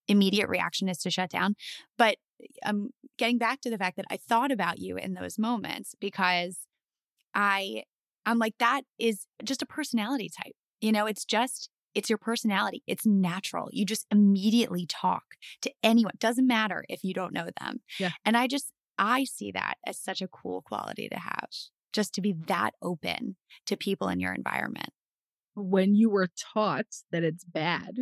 immediate 0.09 0.49
reaction 0.49 0.89
is 0.89 0.99
to 0.99 1.11
shut 1.11 1.29
down 1.29 1.55
but 1.99 2.17
i'm 2.65 2.89
getting 3.19 3.39
back 3.39 3.61
to 3.61 3.71
the 3.71 3.79
fact 3.79 3.97
that 3.97 4.07
i 4.11 4.17
thought 4.17 4.51
about 4.51 4.79
you 4.79 4.97
in 4.97 5.15
those 5.15 5.39
moments 5.39 5.95
because 6.01 6.61
i 7.35 7.83
I'm 8.29 8.39
like, 8.39 8.59
that 8.59 8.83
is 8.99 9.27
just 9.43 9.63
a 9.63 9.67
personality 9.67 10.29
type. 10.29 10.53
You 10.83 10.93
know, 10.93 11.07
it's 11.07 11.25
just, 11.25 11.71
it's 11.95 12.11
your 12.11 12.19
personality. 12.19 12.83
It's 12.87 13.07
natural. 13.07 13.71
You 13.73 13.87
just 13.87 14.07
immediately 14.11 14.85
talk 14.87 15.25
to 15.63 15.73
anyone. 15.83 16.13
Doesn't 16.19 16.47
matter 16.47 16.85
if 16.91 17.03
you 17.03 17.15
don't 17.15 17.33
know 17.33 17.49
them. 17.59 17.79
Yeah. 17.99 18.11
And 18.27 18.37
I 18.37 18.47
just, 18.47 18.71
I 18.99 19.25
see 19.25 19.51
that 19.53 19.79
as 19.87 19.99
such 19.99 20.21
a 20.21 20.29
cool 20.29 20.61
quality 20.61 21.09
to 21.09 21.19
have, 21.19 21.49
just 21.95 22.13
to 22.15 22.21
be 22.21 22.35
that 22.49 22.75
open 22.83 23.37
to 23.65 23.79
people 23.79 24.09
in 24.09 24.21
your 24.21 24.35
environment. 24.35 24.91
When 25.55 25.95
you 25.95 26.11
were 26.11 26.29
taught 26.53 26.97
that 27.11 27.25
it's 27.25 27.45
bad 27.45 28.01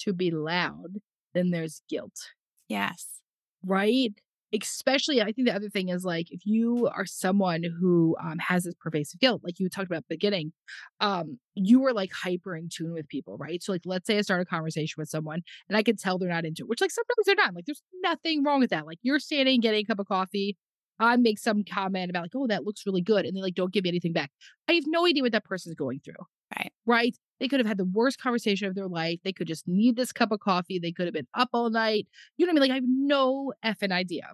to 0.00 0.12
be 0.12 0.32
loud, 0.32 0.96
then 1.32 1.52
there's 1.52 1.80
guilt. 1.88 2.32
Yes. 2.68 3.20
right? 3.64 4.14
Especially, 4.62 5.20
I 5.20 5.32
think 5.32 5.48
the 5.48 5.54
other 5.54 5.68
thing 5.68 5.88
is 5.88 6.04
like 6.04 6.30
if 6.30 6.42
you 6.44 6.88
are 6.94 7.06
someone 7.06 7.62
who 7.62 8.16
um, 8.22 8.38
has 8.38 8.64
this 8.64 8.74
pervasive 8.80 9.20
guilt, 9.20 9.42
like 9.44 9.58
you 9.58 9.68
talked 9.68 9.86
about 9.86 9.98
at 9.98 10.08
the 10.08 10.14
beginning, 10.14 10.52
um, 11.00 11.38
you 11.54 11.80
were 11.80 11.92
like 11.92 12.12
hyper 12.12 12.56
in 12.56 12.68
tune 12.68 12.92
with 12.92 13.08
people, 13.08 13.36
right? 13.36 13.62
So, 13.62 13.72
like, 13.72 13.82
let's 13.84 14.06
say 14.06 14.18
I 14.18 14.20
start 14.20 14.42
a 14.42 14.44
conversation 14.44 14.94
with 14.98 15.08
someone 15.08 15.42
and 15.68 15.76
I 15.76 15.82
can 15.82 15.96
tell 15.96 16.18
they're 16.18 16.28
not 16.28 16.44
into 16.44 16.62
it, 16.62 16.68
which, 16.68 16.80
like, 16.80 16.90
sometimes 16.90 17.26
they're 17.26 17.34
not. 17.34 17.54
Like, 17.54 17.64
there's 17.66 17.82
nothing 18.02 18.44
wrong 18.44 18.60
with 18.60 18.70
that. 18.70 18.86
Like, 18.86 18.98
you're 19.02 19.18
standing, 19.18 19.60
getting 19.60 19.82
a 19.82 19.84
cup 19.84 19.98
of 19.98 20.06
coffee. 20.06 20.56
I 21.00 21.16
make 21.16 21.38
some 21.40 21.64
comment 21.64 22.10
about, 22.10 22.22
like, 22.22 22.36
oh, 22.36 22.46
that 22.46 22.64
looks 22.64 22.86
really 22.86 23.02
good. 23.02 23.26
And 23.26 23.36
they 23.36 23.40
like, 23.40 23.54
don't 23.54 23.72
give 23.72 23.84
me 23.84 23.90
anything 23.90 24.12
back. 24.12 24.30
I 24.68 24.74
have 24.74 24.84
no 24.86 25.06
idea 25.06 25.22
what 25.22 25.32
that 25.32 25.44
person's 25.44 25.74
going 25.74 26.00
through. 26.04 26.14
Right. 26.56 26.72
Right. 26.86 27.16
They 27.40 27.48
could 27.48 27.60
have 27.60 27.66
had 27.66 27.78
the 27.78 27.84
worst 27.84 28.20
conversation 28.20 28.68
of 28.68 28.74
their 28.74 28.88
life. 28.88 29.18
They 29.24 29.32
could 29.32 29.48
just 29.48 29.66
need 29.66 29.96
this 29.96 30.12
cup 30.12 30.30
of 30.32 30.40
coffee. 30.40 30.78
They 30.78 30.92
could 30.92 31.06
have 31.06 31.14
been 31.14 31.26
up 31.34 31.48
all 31.52 31.70
night. 31.70 32.06
You 32.36 32.46
know 32.46 32.50
what 32.52 32.60
I 32.60 32.60
mean? 32.60 32.70
Like, 32.70 32.70
I 32.72 32.74
have 32.76 32.84
no 32.86 33.52
effing 33.64 33.92
idea. 33.92 34.32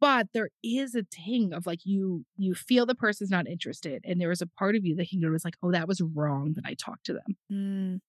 But 0.00 0.28
there 0.34 0.50
is 0.62 0.94
a 0.94 1.02
ting 1.02 1.52
of 1.52 1.66
like 1.66 1.86
you 1.86 2.24
you 2.36 2.54
feel 2.54 2.84
the 2.84 2.94
person's 2.94 3.30
not 3.30 3.46
interested. 3.48 4.02
And 4.04 4.20
there 4.20 4.30
is 4.30 4.42
a 4.42 4.46
part 4.46 4.76
of 4.76 4.84
you 4.84 4.94
that 4.96 5.08
can 5.08 5.20
go 5.20 5.30
was 5.30 5.44
like, 5.44 5.56
oh, 5.62 5.72
that 5.72 5.88
was 5.88 6.02
wrong 6.02 6.52
that 6.54 6.64
I 6.66 6.74
talked 6.74 7.06
to 7.06 7.14
them. 7.14 7.36
Mm, 7.50 8.00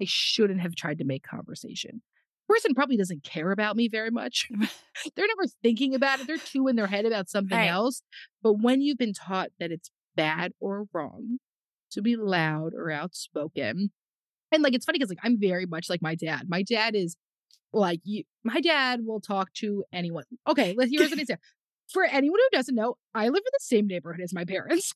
I 0.00 0.04
shouldn't 0.06 0.60
have 0.60 0.74
tried 0.74 0.98
to 0.98 1.04
make 1.04 1.22
conversation. 1.22 2.02
Person 2.48 2.74
probably 2.74 2.96
doesn't 2.96 3.22
care 3.22 3.52
about 3.52 3.76
me 3.76 3.88
very 3.88 4.10
much. 4.10 4.48
They're 5.16 5.26
never 5.26 5.46
thinking 5.62 5.94
about 5.94 6.20
it. 6.20 6.26
They're 6.26 6.38
too 6.38 6.66
in 6.68 6.76
their 6.76 6.86
head 6.86 7.06
about 7.06 7.28
something 7.28 7.56
Right. 7.58 7.68
else. 7.68 8.02
But 8.42 8.54
when 8.54 8.80
you've 8.80 8.98
been 8.98 9.14
taught 9.14 9.50
that 9.60 9.70
it's 9.70 9.90
bad 10.16 10.52
or 10.60 10.86
wrong 10.92 11.38
to 11.94 12.02
be 12.02 12.16
loud 12.16 12.74
or 12.74 12.90
outspoken, 12.90 13.90
and 14.52 14.62
like 14.62 14.74
it's 14.74 14.84
funny 14.84 14.98
because 14.98 15.08
like 15.10 15.18
I'm 15.24 15.38
very 15.40 15.66
much 15.66 15.88
like 15.90 16.02
my 16.02 16.14
dad. 16.14 16.42
My 16.48 16.62
dad 16.62 16.94
is 16.94 17.16
like 17.72 18.00
you. 18.04 18.24
My 18.44 18.60
dad 18.60 19.00
will 19.04 19.20
talk 19.20 19.52
to 19.54 19.84
anyone. 19.92 20.24
Okay, 20.46 20.74
let's 20.76 20.90
here's 20.92 21.12
an 21.12 21.18
example. 21.20 21.42
For 21.92 22.04
anyone 22.04 22.38
who 22.40 22.56
doesn't 22.56 22.74
know, 22.74 22.96
I 23.14 23.24
live 23.26 23.36
in 23.36 23.52
the 23.52 23.58
same 23.60 23.86
neighborhood 23.86 24.20
as 24.22 24.32
my 24.32 24.44
parents. 24.44 24.94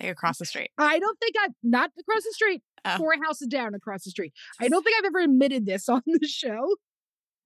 like 0.00 0.10
across 0.10 0.38
the 0.38 0.44
street. 0.46 0.70
I 0.78 0.98
don't 0.98 1.18
think 1.18 1.34
I'm 1.42 1.54
not 1.62 1.90
across 1.98 2.22
the 2.24 2.32
street, 2.32 2.62
Oh. 2.84 2.96
four 2.98 3.14
houses 3.24 3.48
down 3.48 3.74
across 3.74 4.04
the 4.04 4.10
street. 4.10 4.32
I 4.60 4.68
don't 4.68 4.82
think 4.84 4.96
I've 4.98 5.06
ever 5.06 5.20
admitted 5.20 5.66
this 5.66 5.88
on 5.88 6.02
the 6.06 6.26
show. 6.28 6.76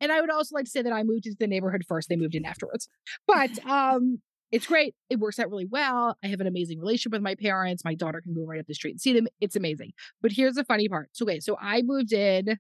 And 0.01 0.11
I 0.13 0.21
would 0.21 0.31
also 0.31 0.55
like 0.55 0.65
to 0.67 0.71
say 0.71 0.83
that 0.83 0.93
I 0.93 1.03
moved 1.03 1.27
into 1.27 1.37
the 1.39 1.47
neighborhood 1.47 1.83
first. 1.89 2.09
They 2.09 2.17
moved 2.17 2.35
in 2.35 2.45
afterwards. 2.45 2.89
But 3.27 3.59
um 3.67 4.21
it's 4.53 4.67
great. 4.67 4.95
It 5.09 5.19
works 5.19 5.39
out 5.39 5.51
really 5.51 5.67
well. 5.67 6.17
I 6.25 6.29
have 6.29 6.41
an 6.41 6.47
amazing 6.47 6.81
relationship 6.81 7.13
with 7.13 7.23
my 7.23 7.35
parents. 7.35 7.85
My 7.85 7.95
daughter 7.95 8.21
can 8.21 8.35
go 8.35 8.45
right 8.45 8.61
up 8.61 8.67
the 8.67 8.75
street 8.75 8.93
and 8.93 9.01
see 9.01 9.13
them. 9.13 9.29
It's 9.41 9.57
amazing. 9.57 9.93
But 10.21 10.33
here's 10.33 10.55
the 10.55 10.65
funny 10.65 10.89
part. 10.89 11.11
So 11.13 11.25
okay, 11.25 11.41
so 11.41 11.57
I 11.61 11.83
moved 11.83 12.13
in 12.13 12.59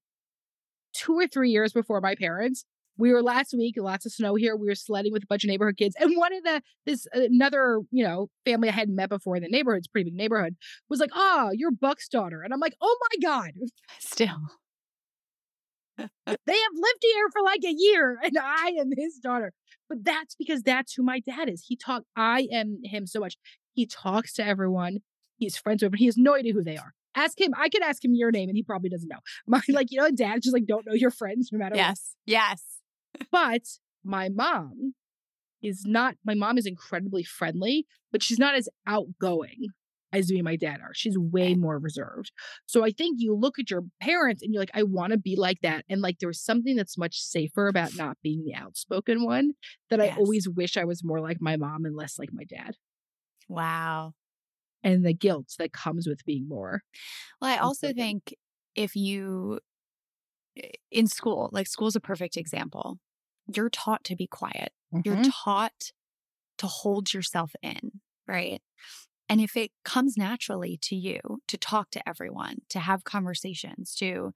two 0.92 1.18
or 1.18 1.26
three 1.26 1.50
years 1.50 1.72
before 1.72 2.00
my 2.00 2.14
parents. 2.14 2.64
We 2.96 3.12
were 3.12 3.22
last 3.22 3.54
week, 3.56 3.76
lots 3.78 4.04
of 4.04 4.12
snow 4.12 4.34
here. 4.34 4.56
We 4.56 4.66
were 4.66 4.74
sledding 4.74 5.12
with 5.12 5.22
a 5.22 5.26
bunch 5.26 5.42
of 5.42 5.48
neighborhood 5.48 5.78
kids. 5.78 5.96
And 5.98 6.16
one 6.16 6.34
of 6.34 6.44
the 6.44 6.62
this 6.84 7.06
another, 7.12 7.80
you 7.90 8.04
know, 8.04 8.28
family 8.44 8.68
I 8.68 8.72
hadn't 8.72 8.94
met 8.94 9.08
before 9.08 9.36
in 9.36 9.42
the 9.42 9.48
neighborhood, 9.48 9.78
it's 9.78 9.88
pretty 9.88 10.10
big 10.10 10.18
neighborhood, 10.18 10.56
was 10.90 11.00
like, 11.00 11.10
ah, 11.14 11.46
oh, 11.46 11.50
you're 11.52 11.70
Buck's 11.70 12.08
daughter. 12.08 12.42
And 12.42 12.52
I'm 12.52 12.60
like, 12.60 12.74
oh 12.80 12.98
my 13.10 13.28
God. 13.28 13.52
Still. 14.00 14.59
They 16.26 16.58
have 16.58 16.72
lived 16.74 17.02
here 17.02 17.28
for 17.32 17.42
like 17.42 17.64
a 17.64 17.74
year 17.76 18.18
and 18.22 18.36
I 18.38 18.74
am 18.78 18.90
his 18.96 19.16
daughter. 19.16 19.52
But 19.88 20.04
that's 20.04 20.34
because 20.34 20.62
that's 20.62 20.94
who 20.94 21.02
my 21.02 21.20
dad 21.20 21.48
is. 21.48 21.64
He 21.66 21.76
talk 21.76 22.04
I 22.16 22.48
am 22.52 22.80
him 22.84 23.06
so 23.06 23.20
much. 23.20 23.36
He 23.72 23.86
talks 23.86 24.32
to 24.34 24.44
everyone. 24.44 24.98
He's 25.36 25.56
friends 25.56 25.82
with 25.82 25.88
everyone. 25.88 25.98
He 25.98 26.06
has 26.06 26.16
no 26.16 26.34
idea 26.34 26.52
who 26.52 26.62
they 26.62 26.76
are. 26.76 26.94
Ask 27.14 27.40
him. 27.40 27.52
I 27.56 27.68
could 27.68 27.82
ask 27.82 28.04
him 28.04 28.14
your 28.14 28.30
name 28.30 28.48
and 28.48 28.56
he 28.56 28.62
probably 28.62 28.88
doesn't 28.88 29.08
know. 29.08 29.18
My 29.46 29.60
like, 29.68 29.90
you 29.90 30.00
know, 30.00 30.10
dad 30.10 30.42
just 30.42 30.54
like 30.54 30.66
don't 30.66 30.86
know 30.86 30.94
your 30.94 31.10
friends 31.10 31.50
no 31.52 31.58
matter 31.58 31.74
what. 31.74 31.78
Yes. 31.78 32.16
Yes. 32.26 32.62
But 33.32 33.62
my 34.04 34.28
mom 34.28 34.94
is 35.62 35.84
not, 35.84 36.14
my 36.24 36.34
mom 36.34 36.56
is 36.56 36.66
incredibly 36.66 37.24
friendly, 37.24 37.86
but 38.12 38.22
she's 38.22 38.38
not 38.38 38.54
as 38.54 38.68
outgoing 38.86 39.68
as 40.12 40.30
me 40.30 40.38
and 40.38 40.44
my 40.44 40.56
dad 40.56 40.80
are. 40.80 40.94
She's 40.94 41.18
way 41.18 41.54
more 41.54 41.78
reserved. 41.78 42.32
So 42.66 42.84
I 42.84 42.90
think 42.90 43.16
you 43.20 43.34
look 43.34 43.58
at 43.58 43.70
your 43.70 43.82
parents 44.00 44.42
and 44.42 44.52
you're 44.52 44.62
like, 44.62 44.70
I 44.74 44.82
want 44.82 45.12
to 45.12 45.18
be 45.18 45.36
like 45.36 45.60
that. 45.62 45.84
And 45.88 46.00
like 46.02 46.18
there's 46.20 46.42
something 46.42 46.76
that's 46.76 46.98
much 46.98 47.18
safer 47.20 47.68
about 47.68 47.94
not 47.94 48.18
being 48.22 48.44
the 48.44 48.54
outspoken 48.54 49.24
one 49.24 49.52
that 49.90 50.00
I 50.00 50.08
always 50.16 50.48
wish 50.48 50.76
I 50.76 50.84
was 50.84 51.04
more 51.04 51.20
like 51.20 51.38
my 51.40 51.56
mom 51.56 51.84
and 51.84 51.96
less 51.96 52.18
like 52.18 52.30
my 52.32 52.44
dad. 52.44 52.76
Wow. 53.48 54.14
And 54.82 55.04
the 55.04 55.12
guilt 55.12 55.54
that 55.58 55.72
comes 55.72 56.06
with 56.08 56.24
being 56.24 56.48
more. 56.48 56.82
Well, 57.40 57.50
I 57.50 57.58
also 57.58 57.92
Outspoken. 57.92 57.94
think 57.94 58.34
if 58.74 58.96
you, 58.96 59.60
eh, 60.56 60.70
in 60.90 61.06
school, 61.06 61.50
like 61.52 61.66
school's 61.68 61.96
a 61.96 62.00
perfect 62.00 62.36
example, 62.36 62.98
you're 63.54 63.70
taught 63.70 64.04
to 64.04 64.16
be 64.16 64.26
quiet. 64.26 64.72
You're 65.04 65.18
Mhm. 65.18 65.30
taught 65.44 65.92
to 66.58 66.66
hold 66.68 67.14
yourself 67.14 67.52
in, 67.62 68.00
right? 68.28 68.62
And 69.30 69.40
if 69.40 69.56
it 69.56 69.70
comes 69.84 70.18
naturally 70.18 70.76
to 70.82 70.96
you 70.96 71.20
to 71.48 71.56
talk 71.56 71.90
to 71.92 72.06
everyone, 72.08 72.58
to 72.70 72.80
have 72.80 73.04
conversations, 73.04 73.94
to, 73.96 74.34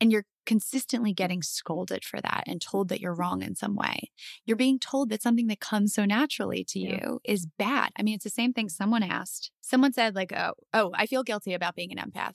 and 0.00 0.12
you're 0.12 0.26
consistently 0.46 1.14
getting 1.14 1.42
scolded 1.42 2.04
for 2.04 2.20
that 2.20 2.44
and 2.46 2.60
told 2.60 2.88
that 2.90 3.00
you're 3.00 3.14
wrong 3.14 3.42
in 3.42 3.54
some 3.54 3.76
way, 3.76 4.10
you're 4.44 4.56
being 4.58 4.80
told 4.80 5.10
that 5.10 5.22
something 5.22 5.46
that 5.46 5.60
comes 5.60 5.94
so 5.94 6.04
naturally 6.04 6.64
to 6.64 6.80
Yeah. 6.80 6.98
you 6.98 7.20
is 7.24 7.46
bad. 7.58 7.92
I 7.98 8.02
mean, 8.02 8.16
it's 8.16 8.24
the 8.24 8.30
same 8.30 8.52
thing 8.52 8.68
someone 8.68 9.04
asked. 9.04 9.52
Someone 9.62 9.92
said, 9.94 10.14
like, 10.16 10.32
oh, 10.32 10.54
oh, 10.74 10.90
I 10.94 11.06
feel 11.06 11.22
guilty 11.22 11.54
about 11.54 11.76
being 11.76 11.92
an 11.96 11.98
empath. 11.98 12.34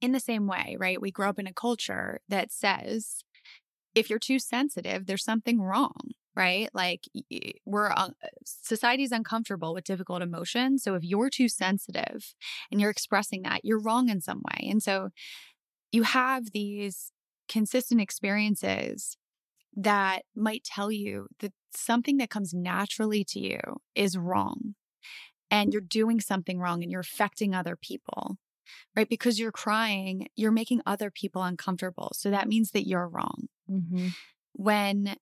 In 0.00 0.12
the 0.12 0.20
same 0.20 0.46
way, 0.46 0.76
right? 0.78 1.00
We 1.00 1.10
grow 1.10 1.28
up 1.28 1.38
in 1.38 1.46
a 1.46 1.52
culture 1.52 2.20
that 2.28 2.52
says, 2.52 3.24
if 3.94 4.10
you're 4.10 4.18
too 4.18 4.38
sensitive, 4.38 5.06
there's 5.06 5.24
something 5.24 5.60
wrong, 5.60 6.12
right? 6.34 6.70
Like 6.72 7.08
we're 7.64 7.90
uh, 7.90 8.10
society's 8.44 9.12
uncomfortable 9.12 9.74
with 9.74 9.84
difficult 9.84 10.22
emotions. 10.22 10.82
So 10.82 10.94
if 10.94 11.04
you're 11.04 11.30
too 11.30 11.48
sensitive 11.48 12.34
and 12.70 12.80
you're 12.80 12.90
expressing 12.90 13.42
that, 13.42 13.64
you're 13.64 13.80
wrong 13.80 14.08
in 14.08 14.20
some 14.20 14.42
way. 14.42 14.68
And 14.70 14.82
so 14.82 15.10
you 15.90 16.04
have 16.04 16.52
these 16.52 17.12
consistent 17.48 18.00
experiences 18.00 19.16
that 19.76 20.22
might 20.34 20.64
tell 20.64 20.90
you 20.90 21.28
that 21.40 21.52
something 21.74 22.18
that 22.18 22.30
comes 22.30 22.52
naturally 22.54 23.24
to 23.24 23.40
you 23.40 23.60
is 23.94 24.16
wrong 24.16 24.74
and 25.50 25.72
you're 25.72 25.82
doing 25.82 26.20
something 26.20 26.58
wrong 26.58 26.82
and 26.82 26.90
you're 26.90 27.00
affecting 27.00 27.54
other 27.54 27.76
people, 27.76 28.38
right? 28.96 29.08
Because 29.08 29.38
you're 29.38 29.52
crying, 29.52 30.28
you're 30.34 30.50
making 30.50 30.80
other 30.86 31.10
people 31.10 31.42
uncomfortable. 31.42 32.12
So 32.14 32.30
that 32.30 32.48
means 32.48 32.70
that 32.70 32.86
you're 32.86 33.08
wrong. 33.08 33.48
Mm-hmm. 33.70 34.08
When 34.54 35.16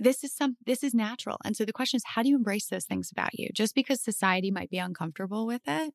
this 0.00 0.24
is 0.24 0.34
some 0.34 0.56
this 0.66 0.82
is 0.82 0.94
natural. 0.94 1.38
And 1.44 1.56
so 1.56 1.64
the 1.64 1.72
question 1.72 1.96
is 1.98 2.04
how 2.06 2.22
do 2.22 2.28
you 2.28 2.36
embrace 2.36 2.66
those 2.66 2.84
things 2.84 3.10
about 3.10 3.38
you? 3.38 3.48
Just 3.52 3.74
because 3.74 4.02
society 4.02 4.50
might 4.50 4.70
be 4.70 4.78
uncomfortable 4.78 5.46
with 5.46 5.62
it, 5.66 5.92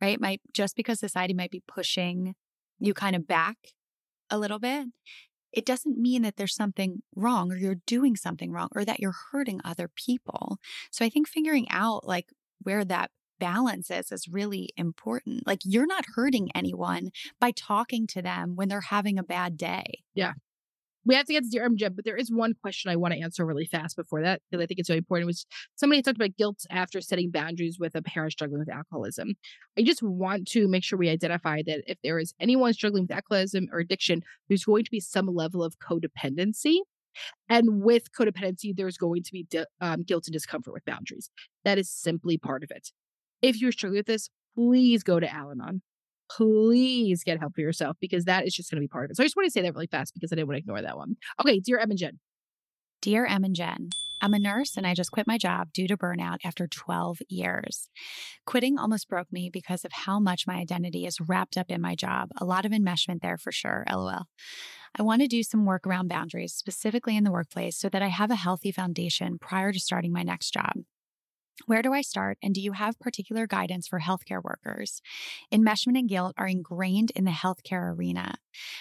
right? 0.00 0.20
Might 0.20 0.40
just 0.52 0.76
because 0.76 0.98
society 1.00 1.34
might 1.34 1.50
be 1.50 1.62
pushing 1.66 2.34
you 2.78 2.94
kind 2.94 3.16
of 3.16 3.26
back 3.26 3.56
a 4.30 4.38
little 4.38 4.58
bit, 4.58 4.88
it 5.52 5.64
doesn't 5.64 5.98
mean 5.98 6.22
that 6.22 6.36
there's 6.36 6.54
something 6.54 7.02
wrong 7.14 7.52
or 7.52 7.56
you're 7.56 7.76
doing 7.86 8.16
something 8.16 8.50
wrong 8.50 8.68
or 8.74 8.84
that 8.84 9.00
you're 9.00 9.14
hurting 9.32 9.60
other 9.64 9.88
people. 9.88 10.58
So 10.90 11.04
I 11.04 11.08
think 11.08 11.28
figuring 11.28 11.66
out 11.70 12.06
like 12.06 12.30
where 12.62 12.84
that 12.84 13.10
balance 13.38 13.90
is 13.90 14.10
is 14.10 14.28
really 14.28 14.70
important. 14.76 15.46
Like 15.46 15.60
you're 15.64 15.86
not 15.86 16.04
hurting 16.14 16.50
anyone 16.54 17.10
by 17.40 17.52
talking 17.52 18.06
to 18.08 18.22
them 18.22 18.56
when 18.56 18.68
they're 18.68 18.80
having 18.80 19.18
a 19.18 19.24
bad 19.24 19.56
day. 19.56 19.84
Yeah. 20.14 20.32
We 21.06 21.14
have 21.14 21.26
to 21.26 21.32
get 21.32 21.44
to 21.44 21.50
Dear 21.50 21.64
Em 21.64 21.72
and 21.72 21.78
Jen, 21.78 21.92
but 21.94 22.04
there 22.04 22.16
is 22.16 22.30
one 22.30 22.54
question 22.60 22.90
I 22.90 22.96
want 22.96 23.14
to 23.14 23.20
answer 23.20 23.44
really 23.44 23.66
fast 23.66 23.96
before 23.96 24.22
that 24.22 24.40
because 24.50 24.62
I 24.62 24.66
think 24.66 24.80
it's 24.80 24.88
so 24.88 24.94
important. 24.94 25.26
Was 25.26 25.46
somebody 25.76 26.02
talked 26.02 26.16
about 26.16 26.36
guilt 26.36 26.64
after 26.70 27.00
setting 27.00 27.30
boundaries 27.30 27.78
with 27.78 27.94
a 27.94 28.02
parent 28.02 28.32
struggling 28.32 28.60
with 28.60 28.70
alcoholism. 28.70 29.34
I 29.78 29.82
just 29.82 30.02
want 30.02 30.48
to 30.48 30.66
make 30.68 30.84
sure 30.84 30.98
we 30.98 31.10
identify 31.10 31.62
that 31.66 31.82
if 31.86 31.98
there 32.02 32.18
is 32.18 32.34
anyone 32.40 32.72
struggling 32.72 33.04
with 33.04 33.10
alcoholism 33.10 33.68
or 33.72 33.80
addiction, 33.80 34.22
there's 34.48 34.64
going 34.64 34.84
to 34.84 34.90
be 34.90 35.00
some 35.00 35.26
level 35.26 35.62
of 35.62 35.76
codependency. 35.78 36.78
And 37.48 37.82
with 37.82 38.12
codependency, 38.12 38.74
there's 38.74 38.96
going 38.96 39.22
to 39.22 39.32
be 39.32 39.46
um, 39.80 40.02
guilt 40.02 40.26
and 40.26 40.32
discomfort 40.32 40.74
with 40.74 40.84
boundaries. 40.84 41.30
That 41.64 41.78
is 41.78 41.90
simply 41.90 42.38
part 42.38 42.64
of 42.64 42.70
it. 42.70 42.90
If 43.42 43.60
you're 43.60 43.72
struggling 43.72 43.98
with 43.98 44.06
this, 44.06 44.30
please 44.56 45.02
go 45.02 45.20
to 45.20 45.32
Al 45.32 45.50
Anon. 45.50 45.82
Please 46.36 47.22
get 47.24 47.38
help 47.38 47.54
for 47.54 47.60
yourself 47.60 47.96
because 48.00 48.24
that 48.24 48.46
is 48.46 48.54
just 48.54 48.70
going 48.70 48.76
to 48.76 48.84
be 48.84 48.88
part 48.88 49.04
of 49.04 49.10
it. 49.10 49.16
So 49.16 49.22
I 49.22 49.26
just 49.26 49.36
want 49.36 49.46
to 49.46 49.50
say 49.50 49.62
that 49.62 49.74
really 49.74 49.86
fast 49.86 50.14
because 50.14 50.32
I 50.32 50.36
didn't 50.36 50.48
want 50.48 50.56
to 50.56 50.60
ignore 50.60 50.82
that 50.82 50.96
one. 50.96 51.16
Okay, 51.40 51.60
dear 51.60 51.78
Em 51.78 51.90
and 51.90 51.98
Jen. 51.98 52.18
Dear 53.02 53.26
Em 53.26 53.44
and 53.44 53.54
Jen, 53.54 53.90
I'm 54.20 54.32
a 54.32 54.38
nurse 54.38 54.76
and 54.76 54.86
I 54.86 54.94
just 54.94 55.10
quit 55.10 55.26
my 55.26 55.36
job 55.36 55.68
due 55.74 55.86
to 55.86 55.96
burnout 55.96 56.38
after 56.44 56.66
12 56.66 57.18
years. 57.28 57.88
Quitting 58.46 58.78
almost 58.78 59.08
broke 59.08 59.30
me 59.30 59.50
because 59.52 59.84
of 59.84 59.92
how 59.92 60.18
much 60.18 60.46
my 60.46 60.54
identity 60.54 61.04
is 61.04 61.20
wrapped 61.20 61.58
up 61.58 61.70
in 61.70 61.82
my 61.82 61.94
job. 61.94 62.30
A 62.38 62.44
lot 62.44 62.64
of 62.64 62.72
enmeshment 62.72 63.20
there 63.20 63.36
for 63.36 63.52
sure, 63.52 63.84
lol. 63.92 64.22
I 64.96 65.02
want 65.02 65.22
to 65.22 65.28
do 65.28 65.42
some 65.42 65.66
work 65.66 65.86
around 65.86 66.08
boundaries, 66.08 66.54
specifically 66.54 67.16
in 67.16 67.24
the 67.24 67.32
workplace, 67.32 67.76
so 67.76 67.88
that 67.88 68.00
I 68.00 68.08
have 68.08 68.30
a 68.30 68.36
healthy 68.36 68.72
foundation 68.72 69.38
prior 69.38 69.72
to 69.72 69.78
starting 69.78 70.12
my 70.12 70.22
next 70.22 70.52
job. 70.52 70.72
Where 71.66 71.82
do 71.82 71.92
I 71.92 72.02
start? 72.02 72.38
And 72.42 72.54
do 72.54 72.60
you 72.60 72.72
have 72.72 72.98
particular 72.98 73.46
guidance 73.46 73.86
for 73.86 74.00
healthcare 74.00 74.42
workers? 74.42 75.00
Enmeshment 75.52 75.98
and 75.98 76.08
guilt 76.08 76.34
are 76.36 76.48
ingrained 76.48 77.12
in 77.14 77.24
the 77.24 77.30
healthcare 77.30 77.96
arena, 77.96 78.34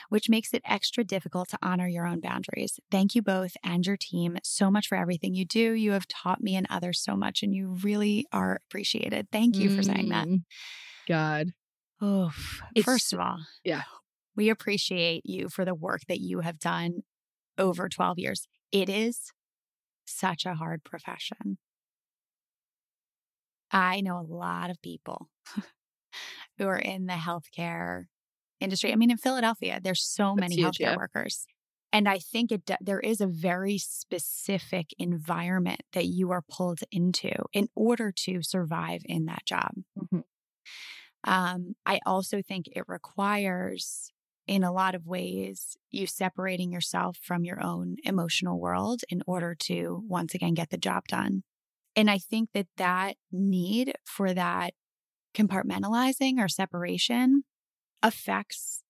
which 0.09 0.29
makes 0.29 0.53
it 0.53 0.63
extra 0.65 1.03
difficult 1.03 1.49
to 1.49 1.59
honor 1.61 1.87
your 1.87 2.07
own 2.07 2.19
boundaries. 2.19 2.79
Thank 2.89 3.15
you 3.15 3.21
both 3.21 3.53
and 3.63 3.85
your 3.85 3.97
team 3.97 4.37
so 4.43 4.71
much 4.71 4.87
for 4.87 4.97
everything 4.97 5.35
you 5.35 5.45
do. 5.45 5.73
You 5.73 5.91
have 5.91 6.07
taught 6.07 6.41
me 6.41 6.55
and 6.55 6.67
others 6.69 6.99
so 6.99 7.15
much, 7.15 7.43
and 7.43 7.53
you 7.53 7.77
really 7.83 8.25
are 8.31 8.59
appreciated. 8.67 9.27
Thank 9.31 9.55
you 9.55 9.69
for 9.75 9.83
saying 9.83 10.09
that. 10.09 10.27
Mm, 10.27 10.43
God. 11.07 11.49
Oof. 12.03 12.61
First 12.83 13.13
of 13.13 13.19
all, 13.19 13.37
yeah. 13.63 13.83
we 14.35 14.49
appreciate 14.49 15.25
you 15.25 15.47
for 15.47 15.63
the 15.63 15.75
work 15.75 16.01
that 16.07 16.19
you 16.19 16.41
have 16.41 16.59
done 16.59 17.03
over 17.57 17.87
12 17.87 18.19
years. 18.19 18.47
It 18.71 18.89
is 18.89 19.31
such 20.05 20.45
a 20.45 20.55
hard 20.55 20.83
profession. 20.83 21.59
I 23.73 24.01
know 24.01 24.19
a 24.19 24.23
lot 24.23 24.69
of 24.69 24.81
people 24.81 25.29
who 26.57 26.67
are 26.67 26.77
in 26.79 27.05
the 27.05 27.13
healthcare 27.13 28.05
industry. 28.59 28.91
I 28.91 28.95
mean, 28.95 29.11
in 29.11 29.17
Philadelphia, 29.17 29.79
there's 29.83 30.03
so 30.03 30.35
many 30.35 30.57
huge, 30.57 30.59
healthcare 30.59 30.93
yeah. 30.93 30.95
workers. 30.95 31.45
And 31.91 32.09
I 32.09 32.19
think 32.19 32.51
it 32.51 32.69
there 32.81 32.99
is 32.99 33.21
a 33.21 33.27
very 33.27 33.77
specific 33.77 34.87
environment 34.97 35.81
that 35.93 36.07
you 36.07 36.31
are 36.31 36.43
pulled 36.49 36.79
into 36.91 37.31
in 37.53 37.69
order 37.75 38.11
to 38.25 38.41
survive 38.41 39.01
in 39.05 39.25
that 39.25 39.45
job. 39.45 39.73
Mhm. 39.95 40.23
Um, 41.23 41.75
I 41.85 41.99
also 42.05 42.41
think 42.41 42.67
it 42.71 42.83
requires, 42.87 44.11
in 44.47 44.63
a 44.63 44.71
lot 44.73 44.95
of 44.95 45.05
ways, 45.05 45.77
you 45.89 46.05
separating 46.05 46.71
yourself 46.71 47.17
from 47.21 47.45
your 47.45 47.63
own 47.63 47.97
emotional 48.03 48.59
world 48.59 49.01
in 49.09 49.23
order 49.25 49.55
to 49.55 50.03
once 50.07 50.35
again 50.35 50.53
get 50.53 50.69
the 50.69 50.77
job 50.77 51.07
done. 51.07 51.43
And 51.95 52.09
I 52.09 52.17
think 52.17 52.49
that 52.53 52.67
that 52.77 53.15
need 53.31 53.93
for 54.05 54.33
that 54.33 54.73
compartmentalizing 55.35 56.39
or 56.39 56.47
separation 56.47 57.43
affects 58.01 58.83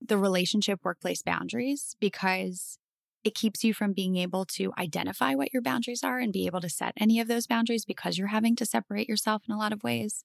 the 0.00 0.18
relationship 0.18 0.80
workplace 0.82 1.22
boundaries 1.22 1.96
because 2.00 2.78
it 3.24 3.34
keeps 3.34 3.64
you 3.64 3.74
from 3.74 3.92
being 3.92 4.16
able 4.16 4.44
to 4.44 4.72
identify 4.78 5.34
what 5.34 5.52
your 5.52 5.62
boundaries 5.62 6.04
are 6.04 6.18
and 6.18 6.32
be 6.32 6.46
able 6.46 6.60
to 6.60 6.68
set 6.68 6.92
any 6.96 7.18
of 7.18 7.28
those 7.28 7.46
boundaries 7.46 7.84
because 7.84 8.16
you're 8.18 8.28
having 8.28 8.54
to 8.56 8.66
separate 8.66 9.08
yourself 9.08 9.42
in 9.48 9.54
a 9.54 9.58
lot 9.58 9.72
of 9.72 9.82
ways. 9.82 10.24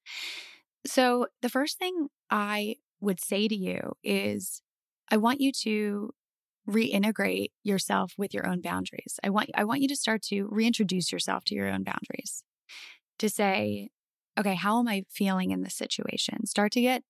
So, 0.86 1.28
the 1.42 1.50
first 1.50 1.80
thing 1.80 2.10
I 2.30 2.76
would 3.00 3.20
say 3.20 3.48
to 3.48 3.56
you 3.56 3.94
is 4.04 4.62
I 5.10 5.18
want 5.18 5.42
you 5.42 5.52
to 5.64 6.12
reintegrate 6.70 7.50
yourself 7.64 8.14
with 8.18 8.34
your 8.34 8.48
own 8.48 8.62
boundaries. 8.62 9.20
I 9.24 9.30
want 9.30 9.50
I 9.56 9.64
want 9.64 9.82
you 9.82 9.88
to 9.88 9.96
start 9.96 10.22
to 10.24 10.48
reintroduce 10.50 11.12
yourself 11.12 11.44
to 11.46 11.56
your 11.56 11.70
own 11.70 11.84
boundaries. 11.84 12.44
To 13.20 13.30
say, 13.30 13.90
okay, 14.40 14.56
how 14.56 14.80
am 14.80 14.88
I 14.88 15.04
feeling 15.10 15.52
in 15.52 15.62
this 15.62 15.76
situation? 15.76 16.46
Start 16.46 16.72
to 16.74 16.82
get 16.82 17.04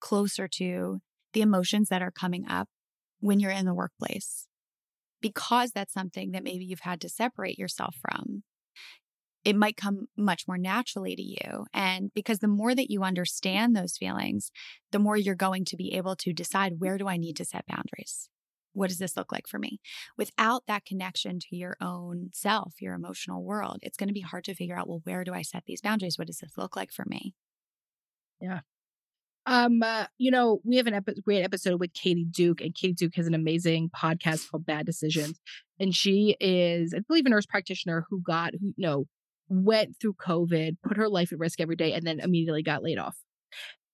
closer 0.00 0.48
to 0.48 1.00
the 1.32 1.42
emotions 1.42 1.88
that 1.88 2.02
are 2.02 2.10
coming 2.10 2.46
up 2.48 2.68
when 3.20 3.40
you're 3.40 3.50
in 3.50 3.66
the 3.66 3.74
workplace. 3.74 4.46
Because 5.20 5.72
that's 5.72 5.92
something 5.92 6.30
that 6.32 6.44
maybe 6.44 6.64
you've 6.64 6.80
had 6.80 7.00
to 7.00 7.08
separate 7.08 7.58
yourself 7.58 7.96
from. 8.00 8.44
It 9.44 9.56
might 9.56 9.76
come 9.76 10.06
much 10.16 10.44
more 10.46 10.58
naturally 10.58 11.16
to 11.16 11.22
you. 11.22 11.66
And 11.72 12.10
because 12.14 12.40
the 12.40 12.48
more 12.48 12.74
that 12.74 12.90
you 12.90 13.02
understand 13.02 13.74
those 13.74 13.96
feelings, 13.96 14.50
the 14.92 14.98
more 14.98 15.16
you're 15.16 15.34
going 15.34 15.64
to 15.66 15.76
be 15.76 15.94
able 15.94 16.16
to 16.16 16.32
decide 16.32 16.74
where 16.78 16.98
do 16.98 17.08
I 17.08 17.16
need 17.16 17.36
to 17.36 17.44
set 17.44 17.66
boundaries? 17.66 18.28
What 18.78 18.88
does 18.88 18.98
this 18.98 19.16
look 19.16 19.32
like 19.32 19.46
for 19.46 19.58
me? 19.58 19.80
Without 20.16 20.64
that 20.66 20.84
connection 20.84 21.38
to 21.40 21.56
your 21.56 21.76
own 21.80 22.30
self, 22.32 22.80
your 22.80 22.94
emotional 22.94 23.44
world, 23.44 23.78
it's 23.82 23.96
going 23.96 24.08
to 24.08 24.14
be 24.14 24.20
hard 24.20 24.44
to 24.44 24.54
figure 24.54 24.76
out, 24.76 24.88
well, 24.88 25.00
where 25.04 25.24
do 25.24 25.34
I 25.34 25.42
set 25.42 25.64
these 25.66 25.80
boundaries? 25.80 26.18
What 26.18 26.26
does 26.26 26.38
this 26.38 26.56
look 26.56 26.76
like 26.76 26.92
for 26.92 27.04
me? 27.06 27.34
Yeah. 28.40 28.60
Um, 29.46 29.82
uh, 29.82 30.06
you 30.18 30.30
know, 30.30 30.60
we 30.62 30.76
have 30.76 30.86
an 30.86 31.02
great 31.22 31.42
episode 31.42 31.80
with 31.80 31.94
Katie 31.94 32.26
Duke, 32.30 32.60
and 32.60 32.74
Katie 32.74 32.92
Duke 32.92 33.14
has 33.16 33.26
an 33.26 33.34
amazing 33.34 33.90
podcast 33.96 34.50
called 34.50 34.66
Bad 34.66 34.84
Decisions. 34.84 35.40
And 35.80 35.94
she 35.94 36.36
is, 36.38 36.92
I 36.94 37.00
believe, 37.00 37.24
a 37.24 37.30
nurse 37.30 37.46
practitioner 37.46 38.04
who 38.10 38.20
got, 38.20 38.52
who, 38.60 38.74
know, 38.76 39.06
went 39.48 39.96
through 39.98 40.14
COVID, 40.14 40.76
put 40.86 40.98
her 40.98 41.08
life 41.08 41.32
at 41.32 41.38
risk 41.38 41.60
every 41.60 41.76
day, 41.76 41.94
and 41.94 42.06
then 42.06 42.20
immediately 42.20 42.62
got 42.62 42.82
laid 42.82 42.98
off. 42.98 43.16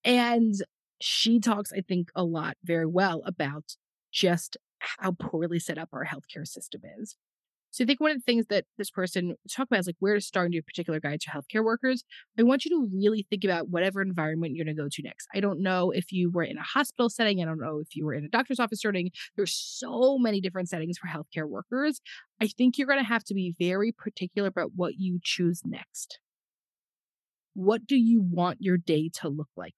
And 0.04 0.54
she 1.00 1.38
talks, 1.38 1.72
I 1.72 1.82
think, 1.82 2.10
a 2.16 2.24
lot 2.24 2.56
very 2.64 2.86
well 2.86 3.22
about 3.24 3.76
just 4.12 4.56
how 4.98 5.12
poorly 5.12 5.58
set 5.58 5.78
up 5.78 5.90
our 5.92 6.04
healthcare 6.04 6.46
system 6.46 6.82
is. 6.98 7.16
So 7.74 7.82
I 7.82 7.88
think 7.88 7.98
one 7.98 8.12
of 8.12 8.18
the 8.18 8.22
things 8.22 8.46
that 8.50 8.66
this 8.78 8.88
person 8.88 9.34
talked 9.50 9.68
about 9.68 9.80
is 9.80 9.88
like 9.88 9.96
where 9.98 10.14
to 10.14 10.20
start 10.20 10.44
and 10.44 10.52
do 10.52 10.62
particular 10.62 11.00
guide 11.00 11.20
to 11.22 11.30
healthcare 11.30 11.64
workers. 11.64 12.04
I 12.38 12.44
want 12.44 12.64
you 12.64 12.70
to 12.70 12.88
really 12.96 13.26
think 13.28 13.42
about 13.42 13.68
whatever 13.68 14.00
environment 14.00 14.54
you're 14.54 14.64
going 14.64 14.76
to 14.76 14.80
go 14.80 14.88
to 14.88 15.02
next. 15.02 15.26
I 15.34 15.40
don't 15.40 15.60
know 15.60 15.90
if 15.90 16.12
you 16.12 16.30
were 16.30 16.44
in 16.44 16.56
a 16.56 16.62
hospital 16.62 17.10
setting. 17.10 17.42
I 17.42 17.46
don't 17.46 17.58
know 17.58 17.80
if 17.80 17.96
you 17.96 18.06
were 18.06 18.14
in 18.14 18.24
a 18.24 18.28
doctor's 18.28 18.60
office 18.60 18.80
setting. 18.80 19.10
There's 19.34 19.52
so 19.52 20.18
many 20.18 20.40
different 20.40 20.68
settings 20.68 20.98
for 20.98 21.08
healthcare 21.08 21.48
workers. 21.48 22.00
I 22.40 22.46
think 22.46 22.78
you're 22.78 22.86
going 22.86 23.02
to 23.02 23.08
have 23.08 23.24
to 23.24 23.34
be 23.34 23.56
very 23.58 23.90
particular 23.90 24.46
about 24.46 24.70
what 24.76 24.92
you 24.98 25.18
choose 25.20 25.62
next. 25.64 26.20
What 27.54 27.88
do 27.88 27.96
you 27.96 28.22
want 28.22 28.58
your 28.60 28.76
day 28.76 29.10
to 29.14 29.28
look 29.28 29.50
like? 29.56 29.74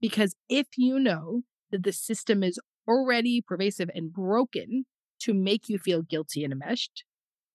Because 0.00 0.36
if 0.48 0.68
you 0.76 1.00
know 1.00 1.42
that 1.72 1.82
the 1.82 1.92
system 1.92 2.44
is 2.44 2.60
already 2.86 3.40
pervasive 3.40 3.90
and 3.94 4.12
broken 4.12 4.84
to 5.20 5.34
make 5.34 5.68
you 5.68 5.78
feel 5.78 6.02
guilty 6.02 6.44
and 6.44 6.52
enmeshed, 6.52 7.04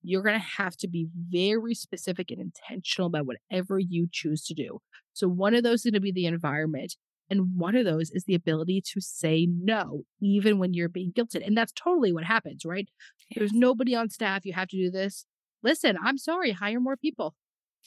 you're 0.01 0.23
going 0.23 0.39
to 0.39 0.45
have 0.57 0.77
to 0.77 0.87
be 0.87 1.07
very 1.29 1.73
specific 1.73 2.31
and 2.31 2.39
intentional 2.39 3.07
about 3.07 3.25
whatever 3.25 3.79
you 3.79 4.07
choose 4.11 4.45
to 4.45 4.53
do. 4.53 4.79
So, 5.13 5.27
one 5.27 5.53
of 5.53 5.63
those 5.63 5.79
is 5.79 5.91
going 5.91 5.93
to 5.93 5.99
be 5.99 6.11
the 6.11 6.25
environment. 6.25 6.95
And 7.31 7.57
one 7.57 7.75
of 7.75 7.85
those 7.85 8.09
is 8.09 8.23
the 8.23 8.33
ability 8.33 8.81
to 8.93 8.99
say 8.99 9.47
no, 9.47 10.01
even 10.19 10.57
when 10.57 10.73
you're 10.73 10.89
being 10.89 11.11
guilted. 11.11 11.45
And 11.45 11.55
that's 11.55 11.71
totally 11.71 12.11
what 12.11 12.23
happens, 12.23 12.65
right? 12.65 12.89
There's 13.35 13.53
nobody 13.53 13.93
on 13.93 14.09
staff. 14.09 14.45
You 14.45 14.53
have 14.53 14.69
to 14.69 14.77
do 14.77 14.89
this. 14.89 15.27
Listen, 15.61 15.95
I'm 16.03 16.17
sorry, 16.17 16.53
hire 16.53 16.79
more 16.79 16.97
people. 16.97 17.35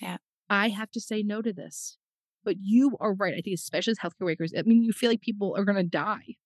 Yeah. 0.00 0.18
I 0.48 0.68
have 0.68 0.92
to 0.92 1.00
say 1.00 1.24
no 1.24 1.42
to 1.42 1.52
this. 1.52 1.98
But 2.44 2.56
you 2.60 2.96
are 3.00 3.14
right. 3.14 3.34
I 3.36 3.40
think, 3.40 3.54
especially 3.54 3.92
as 3.92 3.98
healthcare 3.98 4.26
workers, 4.26 4.52
I 4.56 4.62
mean, 4.62 4.84
you 4.84 4.92
feel 4.92 5.10
like 5.10 5.20
people 5.20 5.54
are 5.56 5.64
going 5.64 5.76
to 5.76 5.82
die 5.82 6.36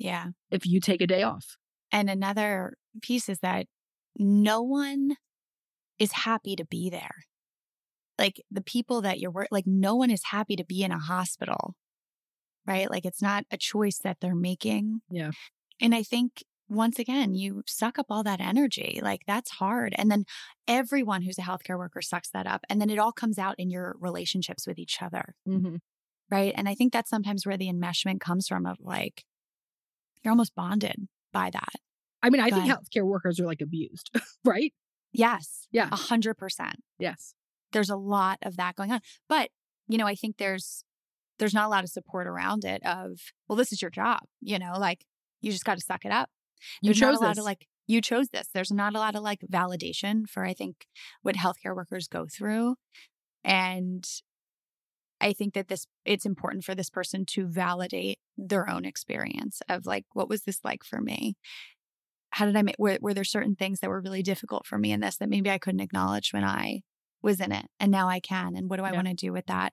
Yeah. 0.00 0.28
if 0.50 0.66
you 0.66 0.80
take 0.80 1.00
a 1.02 1.06
day 1.06 1.22
off. 1.22 1.56
And 1.92 2.08
another 2.08 2.74
piece 3.02 3.28
is 3.28 3.40
that 3.40 3.66
no 4.18 4.62
one 4.62 5.16
is 5.98 6.12
happy 6.12 6.56
to 6.56 6.64
be 6.64 6.88
there. 6.90 7.14
Like 8.18 8.42
the 8.50 8.62
people 8.62 9.02
that 9.02 9.20
you're 9.20 9.46
like, 9.50 9.66
no 9.66 9.94
one 9.94 10.10
is 10.10 10.24
happy 10.30 10.56
to 10.56 10.64
be 10.64 10.82
in 10.82 10.90
a 10.90 10.98
hospital, 10.98 11.74
right? 12.66 12.90
Like 12.90 13.04
it's 13.04 13.22
not 13.22 13.44
a 13.50 13.56
choice 13.56 13.98
that 13.98 14.18
they're 14.20 14.34
making. 14.34 15.00
Yeah. 15.10 15.30
And 15.80 15.94
I 15.94 16.02
think 16.02 16.42
once 16.68 16.98
again, 16.98 17.34
you 17.34 17.62
suck 17.66 17.98
up 17.98 18.06
all 18.08 18.22
that 18.22 18.40
energy. 18.40 19.00
Like 19.02 19.22
that's 19.26 19.50
hard. 19.50 19.94
And 19.96 20.10
then 20.10 20.24
everyone 20.68 21.22
who's 21.22 21.38
a 21.38 21.42
healthcare 21.42 21.76
worker 21.76 22.00
sucks 22.00 22.30
that 22.30 22.46
up. 22.46 22.62
And 22.70 22.80
then 22.80 22.90
it 22.90 22.98
all 22.98 23.12
comes 23.12 23.38
out 23.38 23.56
in 23.58 23.70
your 23.70 23.96
relationships 24.00 24.66
with 24.66 24.78
each 24.78 25.02
other. 25.02 25.34
Mm-hmm. 25.48 25.76
Right. 26.30 26.54
And 26.56 26.68
I 26.68 26.74
think 26.74 26.92
that's 26.92 27.10
sometimes 27.10 27.44
where 27.44 27.56
the 27.56 27.70
enmeshment 27.70 28.20
comes 28.20 28.46
from 28.46 28.64
of 28.64 28.76
like, 28.80 29.24
you're 30.22 30.30
almost 30.32 30.54
bonded 30.54 31.08
by 31.32 31.50
that. 31.50 31.72
I 32.22 32.30
mean, 32.30 32.40
I 32.40 32.50
Go 32.50 32.56
think 32.56 32.70
healthcare 32.70 33.04
workers 33.04 33.40
are 33.40 33.46
like 33.46 33.60
abused, 33.60 34.10
right? 34.44 34.72
Yes. 35.12 35.66
Yeah. 35.72 35.88
A 35.90 35.96
hundred 35.96 36.34
percent. 36.34 36.76
Yes. 36.98 37.34
There's 37.72 37.90
a 37.90 37.96
lot 37.96 38.38
of 38.42 38.56
that 38.56 38.76
going 38.76 38.92
on. 38.92 39.00
But, 39.28 39.50
you 39.88 39.96
know, 39.98 40.06
I 40.06 40.14
think 40.14 40.36
there's 40.36 40.84
there's 41.38 41.54
not 41.54 41.66
a 41.66 41.70
lot 41.70 41.84
of 41.84 41.90
support 41.90 42.26
around 42.26 42.64
it 42.64 42.84
of, 42.84 43.18
well, 43.48 43.56
this 43.56 43.72
is 43.72 43.80
your 43.80 43.90
job, 43.90 44.20
you 44.42 44.58
know, 44.58 44.74
like 44.78 45.06
you 45.40 45.50
just 45.50 45.64
got 45.64 45.78
to 45.78 45.84
suck 45.84 46.04
it 46.04 46.12
up. 46.12 46.28
You 46.82 46.88
There's 46.88 46.98
chose 46.98 47.14
not 47.14 47.22
a 47.22 47.24
lot 47.24 47.30
this. 47.36 47.38
of 47.38 47.44
like 47.46 47.66
you 47.86 48.02
chose 48.02 48.28
this. 48.28 48.48
There's 48.52 48.70
not 48.70 48.94
a 48.94 48.98
lot 48.98 49.16
of 49.16 49.22
like 49.22 49.40
validation 49.50 50.28
for 50.28 50.44
I 50.44 50.52
think 50.52 50.86
what 51.22 51.36
healthcare 51.36 51.74
workers 51.74 52.06
go 52.06 52.26
through. 52.30 52.76
And 53.42 54.04
I 55.20 55.32
think 55.32 55.54
that 55.54 55.68
this 55.68 55.86
it's 56.04 56.26
important 56.26 56.64
for 56.64 56.74
this 56.74 56.90
person 56.90 57.24
to 57.26 57.46
validate 57.46 58.18
their 58.36 58.68
own 58.68 58.84
experience 58.84 59.60
of 59.68 59.86
like 59.86 60.04
what 60.12 60.28
was 60.28 60.42
this 60.42 60.60
like 60.64 60.84
for 60.84 61.00
me? 61.00 61.36
How 62.30 62.46
did 62.46 62.56
I 62.56 62.62
make 62.62 62.76
were, 62.78 62.98
were 63.00 63.14
there 63.14 63.24
certain 63.24 63.56
things 63.56 63.80
that 63.80 63.90
were 63.90 64.00
really 64.00 64.22
difficult 64.22 64.66
for 64.66 64.78
me 64.78 64.92
in 64.92 65.00
this 65.00 65.16
that 65.18 65.28
maybe 65.28 65.50
I 65.50 65.58
couldn't 65.58 65.80
acknowledge 65.80 66.32
when 66.32 66.44
I 66.44 66.82
was 67.22 67.40
in 67.40 67.52
it 67.52 67.66
and 67.78 67.90
now 67.92 68.08
I 68.08 68.20
can 68.20 68.56
and 68.56 68.70
what 68.70 68.76
do 68.78 68.84
I 68.84 68.90
Yeah. 68.90 68.96
want 68.96 69.08
to 69.08 69.14
do 69.14 69.32
with 69.32 69.46
that? 69.46 69.72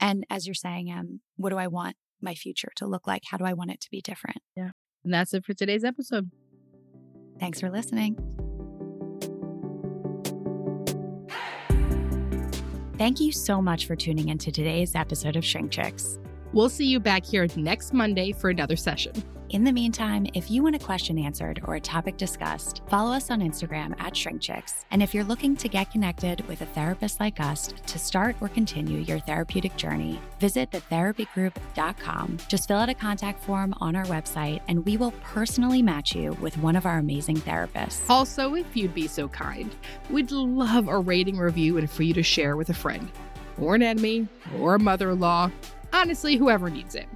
And 0.00 0.24
as 0.30 0.46
you're 0.46 0.54
saying, 0.54 0.90
um, 0.92 1.20
what 1.36 1.50
do 1.50 1.56
I 1.56 1.66
want 1.66 1.96
my 2.20 2.34
future 2.34 2.70
to 2.76 2.86
look 2.86 3.06
like? 3.06 3.22
How 3.30 3.36
do 3.36 3.44
I 3.44 3.52
want 3.54 3.70
it 3.70 3.80
to 3.82 3.90
be 3.90 4.00
different? 4.00 4.38
Yeah. 4.56 4.70
And 5.04 5.12
that's 5.12 5.34
it 5.34 5.44
for 5.44 5.52
today's 5.54 5.84
episode. 5.84 6.30
Thanks 7.38 7.60
for 7.60 7.70
listening. 7.70 8.45
Thank 12.98 13.20
you 13.20 13.30
so 13.30 13.60
much 13.60 13.86
for 13.86 13.94
tuning 13.94 14.30
into 14.30 14.50
today's 14.50 14.94
episode 14.94 15.36
of 15.36 15.44
Shrink 15.44 15.70
Chicks. 15.70 16.18
We'll 16.54 16.70
see 16.70 16.86
you 16.86 16.98
back 16.98 17.26
here 17.26 17.46
next 17.54 17.92
Monday 17.92 18.32
for 18.32 18.48
another 18.48 18.76
session. 18.76 19.12
In 19.50 19.62
the 19.62 19.70
meantime, 19.70 20.26
if 20.34 20.50
you 20.50 20.64
want 20.64 20.74
a 20.74 20.80
question 20.80 21.20
answered 21.20 21.60
or 21.64 21.76
a 21.76 21.80
topic 21.80 22.16
discussed, 22.16 22.82
follow 22.88 23.12
us 23.12 23.30
on 23.30 23.40
Instagram 23.40 23.94
at 24.00 24.16
Shrink 24.16 24.42
Chicks. 24.42 24.84
And 24.90 25.00
if 25.00 25.14
you're 25.14 25.22
looking 25.22 25.54
to 25.58 25.68
get 25.68 25.92
connected 25.92 26.46
with 26.48 26.62
a 26.62 26.66
therapist 26.66 27.20
like 27.20 27.38
us 27.38 27.72
to 27.86 27.96
start 27.96 28.34
or 28.40 28.48
continue 28.48 28.98
your 28.98 29.20
therapeutic 29.20 29.76
journey, 29.76 30.20
visit 30.40 30.72
thetherapygroup.com. 30.72 32.38
Just 32.48 32.66
fill 32.66 32.78
out 32.78 32.88
a 32.88 32.94
contact 32.94 33.40
form 33.44 33.72
on 33.80 33.94
our 33.94 34.04
website, 34.06 34.62
and 34.66 34.84
we 34.84 34.96
will 34.96 35.12
personally 35.22 35.80
match 35.80 36.12
you 36.12 36.32
with 36.40 36.58
one 36.58 36.74
of 36.74 36.84
our 36.84 36.98
amazing 36.98 37.36
therapists. 37.36 38.00
Also, 38.10 38.56
if 38.56 38.76
you'd 38.76 38.94
be 38.94 39.06
so 39.06 39.28
kind, 39.28 39.72
we'd 40.10 40.32
love 40.32 40.88
a 40.88 40.98
rating 40.98 41.38
review 41.38 41.78
and 41.78 41.88
for 41.88 42.02
you 42.02 42.14
to 42.14 42.22
share 42.22 42.56
with 42.56 42.70
a 42.70 42.74
friend, 42.74 43.08
or 43.58 43.76
an 43.76 43.82
enemy, 43.82 44.26
or 44.58 44.74
a 44.74 44.80
mother 44.80 45.12
in 45.12 45.20
law, 45.20 45.48
honestly, 45.92 46.34
whoever 46.34 46.68
needs 46.68 46.96
it, 46.96 47.06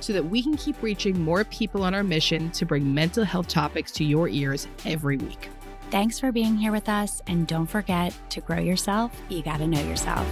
so 0.00 0.12
that 0.12 0.24
we 0.24 0.42
can 0.42 0.56
keep 0.56 0.80
reaching 0.82 1.20
more 1.22 1.44
people 1.44 1.84
on 1.84 1.94
our 1.94 2.04
mission 2.04 2.50
to 2.50 2.64
bring 2.64 2.92
mental 2.92 3.24
health 3.24 3.48
topics 3.48 3.90
to 3.92 4.04
your 4.04 4.28
ears 4.28 4.66
every 4.84 5.16
week. 5.16 5.50
Thanks 5.90 6.20
for 6.20 6.32
being 6.32 6.56
here 6.56 6.72
with 6.72 6.88
us, 6.88 7.22
and 7.26 7.46
don't 7.46 7.66
forget 7.66 8.14
to 8.30 8.40
grow 8.40 8.58
yourself, 8.58 9.12
you 9.28 9.42
gotta 9.42 9.66
know 9.66 9.80
yourself. 9.80 10.26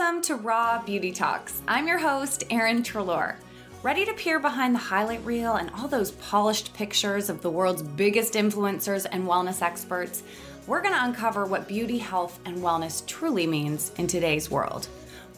Welcome 0.00 0.22
to 0.22 0.36
Raw 0.36 0.80
Beauty 0.82 1.12
Talks. 1.12 1.60
I'm 1.68 1.86
your 1.86 1.98
host, 1.98 2.44
Erin 2.48 2.82
Treloar. 2.82 3.36
Ready 3.82 4.06
to 4.06 4.14
peer 4.14 4.40
behind 4.40 4.74
the 4.74 4.78
highlight 4.78 5.22
reel 5.26 5.56
and 5.56 5.68
all 5.72 5.88
those 5.88 6.12
polished 6.12 6.72
pictures 6.72 7.28
of 7.28 7.42
the 7.42 7.50
world's 7.50 7.82
biggest 7.82 8.32
influencers 8.32 9.04
and 9.12 9.28
wellness 9.28 9.60
experts? 9.60 10.22
We're 10.66 10.80
going 10.80 10.94
to 10.94 11.04
uncover 11.04 11.44
what 11.44 11.68
beauty, 11.68 11.98
health, 11.98 12.40
and 12.46 12.56
wellness 12.60 13.06
truly 13.06 13.46
means 13.46 13.92
in 13.98 14.06
today's 14.06 14.50
world. 14.50 14.88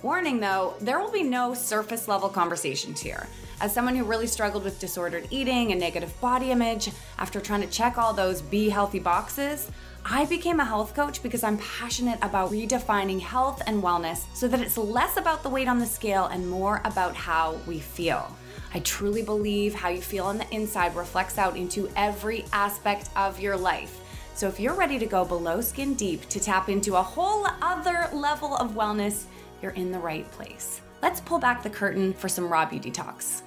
Warning 0.01 0.39
though, 0.39 0.75
there 0.81 1.01
will 1.01 1.11
be 1.11 1.25
no 1.25 1.55
surface 1.55 2.07
level 2.07 2.29
conversations 2.29 3.01
here. 3.01 3.27
As 3.61 3.75
someone 3.75 3.97
who 3.97 4.05
really 4.05 4.29
struggled 4.29 4.63
with 4.63 4.79
disordered 4.79 5.27
eating 5.31 5.73
and 5.73 5.81
negative 5.81 6.19
body 6.21 6.53
image, 6.53 6.89
after 7.19 7.41
trying 7.41 7.63
to 7.63 7.69
check 7.69 7.99
all 7.99 8.13
those 8.13 8.41
be 8.41 8.69
healthy 8.69 9.01
boxes, 9.01 9.73
I 10.05 10.25
became 10.25 10.59
a 10.59 10.65
health 10.65 10.95
coach 10.95 11.23
because 11.23 11.45
I'm 11.45 11.59
passionate 11.59 12.19
about 12.23 12.51
redefining 12.51 13.21
health 13.21 13.63
and 13.67 13.83
wellness 13.83 14.25
so 14.35 14.49
that 14.49 14.61
it's 14.61 14.77
less 14.77 15.17
about 15.17 15.43
the 15.45 15.49
weight 15.49 15.69
on 15.69 15.79
the 15.79 15.87
scale 15.87 16.27
and 16.27 16.49
more 16.49 16.81
about 16.85 17.15
how 17.15 17.53
we 17.69 17.79
feel. 17.79 18.37
I 18.75 18.81
truly 18.81 19.23
believe 19.23 19.75
how 19.75 19.91
you 19.91 20.01
feel 20.01 20.25
on 20.25 20.39
the 20.39 20.51
inside 20.53 20.97
reflects 20.97 21.39
out 21.39 21.57
into 21.57 21.89
every 21.95 22.45
aspect 22.53 23.11
of 23.15 23.39
your 23.39 23.57
life. 23.57 24.01
So 24.35 24.49
if 24.49 24.59
you're 24.59 24.75
ready 24.75 24.99
to 24.99 25.07
go 25.07 25.25
below 25.25 25.61
skin 25.61 25.95
deep 25.95 26.29
to 26.31 26.41
tap 26.41 26.69
into 26.69 26.97
a 26.97 27.03
whole 27.03 27.47
other 27.61 28.09
level 28.13 28.57
of 28.57 28.73
wellness, 28.73 29.25
you're 29.63 29.73
in 29.73 29.93
the 29.93 29.99
right 29.99 30.29
place. 30.33 30.81
Let's 31.01 31.21
pull 31.21 31.39
back 31.39 31.63
the 31.63 31.71
curtain 31.71 32.13
for 32.13 32.29
some 32.29 32.49
raw 32.49 32.65
beauty 32.65 32.91
talks. 32.91 33.45